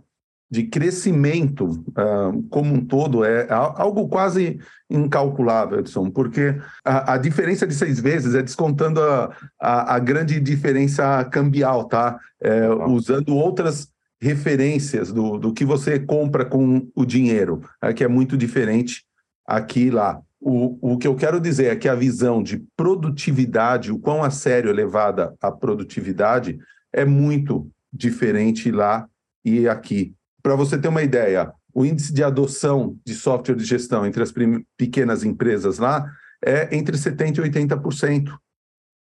de 0.49 0.63
crescimento 0.63 1.65
uh, 1.65 2.41
como 2.49 2.73
um 2.73 2.85
todo 2.85 3.25
é 3.25 3.47
algo 3.49 4.07
quase 4.07 4.59
incalculável, 4.89 5.79
Edson, 5.79 6.09
porque 6.09 6.55
a, 6.85 7.13
a, 7.13 7.17
diferença 7.17 7.67
de 7.67 7.73
seis 7.73 7.99
vezes 7.99 8.33
é 8.33 8.41
descontando 8.41 9.01
a, 9.01 9.35
a, 9.59 9.95
a 9.95 9.99
grande 9.99 10.39
diferença 10.39 11.23
cambial, 11.25 11.85
tá? 11.85 12.17
É, 12.41 12.69
usando 12.69 13.35
outras 13.35 13.89
referências 14.21 15.11
do, 15.11 15.37
do 15.37 15.53
que 15.53 15.65
você 15.65 15.99
compra 15.99 16.45
com 16.45 16.87
o 16.95 17.05
dinheiro, 17.05 17.61
é, 17.81 17.93
que 17.93 18.03
é 18.03 18.07
muito 18.07 18.37
diferente 18.37 19.03
aqui 19.45 19.87
e 19.87 19.91
lá. 19.91 20.21
O, 20.39 20.93
o 20.93 20.97
que 20.97 21.07
eu 21.07 21.15
quero 21.15 21.41
dizer 21.41 21.65
é 21.65 21.75
que 21.75 21.89
a 21.89 21.95
visão 21.95 22.41
de 22.41 22.63
produtividade, 22.75 23.91
o 23.91 23.99
quão 23.99 24.23
a 24.23 24.29
sério 24.29 24.69
é 24.69 24.73
levada 24.73 25.33
a 25.41 25.51
produtividade, 25.51 26.57
é 26.93 27.03
muito 27.03 27.69
diferente 27.91 28.71
lá 28.71 29.07
e 29.43 29.67
aqui. 29.67 30.13
Para 30.47 30.55
você 30.55 30.77
ter 30.77 30.87
uma 30.87 31.03
ideia, 31.03 31.51
o 31.73 31.85
índice 31.85 32.13
de 32.13 32.23
adoção 32.23 32.97
de 33.05 33.13
software 33.13 33.57
de 33.57 33.65
gestão 33.65 34.05
entre 34.05 34.23
as 34.23 34.33
pequenas 34.77 35.25
empresas 35.25 35.77
lá 35.77 36.09
é 36.41 36.73
entre 36.73 36.95
70% 36.95 37.39
e 37.39 37.41
80%. 37.41 38.33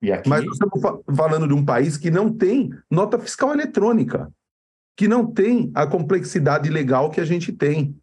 E 0.02 0.10
aqui... 0.10 0.28
Mas 0.28 0.44
nós 0.44 0.54
estamos 0.54 1.00
falando 1.16 1.46
de 1.46 1.54
um 1.54 1.64
país 1.64 1.96
que 1.96 2.10
não 2.10 2.32
tem 2.32 2.70
nota 2.90 3.20
fiscal 3.20 3.52
eletrônica, 3.52 4.28
que 4.96 5.06
não 5.06 5.32
tem 5.32 5.70
a 5.76 5.86
complexidade 5.86 6.68
legal 6.70 7.08
que 7.08 7.20
a 7.20 7.24
gente 7.24 7.52
tem, 7.52 7.96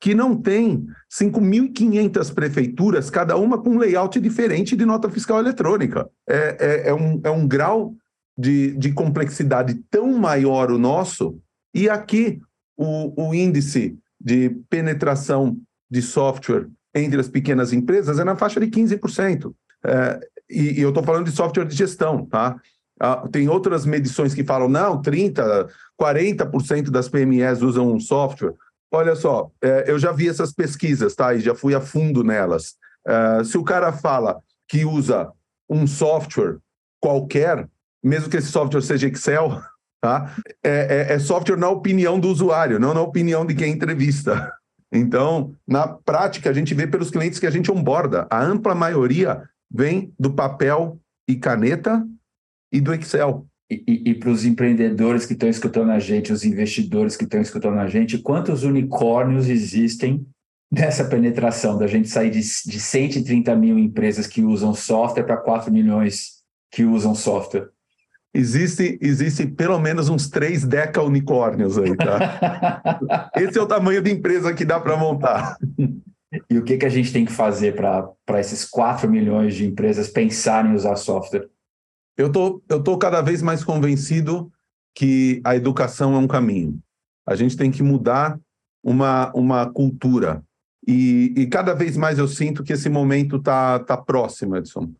que 0.00 0.14
não 0.14 0.34
tem 0.34 0.86
5.500 1.12 2.32
prefeituras, 2.32 3.10
cada 3.10 3.36
uma 3.36 3.58
com 3.62 3.72
um 3.72 3.78
layout 3.78 4.18
diferente 4.18 4.74
de 4.74 4.86
nota 4.86 5.10
fiscal 5.10 5.38
eletrônica. 5.38 6.08
É, 6.26 6.56
é, 6.58 6.88
é, 6.88 6.94
um, 6.94 7.20
é 7.22 7.30
um 7.30 7.46
grau 7.46 7.94
de, 8.38 8.74
de 8.78 8.90
complexidade 8.90 9.74
tão 9.90 10.18
maior 10.18 10.70
o 10.70 10.78
nosso, 10.78 11.38
e 11.74 11.86
aqui 11.86 12.40
o, 12.80 13.28
o 13.28 13.34
índice 13.34 13.98
de 14.18 14.48
penetração 14.70 15.58
de 15.90 16.00
software 16.00 16.66
entre 16.94 17.20
as 17.20 17.28
pequenas 17.28 17.74
empresas 17.74 18.18
é 18.18 18.24
na 18.24 18.36
faixa 18.36 18.58
de 18.58 18.68
15%. 18.68 19.52
É, 19.84 20.20
e, 20.48 20.78
e, 20.78 20.80
eu 20.80 20.88
estou 20.88 21.04
falando 21.04 21.26
de 21.26 21.32
software 21.32 21.66
de 21.66 21.76
gestão, 21.76 22.24
tá? 22.24 22.56
Ah, 22.98 23.28
tem 23.30 23.48
outras 23.50 23.84
medições 23.84 24.34
que 24.34 24.44
falam, 24.44 24.68
não, 24.68 25.00
30%, 25.00 25.68
40% 26.00 26.90
das 26.90 27.08
PMEs 27.08 27.60
usam 27.60 27.92
um 27.92 28.00
software. 28.00 28.54
Olha 28.90 29.14
só, 29.14 29.50
é, 29.62 29.84
eu 29.86 29.98
já 29.98 30.10
vi 30.10 30.28
essas 30.28 30.52
pesquisas, 30.52 31.14
tá? 31.14 31.34
E 31.34 31.40
já 31.40 31.54
fui 31.54 31.74
a 31.74 31.80
fundo 31.80 32.24
nelas. 32.24 32.76
É, 33.06 33.44
se 33.44 33.58
o 33.58 33.64
cara 33.64 33.92
fala 33.92 34.40
que 34.66 34.86
usa 34.86 35.30
um 35.68 35.86
software 35.86 36.58
qualquer, 36.98 37.68
mesmo 38.02 38.30
que 38.30 38.38
esse 38.38 38.50
software 38.50 38.82
seja 38.82 39.06
Excel, 39.06 39.62
Tá? 40.00 40.34
É, 40.64 41.08
é, 41.10 41.14
é 41.14 41.18
software 41.18 41.56
na 41.56 41.68
opinião 41.68 42.18
do 42.18 42.28
usuário, 42.28 42.80
não 42.80 42.94
na 42.94 43.02
opinião 43.02 43.44
de 43.44 43.54
quem 43.54 43.72
entrevista. 43.72 44.50
Então, 44.92 45.54
na 45.66 45.86
prática, 45.86 46.50
a 46.50 46.52
gente 46.52 46.74
vê 46.74 46.86
pelos 46.86 47.10
clientes 47.10 47.38
que 47.38 47.46
a 47.46 47.50
gente 47.50 47.70
onboarda. 47.70 48.26
A 48.30 48.42
ampla 48.42 48.74
maioria 48.74 49.42
vem 49.70 50.12
do 50.18 50.32
papel 50.32 50.98
e 51.28 51.36
caneta 51.36 52.04
e 52.72 52.80
do 52.80 52.92
Excel. 52.92 53.46
E, 53.70 53.84
e, 53.86 54.10
e 54.10 54.14
para 54.14 54.30
os 54.30 54.44
empreendedores 54.44 55.24
que 55.24 55.34
estão 55.34 55.48
escutando 55.48 55.90
a 55.90 55.98
gente, 56.00 56.32
os 56.32 56.44
investidores 56.44 57.16
que 57.16 57.22
estão 57.22 57.40
escutando 57.40 57.78
a 57.78 57.86
gente, 57.86 58.18
quantos 58.18 58.64
unicórnios 58.64 59.48
existem 59.48 60.26
nessa 60.72 61.04
penetração 61.04 61.78
da 61.78 61.86
gente 61.86 62.08
sair 62.08 62.30
de, 62.30 62.40
de 62.40 62.80
130 62.80 63.54
mil 63.54 63.78
empresas 63.78 64.26
que 64.26 64.42
usam 64.42 64.74
software 64.74 65.24
para 65.24 65.36
4 65.36 65.72
milhões 65.72 66.42
que 66.72 66.84
usam 66.84 67.14
software? 67.14 67.68
Existe, 68.32 68.96
existe 69.02 69.46
pelo 69.46 69.78
menos 69.80 70.08
uns 70.08 70.28
três 70.28 70.64
deca 70.64 71.02
unicórnios 71.02 71.76
aí, 71.76 71.96
tá? 71.96 73.30
Esse 73.34 73.58
é 73.58 73.62
o 73.62 73.66
tamanho 73.66 74.00
de 74.00 74.10
empresa 74.10 74.54
que 74.54 74.64
dá 74.64 74.78
para 74.78 74.96
montar. 74.96 75.56
E 76.48 76.56
o 76.56 76.62
que, 76.62 76.76
que 76.76 76.86
a 76.86 76.90
gente 76.90 77.12
tem 77.12 77.24
que 77.24 77.32
fazer 77.32 77.74
para 77.74 78.38
esses 78.38 78.64
4 78.64 79.10
milhões 79.10 79.56
de 79.56 79.66
empresas 79.66 80.08
pensarem 80.08 80.70
em 80.70 80.74
usar 80.74 80.94
software? 80.94 81.48
Eu 82.16 82.30
tô, 82.30 82.62
eu 82.68 82.82
tô 82.82 82.96
cada 82.96 83.20
vez 83.20 83.42
mais 83.42 83.64
convencido 83.64 84.50
que 84.94 85.40
a 85.44 85.56
educação 85.56 86.14
é 86.14 86.18
um 86.18 86.28
caminho. 86.28 86.78
A 87.26 87.34
gente 87.34 87.56
tem 87.56 87.70
que 87.70 87.82
mudar 87.82 88.38
uma, 88.82 89.32
uma 89.34 89.70
cultura. 89.72 90.42
E, 90.86 91.34
e 91.36 91.46
cada 91.48 91.74
vez 91.74 91.96
mais 91.96 92.18
eu 92.18 92.28
sinto 92.28 92.62
que 92.62 92.72
esse 92.72 92.88
momento 92.88 93.36
está 93.36 93.78
tá 93.80 93.96
próximo, 93.96 94.56
Edson. 94.56 94.92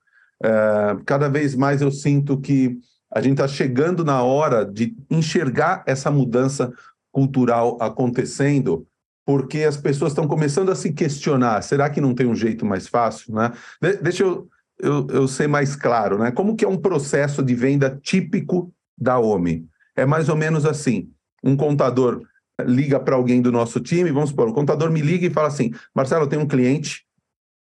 É, 0.42 0.96
cada 1.04 1.28
vez 1.28 1.54
mais 1.54 1.80
eu 1.80 1.92
sinto 1.92 2.40
que 2.40 2.78
a 3.12 3.20
gente 3.20 3.32
está 3.32 3.48
chegando 3.48 4.04
na 4.04 4.22
hora 4.22 4.64
de 4.64 4.96
enxergar 5.10 5.82
essa 5.86 6.10
mudança 6.10 6.72
cultural 7.12 7.76
acontecendo, 7.80 8.86
porque 9.26 9.64
as 9.64 9.76
pessoas 9.76 10.12
estão 10.12 10.28
começando 10.28 10.70
a 10.70 10.76
se 10.76 10.92
questionar: 10.92 11.62
será 11.62 11.90
que 11.90 12.00
não 12.00 12.14
tem 12.14 12.26
um 12.26 12.34
jeito 12.34 12.64
mais 12.64 12.86
fácil? 12.86 13.34
Né? 13.34 13.52
De 13.80 13.96
deixa 13.96 14.22
eu, 14.22 14.48
eu, 14.78 15.06
eu 15.10 15.28
ser 15.28 15.48
mais 15.48 15.74
claro: 15.74 16.18
né? 16.18 16.30
como 16.30 16.56
que 16.56 16.64
é 16.64 16.68
um 16.68 16.78
processo 16.78 17.42
de 17.42 17.54
venda 17.54 17.98
típico 18.02 18.72
da 18.96 19.18
OMI? 19.18 19.66
É 19.96 20.06
mais 20.06 20.28
ou 20.28 20.36
menos 20.36 20.64
assim: 20.64 21.10
um 21.42 21.56
contador 21.56 22.22
liga 22.64 23.00
para 23.00 23.16
alguém 23.16 23.40
do 23.40 23.50
nosso 23.50 23.80
time, 23.80 24.12
vamos 24.12 24.30
supor, 24.30 24.48
o 24.48 24.52
contador 24.52 24.90
me 24.90 25.00
liga 25.00 25.26
e 25.26 25.30
fala 25.30 25.48
assim: 25.48 25.72
Marcelo, 25.94 26.24
eu 26.24 26.28
tenho 26.28 26.42
um 26.42 26.48
cliente 26.48 27.04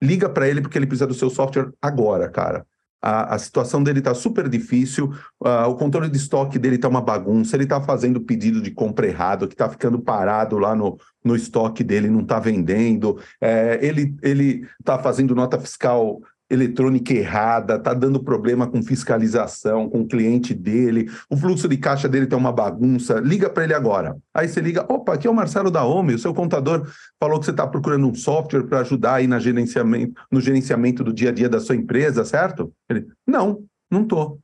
liga 0.02 0.30
para 0.30 0.48
ele 0.48 0.62
porque 0.62 0.78
ele 0.78 0.86
precisa 0.86 1.08
do 1.08 1.14
seu 1.14 1.30
software 1.30 1.72
agora, 1.82 2.30
cara. 2.30 2.66
A, 3.06 3.36
a 3.36 3.38
situação 3.38 3.84
dele 3.84 4.00
está 4.00 4.16
super 4.16 4.50
difícil, 4.50 5.14
uh, 5.40 5.70
o 5.70 5.76
controle 5.76 6.10
de 6.10 6.18
estoque 6.18 6.58
dele 6.58 6.78
está 6.78 6.88
uma 6.88 7.02
bagunça, 7.02 7.56
ele 7.56 7.66
está 7.66 7.80
fazendo 7.80 8.20
pedido 8.20 8.60
de 8.60 8.72
compra 8.72 9.06
errado, 9.06 9.48
que 9.48 9.54
está 9.54 9.70
ficando 9.70 10.00
parado 10.00 10.58
lá 10.58 10.76
no, 10.76 10.98
no 11.24 11.36
estoque 11.36 11.84
dele, 11.84 12.10
não 12.10 12.22
está 12.22 12.40
vendendo, 12.40 13.20
é, 13.40 13.80
ele 13.82 14.68
está 14.80 14.98
fazendo 14.98 15.36
nota 15.36 15.60
fiscal 15.60 16.20
eletrônica 16.50 17.14
errada, 17.14 17.76
está 17.76 17.94
dando 17.94 18.24
problema 18.24 18.68
com 18.68 18.84
fiscalização, 18.84 19.90
com 19.90 20.02
o 20.02 20.08
cliente 20.08 20.54
dele, 20.54 21.10
o 21.30 21.36
fluxo 21.36 21.68
de 21.68 21.78
caixa 21.78 22.08
dele 22.08 22.28
tem 22.28 22.38
uma 22.38 22.52
bagunça, 22.52 23.20
liga 23.20 23.50
para 23.50 23.64
ele 23.64 23.74
agora. 23.74 24.16
Aí 24.34 24.48
você 24.48 24.62
liga, 24.62 24.86
opa, 24.88 25.14
aqui 25.14 25.28
é 25.28 25.30
o 25.30 25.34
Marcelo 25.34 25.72
da 25.72 25.84
Home, 25.84 26.14
o 26.14 26.20
seu 26.20 26.34
contador 26.34 26.88
falou 27.20 27.40
que 27.40 27.46
você 27.46 27.52
está 27.52 27.66
procurando 27.66 28.08
um 28.08 28.14
software 28.14 28.64
para 28.64 28.80
ajudar 28.82 29.16
aí 29.16 29.28
na 29.28 29.40
gerenciamento, 29.40 30.22
no 30.32 30.40
gerenciamento 30.40 31.04
do 31.04 31.14
dia 31.14 31.30
a 31.30 31.34
dia 31.34 31.50
da 31.50 31.60
sua 31.60 31.76
empresa, 31.76 32.24
certo? 32.24 32.72
Ele, 32.90 33.08
não, 33.26 33.64
não 33.90 34.04
estou. 34.04 34.40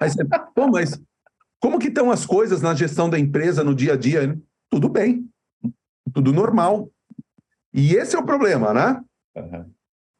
Aí 0.00 0.10
você, 0.10 0.24
pô, 0.54 0.68
mas 0.68 0.98
como 1.60 1.78
que 1.78 1.88
estão 1.88 2.10
as 2.10 2.24
coisas 2.24 2.62
na 2.62 2.74
gestão 2.74 3.10
da 3.10 3.18
empresa 3.18 3.62
no 3.62 3.74
dia 3.74 3.92
a 3.92 3.96
dia? 3.96 4.22
Ele, 4.22 4.42
tudo 4.70 4.88
bem, 4.88 5.28
tudo 6.14 6.32
normal. 6.32 6.90
E 7.74 7.94
esse 7.94 8.16
é 8.16 8.18
o 8.18 8.24
problema, 8.24 8.72
né? 8.72 9.02
Uhum 9.36 9.75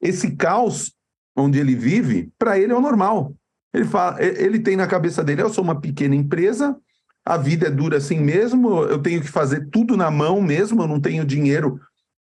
esse 0.06 0.36
caos 0.36 0.92
onde 1.36 1.58
ele 1.58 1.74
vive, 1.74 2.30
para 2.38 2.58
ele 2.58 2.72
é 2.72 2.76
o 2.76 2.80
normal. 2.80 3.34
Ele, 3.74 3.84
fala, 3.84 4.22
ele 4.22 4.60
tem 4.60 4.76
na 4.76 4.86
cabeça 4.86 5.22
dele: 5.22 5.42
eu 5.42 5.50
sou 5.50 5.62
uma 5.62 5.80
pequena 5.80 6.14
empresa, 6.14 6.76
a 7.24 7.36
vida 7.36 7.66
é 7.66 7.70
dura 7.70 7.98
assim 7.98 8.18
mesmo, 8.18 8.82
eu 8.84 8.98
tenho 8.98 9.20
que 9.20 9.28
fazer 9.28 9.68
tudo 9.70 9.96
na 9.96 10.10
mão 10.10 10.40
mesmo, 10.40 10.82
eu 10.82 10.88
não 10.88 11.00
tenho 11.00 11.24
dinheiro 11.24 11.78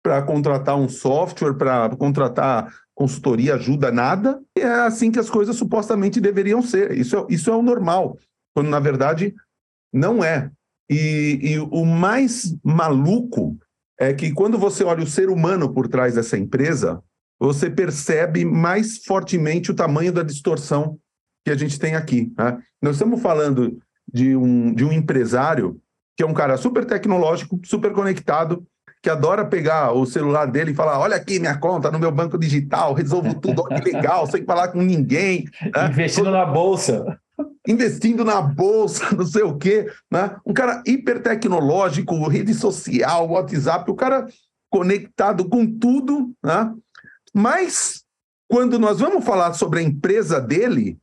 para 0.04 0.22
contratar 0.22 0.78
um 0.78 0.88
software, 0.88 1.54
para 1.54 1.90
contratar 1.96 2.74
consultoria, 2.96 3.56
ajuda, 3.56 3.92
nada. 3.92 4.40
E 4.58 4.62
é 4.62 4.86
assim 4.86 5.12
que 5.12 5.20
as 5.20 5.30
coisas 5.30 5.56
supostamente 5.56 6.22
deveriam 6.22 6.62
ser. 6.62 6.92
Isso 6.98 7.18
é, 7.18 7.26
isso 7.30 7.50
é 7.50 7.56
o 7.56 7.62
normal, 7.62 8.18
quando 8.54 8.70
na 8.70 8.80
verdade 8.80 9.34
não 9.94 10.24
é. 10.24 10.50
E, 10.90 11.40
e 11.42 11.60
o 11.60 11.86
mais 11.86 12.56
maluco 12.64 13.58
é 14.00 14.14
que 14.14 14.32
quando 14.32 14.58
você 14.58 14.84
olha 14.84 15.04
o 15.04 15.08
ser 15.08 15.30
humano 15.30 15.74
por 15.74 15.88
trás 15.88 16.16
dessa 16.16 16.38
empresa, 16.38 17.02
você 17.42 17.72
percebe 17.72 18.46
mais 18.46 19.04
fortemente 19.04 19.72
o 19.72 19.74
tamanho 19.74 20.14
da 20.14 20.22
distorção 20.22 21.00
que 21.44 21.50
a 21.50 21.56
gente 21.58 21.80
tem 21.80 21.96
aqui. 21.96 22.32
Né? 22.38 22.60
Nós 22.80 22.96
estamos 22.96 23.20
falando 23.20 23.80
de 24.08 24.36
um, 24.36 24.72
de 24.72 24.86
um 24.86 24.92
empresário 24.92 25.82
que 26.16 26.22
é 26.22 26.26
um 26.26 26.36
cara 26.36 26.56
super 26.56 26.86
tecnológico, 26.86 27.60
super 27.66 27.94
conectado, 27.94 28.64
que 29.02 29.10
adora 29.10 29.44
pegar 29.44 29.92
o 29.92 30.06
celular 30.06 30.46
dele 30.46 30.72
e 30.72 30.76
falar: 30.76 31.00
olha 31.00 31.16
aqui 31.16 31.40
minha 31.40 31.58
conta 31.58 31.90
no 31.90 31.98
meu 31.98 32.12
banco 32.12 32.38
digital, 32.38 32.94
resolvo 32.94 33.34
tudo, 33.34 33.64
olha 33.64 33.82
que 33.82 33.92
legal, 33.92 34.28
sem 34.28 34.46
falar 34.46 34.68
com 34.68 34.82
ninguém. 34.82 35.46
Né? 35.76 35.88
Investindo 35.90 36.30
na 36.30 36.46
bolsa. 36.46 37.20
Investindo 37.68 38.24
na 38.24 38.40
bolsa, 38.40 39.16
não 39.16 39.26
sei 39.26 39.42
o 39.42 39.58
quê. 39.58 39.88
Né? 40.12 40.36
Um 40.46 40.54
cara 40.54 40.84
hiper 40.86 41.24
tecnológico, 41.24 42.28
rede 42.28 42.54
social, 42.54 43.32
WhatsApp, 43.32 43.90
o 43.90 43.96
cara 43.96 44.28
conectado 44.70 45.50
com 45.50 45.66
tudo, 45.66 46.32
né? 46.44 46.72
Mas, 47.34 48.04
quando 48.50 48.78
nós 48.78 49.00
vamos 49.00 49.24
falar 49.24 49.54
sobre 49.54 49.80
a 49.80 49.84
empresa 49.84 50.40
dele, 50.40 50.98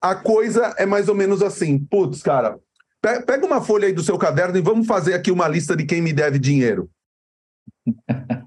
a 0.00 0.14
coisa 0.14 0.74
é 0.78 0.86
mais 0.86 1.08
ou 1.08 1.14
menos 1.14 1.42
assim: 1.42 1.78
putz, 1.78 2.22
cara, 2.22 2.58
pega 3.00 3.46
uma 3.46 3.62
folha 3.62 3.86
aí 3.86 3.92
do 3.92 4.02
seu 4.02 4.16
caderno 4.18 4.56
e 4.56 4.62
vamos 4.62 4.86
fazer 4.86 5.14
aqui 5.14 5.30
uma 5.30 5.48
lista 5.48 5.76
de 5.76 5.84
quem 5.84 6.00
me 6.00 6.12
deve 6.12 6.38
dinheiro. 6.38 6.88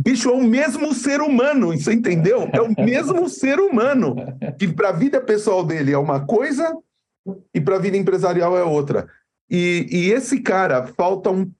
Bicho, 0.00 0.30
é 0.30 0.32
o 0.32 0.42
mesmo 0.42 0.94
ser 0.94 1.20
humano, 1.20 1.76
você 1.76 1.92
entendeu? 1.92 2.48
É 2.52 2.62
o 2.62 2.72
mesmo 2.82 3.28
ser 3.28 3.58
humano. 3.58 4.16
Que 4.58 4.66
para 4.68 4.90
a 4.90 4.92
vida 4.92 5.20
pessoal 5.20 5.64
dele 5.64 5.92
é 5.92 5.98
uma 5.98 6.24
coisa 6.24 6.74
e 7.52 7.60
para 7.60 7.76
a 7.76 7.80
vida 7.80 7.96
empresarial 7.96 8.56
é 8.56 8.62
outra. 8.62 9.08
E, 9.50 9.86
e 9.90 10.10
esse 10.12 10.40
cara, 10.40 10.86
falta 10.86 11.30
um 11.30 11.50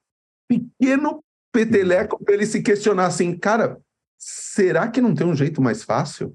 pequeno 0.49 1.23
peteleco 1.53 2.23
para 2.25 2.35
ele 2.35 2.47
se 2.47 2.63
questionar 2.63 3.07
assim, 3.07 3.37
cara, 3.37 3.79
será 4.19 4.89
que 4.89 5.01
não 5.01 5.15
tem 5.15 5.27
um 5.27 5.35
jeito 5.35 5.63
mais 5.63 5.85
fácil? 5.85 6.35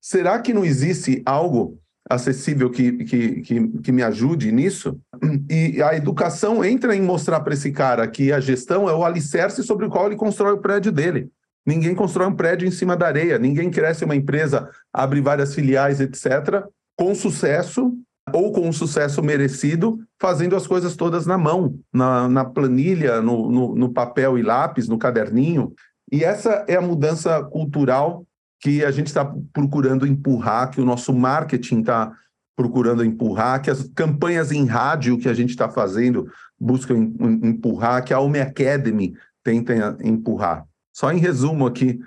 Será 0.00 0.38
que 0.40 0.52
não 0.52 0.64
existe 0.64 1.22
algo 1.24 1.78
acessível 2.10 2.68
que, 2.68 2.92
que, 3.04 3.40
que, 3.40 3.68
que 3.78 3.92
me 3.92 4.02
ajude 4.02 4.52
nisso? 4.52 5.00
E 5.48 5.80
a 5.80 5.94
educação 5.94 6.64
entra 6.64 6.94
em 6.94 7.00
mostrar 7.00 7.40
para 7.40 7.54
esse 7.54 7.72
cara 7.72 8.06
que 8.06 8.32
a 8.32 8.40
gestão 8.40 8.88
é 8.88 8.94
o 8.94 9.04
alicerce 9.04 9.62
sobre 9.62 9.86
o 9.86 9.90
qual 9.90 10.06
ele 10.06 10.16
constrói 10.16 10.52
o 10.52 10.60
prédio 10.60 10.92
dele. 10.92 11.30
Ninguém 11.64 11.94
constrói 11.94 12.26
um 12.26 12.34
prédio 12.34 12.68
em 12.68 12.70
cima 12.70 12.94
da 12.94 13.06
areia, 13.06 13.38
ninguém 13.38 13.70
cresce 13.70 14.04
uma 14.04 14.14
empresa, 14.14 14.68
abre 14.92 15.22
várias 15.22 15.54
filiais, 15.54 16.00
etc., 16.00 16.62
com 16.96 17.14
sucesso 17.14 17.96
ou 18.32 18.52
com 18.52 18.68
um 18.68 18.72
sucesso 18.72 19.22
merecido, 19.22 19.98
fazendo 20.20 20.56
as 20.56 20.66
coisas 20.66 20.96
todas 20.96 21.26
na 21.26 21.38
mão, 21.38 21.78
na, 21.92 22.28
na 22.28 22.44
planilha, 22.44 23.20
no, 23.20 23.50
no, 23.50 23.74
no 23.74 23.92
papel 23.92 24.38
e 24.38 24.42
lápis, 24.42 24.88
no 24.88 24.98
caderninho. 24.98 25.72
E 26.14 26.22
essa 26.22 26.64
é 26.68 26.76
a 26.76 26.80
mudança 26.80 27.42
cultural 27.42 28.24
que 28.60 28.84
a 28.84 28.92
gente 28.92 29.08
está 29.08 29.34
procurando 29.52 30.06
empurrar, 30.06 30.70
que 30.70 30.80
o 30.80 30.84
nosso 30.84 31.12
marketing 31.12 31.80
está 31.80 32.16
procurando 32.56 33.04
empurrar, 33.04 33.60
que 33.60 33.68
as 33.68 33.82
campanhas 33.96 34.52
em 34.52 34.64
rádio 34.64 35.18
que 35.18 35.28
a 35.28 35.34
gente 35.34 35.50
está 35.50 35.68
fazendo 35.68 36.30
buscam 36.56 36.94
empurrar, 37.42 38.04
que 38.04 38.14
a 38.14 38.20
Home 38.20 38.38
Academy 38.38 39.12
tenta 39.42 39.98
empurrar. 40.04 40.64
Só 40.92 41.10
em 41.10 41.18
resumo 41.18 41.66
aqui, 41.66 41.98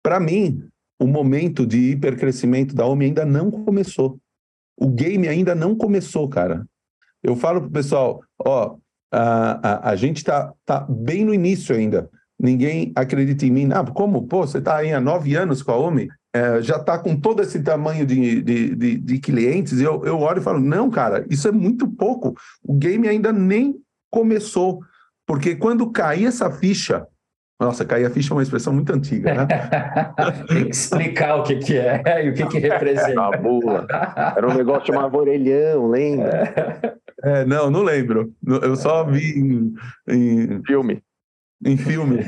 para 0.00 0.20
mim, 0.20 0.62
o 0.96 1.08
momento 1.08 1.66
de 1.66 1.90
hipercrescimento 1.90 2.72
da 2.72 2.86
Home 2.86 3.06
ainda 3.06 3.24
não 3.24 3.50
começou. 3.50 4.16
O 4.78 4.88
game 4.88 5.26
ainda 5.26 5.56
não 5.56 5.74
começou, 5.74 6.28
cara. 6.28 6.64
Eu 7.20 7.34
falo 7.34 7.62
para 7.62 7.68
o 7.68 7.72
pessoal, 7.72 8.22
ó, 8.38 8.76
a, 9.12 9.88
a, 9.88 9.90
a 9.90 9.96
gente 9.96 10.18
está 10.18 10.54
tá 10.64 10.86
bem 10.88 11.24
no 11.24 11.34
início 11.34 11.74
ainda 11.74 12.08
ninguém 12.38 12.92
acredita 12.94 13.46
em 13.46 13.50
mim. 13.50 13.68
Ah, 13.72 13.84
como? 13.84 14.26
Pô, 14.26 14.46
você 14.46 14.58
está 14.58 14.76
aí 14.76 14.92
há 14.92 15.00
nove 15.00 15.34
anos 15.34 15.62
com 15.62 15.72
a 15.72 15.76
OMI, 15.76 16.08
é, 16.34 16.60
já 16.60 16.76
está 16.76 16.98
com 16.98 17.14
todo 17.16 17.40
esse 17.40 17.62
tamanho 17.62 18.04
de, 18.04 18.42
de, 18.42 18.74
de, 18.74 18.98
de 18.98 19.18
clientes. 19.20 19.80
E 19.80 19.84
eu, 19.84 20.04
eu 20.04 20.18
olho 20.18 20.40
e 20.40 20.42
falo, 20.42 20.58
não, 20.58 20.90
cara, 20.90 21.24
isso 21.30 21.46
é 21.46 21.52
muito 21.52 21.86
pouco. 21.86 22.34
O 22.62 22.74
game 22.74 23.06
ainda 23.06 23.32
nem 23.32 23.76
começou. 24.10 24.80
Porque 25.26 25.54
quando 25.54 25.90
cair 25.90 26.26
essa 26.26 26.50
ficha, 26.50 27.06
nossa, 27.60 27.84
cair 27.84 28.04
a 28.04 28.10
ficha 28.10 28.32
é 28.32 28.36
uma 28.36 28.42
expressão 28.42 28.72
muito 28.72 28.92
antiga, 28.92 29.32
né? 29.32 29.46
Tem 30.48 30.64
que 30.64 30.70
explicar 30.70 31.36
o 31.36 31.44
que, 31.44 31.56
que 31.56 31.78
é 31.78 32.26
e 32.26 32.30
o 32.30 32.34
que, 32.34 32.46
que 32.46 32.58
representa. 32.58 33.22
A 33.22 33.36
bula. 33.36 33.86
Era 34.36 34.48
um 34.48 34.54
negócio 34.54 34.92
chamado 34.92 35.16
orelhão, 35.16 35.88
lembra? 35.88 36.98
É, 37.22 37.44
não, 37.44 37.70
não 37.70 37.82
lembro. 37.82 38.32
Eu 38.44 38.74
só 38.74 39.04
vi 39.04 39.38
em, 39.38 39.74
em... 40.08 40.62
filme 40.64 41.00
em 41.64 41.76
filme, 41.76 42.20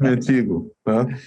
antigo. 0.00 0.72
Né? 0.86 1.18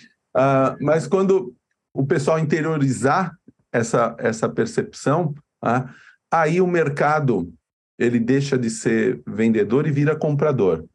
Mas 0.81 1.07
quando 1.07 1.53
o 1.93 2.05
pessoal 2.05 2.39
interiorizar 2.39 3.35
essa, 3.71 4.15
essa 4.19 4.47
percepção, 4.49 5.33
ah, 5.61 5.93
aí 6.31 6.61
o 6.61 6.67
mercado 6.67 7.51
ele 7.97 8.19
deixa 8.19 8.57
de 8.57 8.69
ser 8.69 9.21
vendedor 9.27 9.85
e 9.85 9.91
vira 9.91 10.15
comprador. 10.15 10.85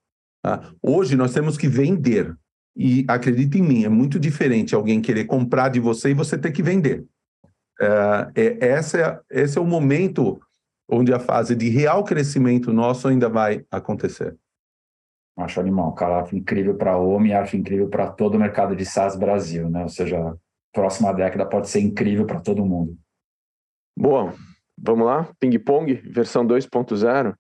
Ah, 0.45 0.71
hoje 0.83 1.17
nós 1.17 1.33
temos 1.33 1.57
que 1.57 1.69
vender. 1.69 2.35
E 2.77 3.05
acredite 3.07 3.59
em 3.59 3.63
mim, 3.63 3.85
é 3.85 3.89
muito 3.89 4.19
diferente 4.19 4.75
alguém 4.75 5.01
querer 5.01 5.27
comprar 5.27 5.69
de 5.69 5.79
você 5.79 6.11
e 6.11 6.15
você 6.15 6.37
ter 6.37 6.51
que 6.51 6.63
vender. 6.63 7.05
É, 7.81 8.31
é, 8.35 8.69
essa 8.69 8.99
é, 8.99 9.43
esse 9.43 9.59
é 9.59 9.61
o 9.61 9.67
momento 9.67 10.41
onde 10.89 11.13
a 11.13 11.19
fase 11.19 11.55
de 11.55 11.69
real 11.69 12.03
crescimento 12.05 12.73
nosso 12.73 13.07
ainda 13.09 13.29
vai 13.29 13.65
acontecer. 13.71 14.37
Acho 15.37 15.59
animal, 15.59 15.93
cara, 15.95 16.21
acho 16.21 16.37
incrível 16.37 16.77
para 16.77 16.93
a 16.93 16.99
OMI, 16.99 17.33
acho 17.33 17.57
incrível 17.57 17.89
para 17.89 18.09
todo 18.09 18.37
o 18.37 18.39
mercado 18.39 18.77
de 18.77 18.87
SaaS 18.87 19.17
Brasil, 19.17 19.69
né? 19.69 19.83
Ou 19.83 19.89
seja, 19.89 20.17
a 20.17 20.37
próxima 20.73 21.13
década 21.13 21.45
pode 21.45 21.69
ser 21.69 21.81
incrível 21.81 22.25
para 22.25 22.41
todo 22.41 22.65
mundo. 22.65 22.97
Boa, 23.99 24.33
vamos 24.79 25.07
lá? 25.07 25.29
Ping 25.41 25.59
Pong, 25.59 25.93
versão 25.95 26.47
2.0. 26.47 27.35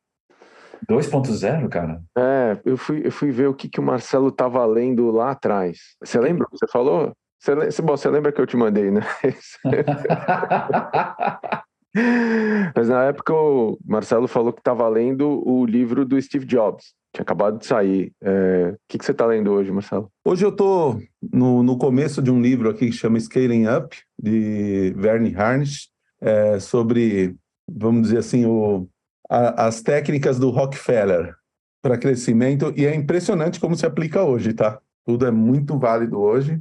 2.0, 0.89 1.69
cara? 1.69 2.03
É, 2.19 2.61
eu 2.65 2.77
fui, 2.77 3.07
eu 3.07 3.13
fui 3.13 3.31
ver 3.31 3.47
o 3.47 3.55
que, 3.55 3.69
que 3.69 3.79
o 3.79 3.83
Marcelo 3.83 4.27
estava 4.29 4.67
lendo 4.67 5.09
lá 5.13 5.31
atrás. 5.31 5.95
Você 6.03 6.19
lembra 6.19 6.47
o 6.47 6.51
que 6.51 6.59
você 6.59 6.67
falou? 6.67 7.13
Você, 7.39 7.81
bom, 7.81 7.97
você 7.97 8.11
lembra 8.11 8.33
que 8.33 8.41
eu 8.41 8.47
te 8.47 8.57
mandei, 8.57 8.91
né? 8.91 9.03
Mas 12.75 12.89
na 12.89 13.05
época 13.05 13.33
o 13.33 13.79
Marcelo 13.85 14.27
falou 14.27 14.53
que 14.53 14.61
estava 14.61 14.89
lendo 14.89 15.49
o 15.49 15.65
livro 15.65 16.05
do 16.05 16.21
Steve 16.21 16.45
Jobs 16.45 16.93
tinha 17.15 17.23
acabado 17.23 17.59
de 17.59 17.67
sair. 17.67 18.13
É... 18.21 18.71
O 18.71 18.79
que, 18.89 18.99
que 18.99 19.05
você 19.05 19.13
está 19.13 19.25
lendo 19.25 19.53
hoje, 19.53 19.71
Marcelo? 19.71 20.11
Hoje 20.25 20.45
eu 20.45 20.51
estou 20.51 21.01
no, 21.33 21.63
no 21.63 21.79
começo 21.79 22.21
de 22.21 22.31
um 22.31 22.43
livro 22.43 22.69
aqui 22.69 22.87
que 22.87 22.93
chama 22.93 23.19
Scaling 23.19 23.69
Up, 23.69 23.97
de 24.21 24.93
Verne 24.97 25.35
Harnish, 25.35 25.89
é, 26.21 26.59
sobre, 26.59 27.37
vamos 27.71 28.03
dizer 28.03 28.19
assim, 28.19 28.45
o, 28.45 28.89
a, 29.31 29.67
as 29.67 29.81
técnicas 29.81 30.39
do 30.39 30.51
Rockefeller 30.51 31.35
para 31.81 31.99
crescimento, 31.99 32.73
e 32.77 32.87
é 32.87 32.95
impressionante 32.95 33.61
como 33.61 33.77
se 33.77 33.87
aplica 33.87 34.25
hoje, 34.25 34.55
tá? 34.55 34.81
Tudo 35.07 35.27
é 35.27 35.31
muito 35.31 35.79
válido 35.79 36.19
hoje. 36.19 36.61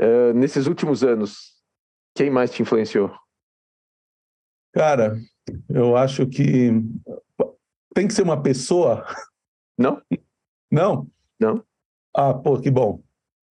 Uh, 0.00 0.32
nesses 0.34 0.68
últimos 0.68 1.02
anos, 1.02 1.56
quem 2.14 2.30
mais 2.30 2.52
te 2.52 2.62
influenciou? 2.62 3.12
Cara, 4.72 5.18
eu 5.68 5.96
acho 5.96 6.28
que 6.28 6.70
tem 7.98 8.06
que 8.06 8.14
ser 8.14 8.22
uma 8.22 8.40
pessoa. 8.40 9.04
Não? 9.76 10.00
Não? 10.70 11.08
Não. 11.40 11.64
Ah, 12.14 12.32
pô, 12.32 12.60
que 12.60 12.70
bom. 12.70 13.02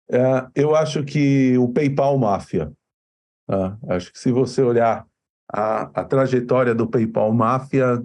É, 0.09 0.47
eu 0.55 0.77
acho 0.77 1.03
que 1.03 1.59
o 1.59 1.69
PayPal 1.69 2.17
Máfia. 2.17 2.73
Ah, 3.49 3.77
acho 3.89 4.13
que 4.13 4.19
se 4.21 4.31
você 4.31 4.63
olhar 4.63 5.05
a, 5.53 6.01
a 6.01 6.05
trajetória 6.05 6.77
do 6.77 6.87
PayPal 6.87 7.33
Máfia, 7.33 8.01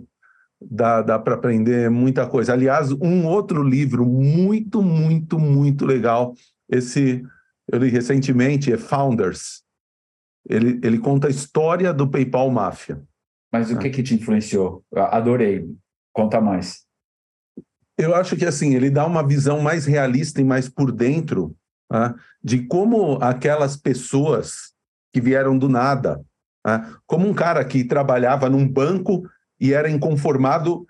dá, 0.60 1.04
dá 1.04 1.20
para 1.20 1.36
aprender 1.36 1.92
muita 1.92 2.28
coisa. 2.28 2.54
Aliás, 2.54 2.92
um 2.92 3.28
outro 3.28 3.62
livro 3.62 4.04
muito, 4.04 4.82
muito, 4.82 5.38
muito 5.38 5.86
legal, 5.86 6.34
esse 6.68 7.24
eu 7.72 7.78
li 7.78 7.90
recentemente, 7.90 8.74
é 8.74 8.78
Founders. 8.78 9.62
Ele, 10.50 10.80
ele 10.84 10.98
conta 10.98 11.28
a 11.28 11.32
história 11.32 11.94
do 11.94 12.10
PayPal 12.10 12.50
Máfia. 12.50 13.00
Mas 13.54 13.70
o 13.70 13.78
que, 13.78 13.92
que 13.92 14.02
te 14.02 14.16
influenciou? 14.16 14.84
Adorei. 14.96 15.70
Conta 16.14 16.42
mais. 16.42 16.86
Eu 17.98 18.16
acho 18.16 18.36
que 18.36 18.46
assim 18.46 18.74
ele 18.74 18.90
dá 18.90 19.06
uma 19.06 19.26
visão 19.26 19.62
mais 19.62 19.86
realista 19.86 20.42
e 20.42 20.44
mais 20.44 20.68
por 20.68 20.92
dentro 20.92 21.56
né, 21.92 22.16
de 22.44 22.66
como 22.66 23.18
aquelas 23.22 23.76
pessoas 23.76 24.72
que 25.14 25.22
vieram 25.22 25.58
do 25.58 25.70
nada, 25.70 26.22
né, 26.66 26.90
como 27.06 27.28
um 27.28 27.34
cara 27.34 27.64
que 27.64 27.84
trabalhava 27.84 28.50
num 28.50 28.68
banco 28.68 29.30
e 29.60 29.74
era 29.74 29.90
inconformado 29.90 30.88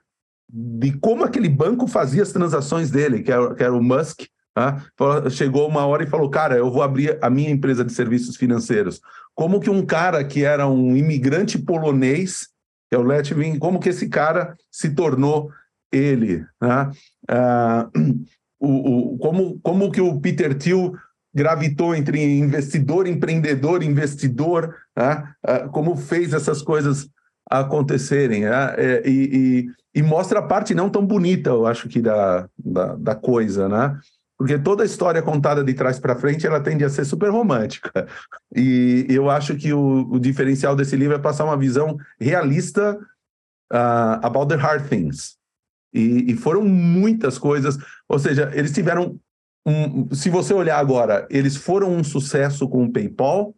de 0.48 0.92
como 1.00 1.24
aquele 1.24 1.50
banco 1.50 1.88
fazia 1.88 2.24
as 2.24 2.32
transações 2.32 2.92
dele, 2.92 3.24
que 3.24 3.32
era, 3.32 3.56
que 3.56 3.64
era 3.64 3.74
o 3.74 3.84
Musk, 3.84 4.22
né, 4.56 4.84
chegou 5.30 5.68
uma 5.68 5.86
hora 5.86 6.04
e 6.04 6.10
falou, 6.10 6.30
cara, 6.30 6.56
eu 6.56 6.70
vou 6.72 6.84
abrir 6.84 7.18
a 7.22 7.30
minha 7.30 7.50
empresa 7.50 7.84
de 7.84 7.94
serviços 7.94 8.36
financeiros. 8.36 9.02
Como 9.34 9.60
que 9.60 9.70
um 9.70 9.86
cara 9.86 10.24
que 10.24 10.44
era 10.44 10.68
um 10.68 10.96
imigrante 10.96 11.58
polonês 11.58 12.51
que 12.92 12.96
é 12.96 12.98
o 12.98 13.04
Letvin, 13.04 13.58
como 13.58 13.80
que 13.80 13.88
esse 13.88 14.10
cara 14.10 14.58
se 14.70 14.89
tornou 14.89 15.50
ele, 15.89 16.46
né? 16.62 16.92
Ah, 17.30 17.89
o, 18.60 19.14
o, 19.14 19.18
como, 19.18 19.60
como 19.62 19.89
que 19.89 20.02
o 20.02 20.20
Peter 20.20 20.54
Thiel 20.58 20.94
gravitou 21.34 21.96
entre 21.96 22.22
investidor, 22.22 23.08
empreendedor, 23.08 23.82
investidor, 23.82 24.76
né? 24.96 25.24
ah, 25.42 25.70
como 25.70 25.96
fez 25.96 26.34
essas 26.34 26.62
coisas 26.62 27.08
acontecerem, 27.50 28.42
né? 28.42 28.76
É, 28.78 29.10
e, 29.10 29.68
e, 29.96 30.00
e, 30.00 30.04
mostra 30.04 30.39
a 30.39 30.44
parte 30.44 30.76
não 30.76 30.89
tão 30.89 31.06
bonita, 31.06 31.50
eu 31.50 31.66
acho 31.66 31.88
que 31.88 32.02
da, 32.02 32.50
da, 32.58 32.96
da 32.96 33.16
coisa, 33.16 33.70
né? 33.70 33.98
Porque 34.42 34.58
toda 34.58 34.82
a 34.82 34.86
história 34.88 35.22
contada 35.22 35.64
de 35.64 35.72
trás 35.72 36.00
para 36.00 36.16
frente 36.16 36.48
ela 36.48 36.60
tende 36.60 36.84
a 36.84 36.89
ser 36.89 37.06
super 37.06 37.30
romântica. 37.30 38.08
E 38.56 39.06
eu 39.08 39.30
acho 39.30 39.56
que 39.56 39.72
o, 39.72 40.12
o 40.12 40.20
diferencial 40.20 40.76
desse 40.76 40.96
livro 40.96 41.16
é 41.16 41.20
passar 41.20 41.46
uma 41.46 41.56
visão 41.56 41.96
realista 42.20 42.98
uh, 43.72 44.18
about 44.26 44.48
the 44.48 44.56
hard 44.56 44.89
things. 44.89 45.38
E, 45.94 46.32
e, 46.32 46.36
foram 46.36 46.64
muitas 46.64 47.38
coisas, 47.38 47.78
ou 48.10 48.18
seja, 48.18 48.50
eles 48.56 48.72
tiveram 48.72 49.20
um, 49.64 50.12
se 50.12 50.28
você 50.28 50.56
olhar 50.56 50.80
agora, 50.80 51.28
eles 51.30 51.56
foram 51.56 51.94
um 51.94 52.04
sucesso 52.04 52.68
com 52.68 52.86
o 52.86 52.92
PayPal, 52.92 53.54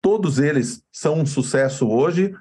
todos 0.00 0.38
eles 0.38 0.82
são 0.90 1.20
um 1.20 1.26
sucesso 1.26 1.86
hoje, 1.86 2.34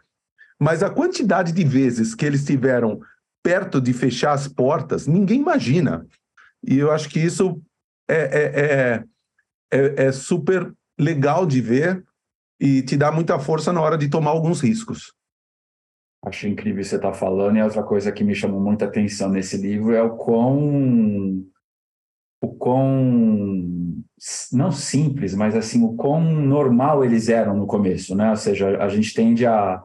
mas 0.58 0.82
a 0.82 0.90
quantidade 0.90 1.52
de 1.52 1.66
vezes 1.66 2.16
que 2.16 2.26
eles 2.26 2.46
tiveram 2.46 3.02
perto 3.44 3.82
de 3.82 3.92
fechar 3.92 4.32
as 4.32 4.48
portas, 4.48 5.06
ninguém 5.06 5.42
imagina. 5.42 6.08
E 6.66 6.78
eu 6.78 6.90
acho 6.90 7.10
que 7.10 7.20
isso 7.20 7.62
é, 8.08 8.16
é, 8.16 9.04
é, 9.72 10.06
é, 10.06 10.12
super 10.12 10.74
legal 11.00 11.46
de 11.46 11.62
ver 11.62 12.04
e 12.60 12.82
te 12.82 12.96
dá 12.96 13.12
muita 13.12 13.40
força 13.40 13.74
na 13.74 13.82
hora 13.82 13.98
de 13.98 14.10
tomar 14.10 14.32
alguns 14.32 14.62
riscos. 14.62 15.14
Acho 16.26 16.48
incrível 16.48 16.84
você 16.84 16.96
estar 16.96 17.12
tá 17.12 17.14
falando, 17.14 17.58
e 17.58 17.62
outra 17.62 17.84
coisa 17.84 18.12
que 18.12 18.24
me 18.24 18.34
chamou 18.34 18.62
muita 18.62 18.86
atenção 18.86 19.30
nesse 19.30 19.58
livro 19.58 19.94
é 19.94 20.02
o 20.02 20.16
quão. 20.16 21.44
o 22.42 22.48
quão. 22.56 24.04
não 24.52 24.72
simples, 24.72 25.36
mas 25.36 25.56
assim, 25.56 25.84
o 25.84 25.96
quão 25.96 26.22
normal 26.22 27.04
eles 27.04 27.28
eram 27.28 27.58
no 27.58 27.68
começo, 27.68 28.16
né? 28.16 28.30
Ou 28.30 28.38
seja, 28.38 28.78
a 28.82 28.88
gente 28.88 29.14
tende 29.14 29.46
a 29.46 29.84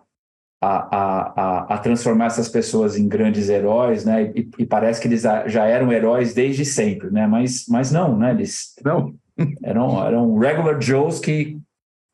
a, 0.60 0.96
a, 0.96 1.74
a, 1.74 1.78
transformar 1.78 2.26
essas 2.26 2.48
pessoas 2.48 2.96
em 2.96 3.08
grandes 3.08 3.48
heróis, 3.48 4.04
né? 4.04 4.32
E, 4.34 4.48
e, 4.58 4.66
parece 4.66 5.00
que 5.00 5.06
eles 5.06 5.22
já 5.22 5.66
eram 5.66 5.92
heróis 5.92 6.34
desde 6.34 6.64
sempre, 6.64 7.10
né? 7.10 7.26
Mas, 7.26 7.66
mas 7.68 7.92
não, 7.92 8.18
né? 8.18 8.32
Eles 8.32 8.74
não 8.84 9.14
eram, 9.62 10.04
eram 10.04 10.38
regular 10.38 10.80
Joes 10.80 11.20
que, 11.20 11.60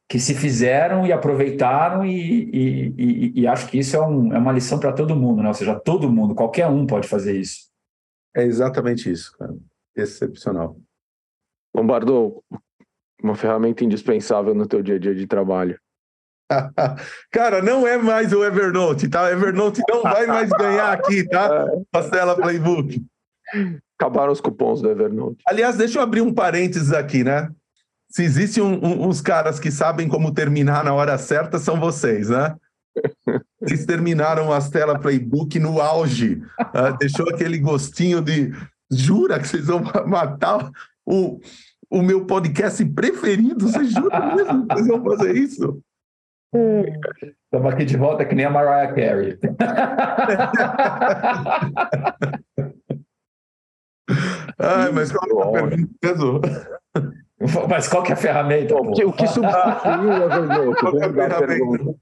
que 0.09 0.20
se 0.20 0.34
fizeram 0.34 1.07
e 1.07 1.12
aproveitaram 1.12 2.05
e, 2.05 2.51
e, 2.53 2.95
e, 2.99 3.40
e 3.40 3.47
acho 3.47 3.66
que 3.68 3.78
isso 3.78 3.97
é, 3.97 4.07
um, 4.07 4.32
é 4.34 4.38
uma 4.38 4.53
lição 4.53 4.78
para 4.78 4.92
todo 4.92 5.16
mundo, 5.16 5.42
né? 5.42 5.49
Ou 5.49 5.55
seja, 5.55 5.74
todo 5.80 6.11
mundo, 6.11 6.34
qualquer 6.34 6.66
um 6.66 6.86
pode 6.86 7.09
fazer 7.09 7.38
isso. 7.38 7.70
É 8.36 8.45
exatamente 8.45 9.11
isso, 9.11 9.32
cara. 9.38 9.55
Excepcional. 9.97 10.76
Lombardo, 11.74 12.42
uma 13.22 13.34
ferramenta 13.34 13.84
indispensável 13.84 14.55
no 14.55 14.66
teu 14.66 14.82
dia 14.82 14.97
a 14.97 14.99
dia 14.99 15.14
de 15.14 15.26
trabalho. 15.26 15.80
Cara, 17.30 17.62
não 17.62 17.86
é 17.86 17.97
mais 17.97 18.32
o 18.32 18.45
Evernote, 18.45 19.09
tá? 19.09 19.30
Evernote 19.30 19.82
não 19.88 20.03
vai 20.03 20.26
mais 20.26 20.51
ganhar 20.51 20.92
aqui, 20.92 21.26
tá? 21.28 21.66
Pastela 21.90 22.36
Playbook. 22.36 23.03
Acabaram 23.99 24.32
os 24.32 24.40
cupons 24.40 24.82
do 24.82 24.90
Evernote. 24.90 25.38
Aliás, 25.47 25.76
deixa 25.76 25.99
eu 25.99 26.03
abrir 26.03 26.20
um 26.20 26.32
parênteses 26.32 26.92
aqui, 26.92 27.24
né? 27.24 27.49
Se 28.11 28.22
existem 28.22 28.62
um, 28.62 28.74
um, 28.84 29.09
uns 29.09 29.20
caras 29.20 29.59
que 29.59 29.70
sabem 29.70 30.09
como 30.09 30.32
terminar 30.32 30.84
na 30.84 30.95
hora 30.95 31.18
certa, 31.18 31.59
são 31.59 31.80
vocês, 31.80 32.28
né? 32.28 32.55
Vocês 33.61 33.86
terminaram 33.86 34.53
a 34.53 34.61
Stella 34.61 34.99
Playbook 34.99 35.59
no 35.59 35.80
auge. 35.80 36.42
Uh, 36.61 36.97
deixou 36.99 37.28
aquele 37.30 37.59
gostinho 37.59 38.20
de. 38.20 38.53
Jura 38.92 39.40
que 39.40 39.49
vocês 39.49 39.66
vão 39.66 39.82
matar 40.07 40.70
o, 41.07 41.40
o 41.90 42.03
meu 42.03 42.26
podcast 42.26 42.84
preferido? 42.84 43.66
Vocês 43.66 43.90
juram 43.90 44.36
mesmo 44.36 44.68
que 44.68 44.74
vocês 44.74 44.86
vão 44.86 45.03
fazer 45.03 45.34
isso? 45.34 45.82
Estamos 46.55 47.72
aqui 47.72 47.84
de 47.84 47.96
volta 47.96 48.24
que 48.24 48.32
nem 48.34 48.44
a 48.44 48.50
Mariah 48.50 48.94
Carey. 48.94 49.36
Ai, 54.57 54.92
mas 54.92 55.11
qual 55.11 55.57
é 55.57 55.61
a 55.61 55.68
pergunta? 56.00 56.80
Mas 57.68 57.88
qual 57.88 58.05
que 58.05 58.12
é 58.12 58.14
a 58.14 58.16
ferramenta? 58.16 58.76
O 58.76 58.92
que, 58.92 59.05
o 59.05 59.12
que 59.12 59.26
substituiu 59.26 60.12
a 60.12 60.30
ferramenta? 61.11 61.98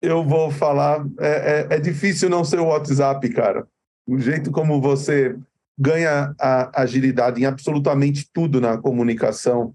Eu 0.00 0.22
vou 0.22 0.52
falar, 0.52 1.04
é, 1.18 1.66
é, 1.72 1.74
é, 1.74 1.80
difícil 1.80 2.30
não 2.30 2.44
ser 2.44 2.60
o 2.60 2.66
WhatsApp, 2.66 3.28
cara. 3.30 3.66
O 4.06 4.16
jeito 4.16 4.52
como 4.52 4.80
você 4.80 5.36
ganha 5.76 6.32
a 6.40 6.82
agilidade 6.82 7.42
em 7.42 7.46
absolutamente 7.46 8.30
tudo 8.32 8.60
na 8.60 8.78
comunicação 8.78 9.74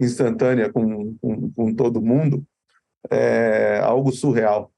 instantânea 0.00 0.72
com, 0.72 1.14
com, 1.18 1.52
com 1.52 1.72
todo 1.74 2.02
mundo 2.02 2.44
é 3.08 3.80
algo 3.82 4.12
surreal. 4.12 4.70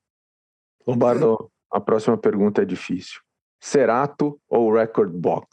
Lombardo, 0.86 1.50
a 1.72 1.80
próxima 1.80 2.16
pergunta 2.18 2.62
é 2.62 2.64
difícil. 2.64 3.20
Cerato 3.60 4.38
ou 4.48 4.72
Record 4.72 5.12
Box? 5.12 5.46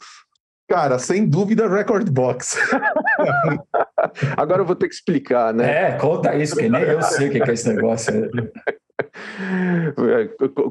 Cara, 0.68 0.98
sem 0.98 1.28
dúvida, 1.28 1.68
Record 1.68 2.08
Box. 2.10 2.56
Agora 4.36 4.62
eu 4.62 4.66
vou 4.66 4.76
ter 4.76 4.88
que 4.88 4.94
explicar, 4.94 5.52
né? 5.52 5.90
É, 5.90 5.98
conta 5.98 6.36
isso, 6.36 6.54
que 6.54 6.68
nem 6.68 6.82
eu 6.82 7.02
sei 7.02 7.28
o 7.28 7.32
que 7.32 7.42
é 7.42 7.52
esse 7.52 7.72
negócio. 7.72 8.30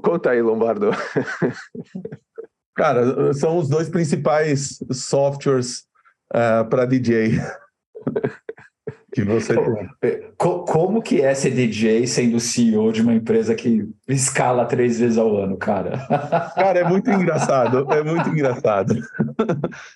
Conta 0.02 0.32
aí, 0.32 0.41
Lombardo. 0.41 0.91
Cara, 2.76 3.34
são 3.34 3.58
os 3.58 3.68
dois 3.68 3.89
principais 3.89 4.80
softwares 4.91 5.80
uh, 6.34 6.64
para 6.70 6.86
DJ 6.86 7.34
que 9.12 9.24
você 9.24 9.55
tem. 9.99 10.22
Como 10.38 11.01
que 11.01 11.22
é 11.22 11.34
ser 11.34 11.51
DJ 11.51 12.07
sendo 12.07 12.39
CEO 12.39 12.91
de 12.91 13.01
uma 13.01 13.14
empresa 13.14 13.55
que 13.55 13.88
escala 14.07 14.66
três 14.66 14.99
vezes 14.99 15.18
ao 15.18 15.36
ano, 15.38 15.57
cara? 15.57 15.97
Cara, 16.55 16.80
é 16.80 16.84
muito 16.84 17.10
engraçado, 17.10 17.91
é 17.91 18.03
muito 18.03 18.30
engraçado. 18.30 18.95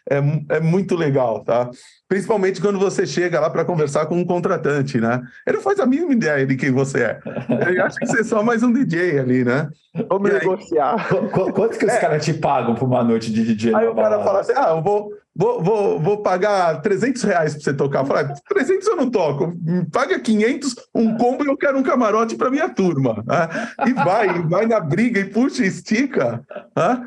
É, 0.10 0.56
é 0.56 0.60
muito 0.60 0.96
legal, 0.96 1.44
tá? 1.44 1.70
Principalmente 2.08 2.62
quando 2.62 2.80
você 2.80 3.06
chega 3.06 3.40
lá 3.40 3.50
para 3.50 3.66
conversar 3.66 4.06
com 4.06 4.18
um 4.18 4.26
contratante, 4.26 5.00
né? 5.00 5.22
Ele 5.48 5.58
não 5.58 5.64
faz 5.64 5.80
a 5.80 5.86
mínima 5.86 6.14
ideia 6.14 6.46
de 6.46 6.56
quem 6.56 6.72
você 6.72 7.04
é. 7.04 7.20
Ele 7.68 7.82
acha 7.82 8.00
que 8.00 8.06
você 8.06 8.22
é 8.22 8.24
só 8.24 8.44
mais 8.44 8.64
um 8.64 8.72
DJ 8.72 9.20
ali, 9.20 9.44
né? 9.44 9.70
Vamos 10.10 10.30
e 10.30 10.34
negociar. 10.34 10.96
Aí... 10.96 11.30
Quanto 11.30 11.78
que 11.78 11.86
os 11.86 11.92
é. 11.92 12.00
caras 12.00 12.24
te 12.24 12.34
pagam 12.34 12.76
por 12.76 12.86
uma 12.86 13.04
noite 13.04 13.32
de 13.32 13.44
DJ? 13.44 13.76
Aí 13.76 13.88
o 13.88 13.96
cara 13.96 14.24
fala 14.24 14.42
assim: 14.42 14.54
ah, 14.56 14.74
eu 14.76 14.82
vou 14.82 15.13
Vou, 15.36 15.64
vou, 15.64 16.00
vou 16.00 16.18
pagar 16.22 16.80
300 16.82 17.24
reais 17.24 17.54
para 17.54 17.64
você 17.64 17.74
tocar. 17.74 18.06
Falei, 18.06 18.34
300 18.48 18.88
eu 18.88 18.96
não 18.96 19.10
toco, 19.10 19.52
paga 19.92 20.20
500, 20.20 20.76
um 20.94 21.18
combo 21.18 21.44
e 21.44 21.48
eu 21.48 21.58
quero 21.58 21.78
um 21.78 21.84
camarote 21.84 22.36
para 22.36 22.52
minha 22.52 22.70
turma. 22.70 23.24
Né? 23.26 23.88
E 23.88 23.94
vai, 23.94 24.44
vai 24.44 24.68
na 24.68 24.80
briga 24.80 25.20
e 25.20 25.26
puxa 25.26 25.64
e 25.64 25.68
estica. 25.68 26.46
Né? 26.76 27.06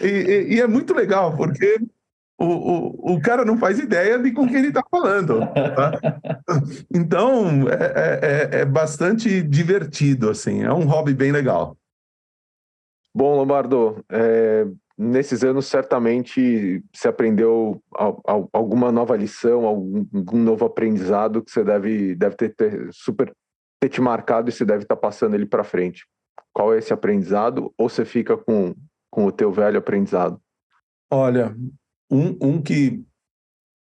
E, 0.00 0.06
e, 0.06 0.54
e, 0.54 0.60
é 0.60 0.66
muito 0.66 0.92
legal, 0.92 1.36
porque 1.36 1.80
o, 2.36 2.46
o, 2.46 3.14
o 3.14 3.20
cara 3.20 3.44
não 3.44 3.56
faz 3.56 3.78
ideia 3.78 4.18
de 4.18 4.32
com 4.32 4.46
quem 4.46 4.56
ele 4.56 4.68
está 4.68 4.82
falando. 4.90 5.40
Tá? 5.76 5.92
Então, 6.92 7.68
é, 7.68 7.74
é, 7.74 8.58
é, 8.58 8.60
é 8.60 8.64
bastante 8.64 9.40
divertido, 9.40 10.30
assim, 10.30 10.64
é 10.64 10.72
um 10.72 10.84
hobby 10.84 11.14
bem 11.14 11.30
legal. 11.30 11.76
Bom, 13.14 13.36
Lombardo, 13.36 14.04
é, 14.10 14.66
nesses 14.98 15.44
anos 15.44 15.66
certamente 15.66 16.82
se 16.92 17.06
aprendeu 17.06 17.80
alguma 18.52 18.90
nova 18.90 19.16
lição, 19.16 19.64
algum, 19.64 20.04
novo 20.32 20.64
aprendizado 20.64 21.42
que 21.42 21.52
você 21.52 21.62
deve, 21.62 22.16
deve 22.16 22.34
ter, 22.34 22.54
ter, 22.56 22.88
super 22.92 23.32
ter 23.80 23.88
te 23.88 24.00
marcado 24.00 24.48
e 24.48 24.52
você 24.52 24.64
deve 24.64 24.82
estar 24.82 24.96
tá 24.96 25.00
passando 25.00 25.34
ele 25.34 25.46
para 25.46 25.62
frente. 25.62 26.04
Qual 26.52 26.74
é 26.74 26.78
esse 26.78 26.92
aprendizado? 26.92 27.72
Ou 27.78 27.88
você 27.88 28.04
fica 28.04 28.36
com, 28.36 28.74
com 29.08 29.26
o 29.26 29.32
teu 29.32 29.52
velho 29.52 29.78
aprendizado? 29.78 30.40
Olha, 31.08 31.56
um, 32.10 32.36
um 32.42 32.60
que 32.60 33.00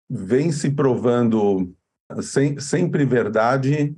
vem 0.10 0.52
se 0.52 0.70
provando 0.70 1.74
sem, 2.22 2.60
sempre 2.60 3.06
verdade, 3.06 3.96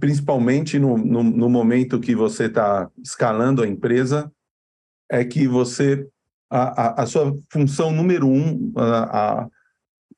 principalmente 0.00 0.78
no, 0.78 0.96
no, 0.96 1.22
no 1.22 1.50
momento 1.50 2.00
que 2.00 2.14
você 2.14 2.44
está 2.46 2.90
escalando 3.04 3.62
a 3.62 3.68
empresa, 3.68 4.32
é 5.10 5.22
que 5.22 5.46
você 5.46 6.08
a, 6.50 7.02
a, 7.02 7.06
sua 7.06 7.38
função 7.48 7.92
número 7.92 8.26
um 8.26 8.72
a, 8.76 9.46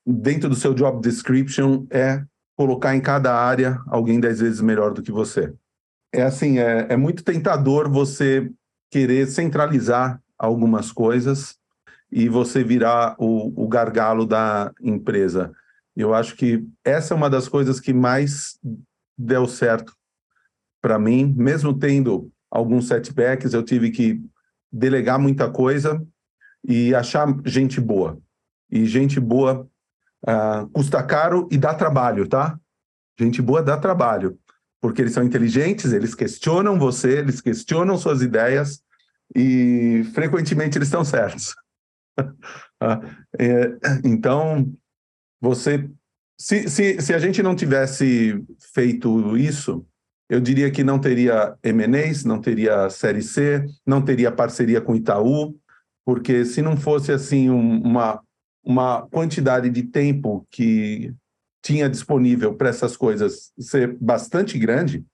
dentro 0.06 0.48
do 0.48 0.56
seu 0.56 0.72
job 0.72 1.00
description 1.02 1.86
é 1.90 2.24
colocar 2.56 2.96
em 2.96 3.00
cada 3.00 3.34
área 3.34 3.78
alguém 3.86 4.18
dez 4.18 4.40
vezes 4.40 4.60
melhor 4.60 4.94
do 4.94 5.02
que 5.02 5.12
você. 5.12 5.52
É 6.12 6.22
assim, 6.22 6.58
é, 6.58 6.86
é 6.90 6.96
muito 6.96 7.22
tentador 7.22 7.90
você 7.90 8.50
querer 8.90 9.26
centralizar 9.26 10.20
algumas 10.38 10.90
coisas 10.90 11.56
e 12.10 12.28
você 12.28 12.64
virar 12.64 13.14
o, 13.18 13.64
o 13.64 13.68
gargalo 13.68 14.26
da 14.26 14.72
empresa. 14.80 15.52
Eu 15.94 16.14
acho 16.14 16.34
que 16.36 16.66
essa 16.84 17.12
é 17.12 17.16
uma 17.16 17.28
das 17.28 17.48
coisas 17.48 17.78
que 17.78 17.92
mais 17.92 18.58
deu 19.16 19.46
certo 19.46 19.94
para 20.80 20.98
mim, 20.98 21.32
mesmo 21.36 21.78
tendo 21.78 22.30
alguns 22.50 22.88
setbacks, 22.88 23.54
eu 23.54 23.62
tive 23.62 23.90
que 23.90 24.20
delegar 24.70 25.18
muita 25.18 25.50
coisa 25.50 26.04
e 26.64 26.94
achar 26.94 27.26
gente 27.44 27.80
boa. 27.80 28.18
E 28.70 28.86
gente 28.86 29.20
boa 29.20 29.68
uh, 30.26 30.68
custa 30.72 31.02
caro 31.02 31.48
e 31.50 31.58
dá 31.58 31.74
trabalho, 31.74 32.26
tá? 32.28 32.58
Gente 33.18 33.42
boa 33.42 33.62
dá 33.62 33.76
trabalho, 33.76 34.38
porque 34.80 35.02
eles 35.02 35.12
são 35.12 35.22
inteligentes, 35.22 35.92
eles 35.92 36.14
questionam 36.14 36.78
você, 36.78 37.18
eles 37.18 37.40
questionam 37.40 37.98
suas 37.98 38.22
ideias 38.22 38.82
e 39.34 40.04
frequentemente 40.14 40.78
eles 40.78 40.88
estão 40.88 41.04
certos. 41.04 41.54
Ah, 42.84 43.00
é, 43.38 43.78
então, 44.04 44.74
você. 45.40 45.88
Se, 46.36 46.68
se, 46.68 47.00
se 47.00 47.14
a 47.14 47.18
gente 47.20 47.40
não 47.40 47.54
tivesse 47.54 48.44
feito 48.74 49.36
isso, 49.36 49.86
eu 50.28 50.40
diria 50.40 50.68
que 50.68 50.82
não 50.82 50.98
teria 50.98 51.56
MNEs, 51.62 52.24
não 52.24 52.40
teria 52.40 52.90
Série 52.90 53.22
C, 53.22 53.64
não 53.86 54.02
teria 54.02 54.32
parceria 54.32 54.80
com 54.80 54.96
Itaú, 54.96 55.54
porque 56.04 56.44
se 56.44 56.62
não 56.62 56.76
fosse 56.76 57.12
assim 57.12 57.50
um, 57.50 57.82
uma, 57.82 58.20
uma 58.64 59.02
quantidade 59.08 59.70
de 59.70 59.82
tempo 59.82 60.46
que 60.50 61.14
tinha 61.62 61.88
disponível 61.88 62.54
para 62.54 62.68
essas 62.68 62.96
coisas 62.96 63.52
ser 63.58 63.96
bastante 64.00 64.58
grande, 64.58 65.04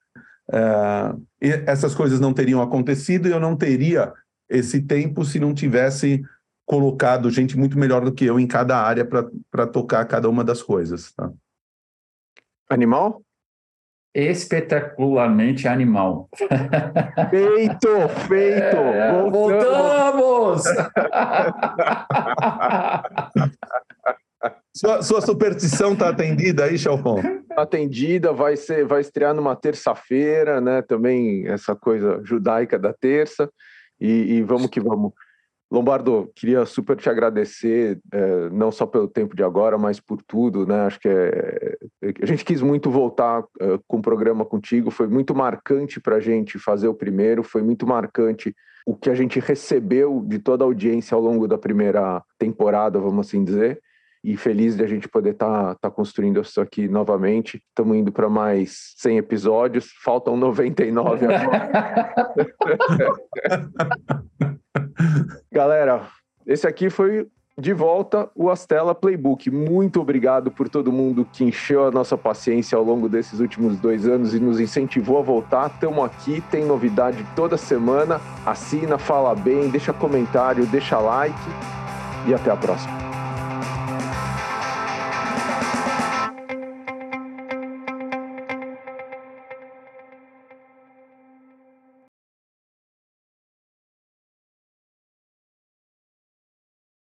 uh, 0.51 1.23
essas 1.41 1.95
coisas 1.95 2.19
não 2.19 2.33
teriam 2.33 2.63
acontecido 2.63 3.29
e 3.29 3.31
eu 3.31 3.41
não 3.41 3.55
teria 3.55 4.13
esse 4.49 4.81
tempo 4.81 5.25
se 5.25 5.39
não 5.39 5.53
tivesse 5.53 6.23
colocado 6.65 7.31
gente 7.31 7.57
muito 7.57 7.79
melhor 7.79 8.05
do 8.05 8.13
que 8.13 8.25
eu 8.25 8.39
em 8.39 8.47
cada 8.47 8.79
área 8.79 9.07
para 9.51 9.67
tocar 9.67 10.05
cada 10.07 10.29
uma 10.29 10.45
das 10.45 10.63
coisas. 10.63 11.13
Tá? 11.13 11.31
Animal? 12.69 13.23
Espetacularmente 14.15 15.69
animal. 15.69 16.29
Feito, 17.31 18.09
feito. 18.27 18.77
É, 18.77 19.31
voltamos! 19.31 20.63
sua, 24.75 25.03
sua 25.03 25.21
superstição 25.21 25.93
está 25.93 26.09
atendida 26.09 26.65
aí, 26.65 26.79
Chalfon? 26.79 27.23
Atendida, 27.57 28.33
vai 28.33 28.57
ser, 28.57 28.87
vai 28.87 29.01
estrear 29.03 29.35
numa 29.35 29.55
terça-feira, 29.55 30.61
né? 30.61 30.83
Também 30.83 31.47
essa 31.47 31.77
coisa 31.77 32.21
judaica 32.25 32.79
da 32.79 32.93
terça. 32.93 33.51
E, 34.01 34.37
e 34.37 34.43
vamos 34.43 34.69
que 34.69 34.81
vamos. 34.81 35.13
Lombardo, 35.71 36.31
queria 36.35 36.65
super 36.65 36.97
te 36.97 37.11
agradecer, 37.11 38.01
é, 38.11 38.49
não 38.51 38.73
só 38.73 38.87
pelo 38.87 39.07
tempo 39.07 39.37
de 39.37 39.45
agora, 39.45 39.77
mas 39.77 40.01
por 40.01 40.23
tudo, 40.23 40.67
né? 40.67 40.87
Acho 40.87 40.99
que 40.99 41.09
é, 41.09 41.77
é 42.03 42.13
a 42.23 42.27
gente 42.27 42.45
quis 42.45 42.63
muito 42.63 42.91
voltar 42.91 43.45
é, 43.61 43.79
com 43.87 43.99
o 43.99 44.03
programa 44.03 44.47
contigo, 44.47 44.91
foi 44.91 45.07
muito 45.09 45.35
marcante 45.35 46.01
para 46.01 46.17
a 46.17 46.21
gente 46.21 46.59
fazer 46.59 46.89
o 46.89 46.95
primeiro, 46.95 47.43
foi 47.43 47.63
muito 47.63 47.87
marcante 47.87 48.55
o 48.87 48.97
que 48.97 49.11
a 49.11 49.15
gente 49.15 49.39
recebeu 49.39 50.25
de 50.27 50.39
toda 50.39 50.65
a 50.65 50.67
audiência 50.67 51.15
ao 51.15 51.21
longo 51.21 51.47
da 51.47 51.59
primeira 51.59 52.23
temporada, 52.39 52.99
vamos 52.99 53.27
assim 53.27 53.45
dizer 53.45 53.83
e 54.23 54.37
feliz 54.37 54.77
de 54.77 54.85
a 54.85 54.87
gente 54.87 55.09
poder 55.09 55.31
estar 55.31 55.75
tá, 55.75 55.75
tá 55.83 55.91
construindo 55.91 56.41
isso 56.41 56.61
aqui 56.61 56.89
novamente. 56.89 57.63
Estamos 57.69 57.97
indo 57.97 58.13
para 58.13 58.29
mais 58.29 58.95
100 58.97 59.19
episódios, 59.19 59.91
faltam 60.03 60.37
99 60.37 61.27
agora. 61.27 62.13
Galera, 65.53 66.07
esse 66.47 66.67
aqui 66.67 66.91
foi 66.91 67.27
de 67.59 67.73
volta 67.73 68.31
o 68.37 68.49
Astela 68.49 68.95
Playbook. 68.95 69.51
Muito 69.51 70.01
obrigado 70.01 70.51
por 70.51 70.69
todo 70.69 70.93
mundo 70.93 71.27
que 71.33 71.43
encheu 71.43 71.87
a 71.87 71.91
nossa 71.91 72.17
paciência 72.17 72.79
ao 72.79 72.85
longo 72.85 73.09
desses 73.09 73.41
últimos 73.41 73.79
dois 73.81 74.07
anos 74.07 74.33
e 74.33 74.39
nos 74.39 74.61
incentivou 74.61 75.19
a 75.19 75.23
voltar. 75.23 75.67
Estamos 75.67 76.05
aqui, 76.05 76.41
tem 76.53 76.65
novidade 76.65 77.27
toda 77.35 77.57
semana. 77.57 78.21
Assina, 78.47 78.97
fala 78.97 79.35
bem, 79.35 79.69
deixa 79.69 79.93
comentário, 79.93 80.65
deixa 80.67 80.99
like 80.99 81.37
e 82.29 82.35
até 82.35 82.51
a 82.51 82.57
próxima. 82.57 83.08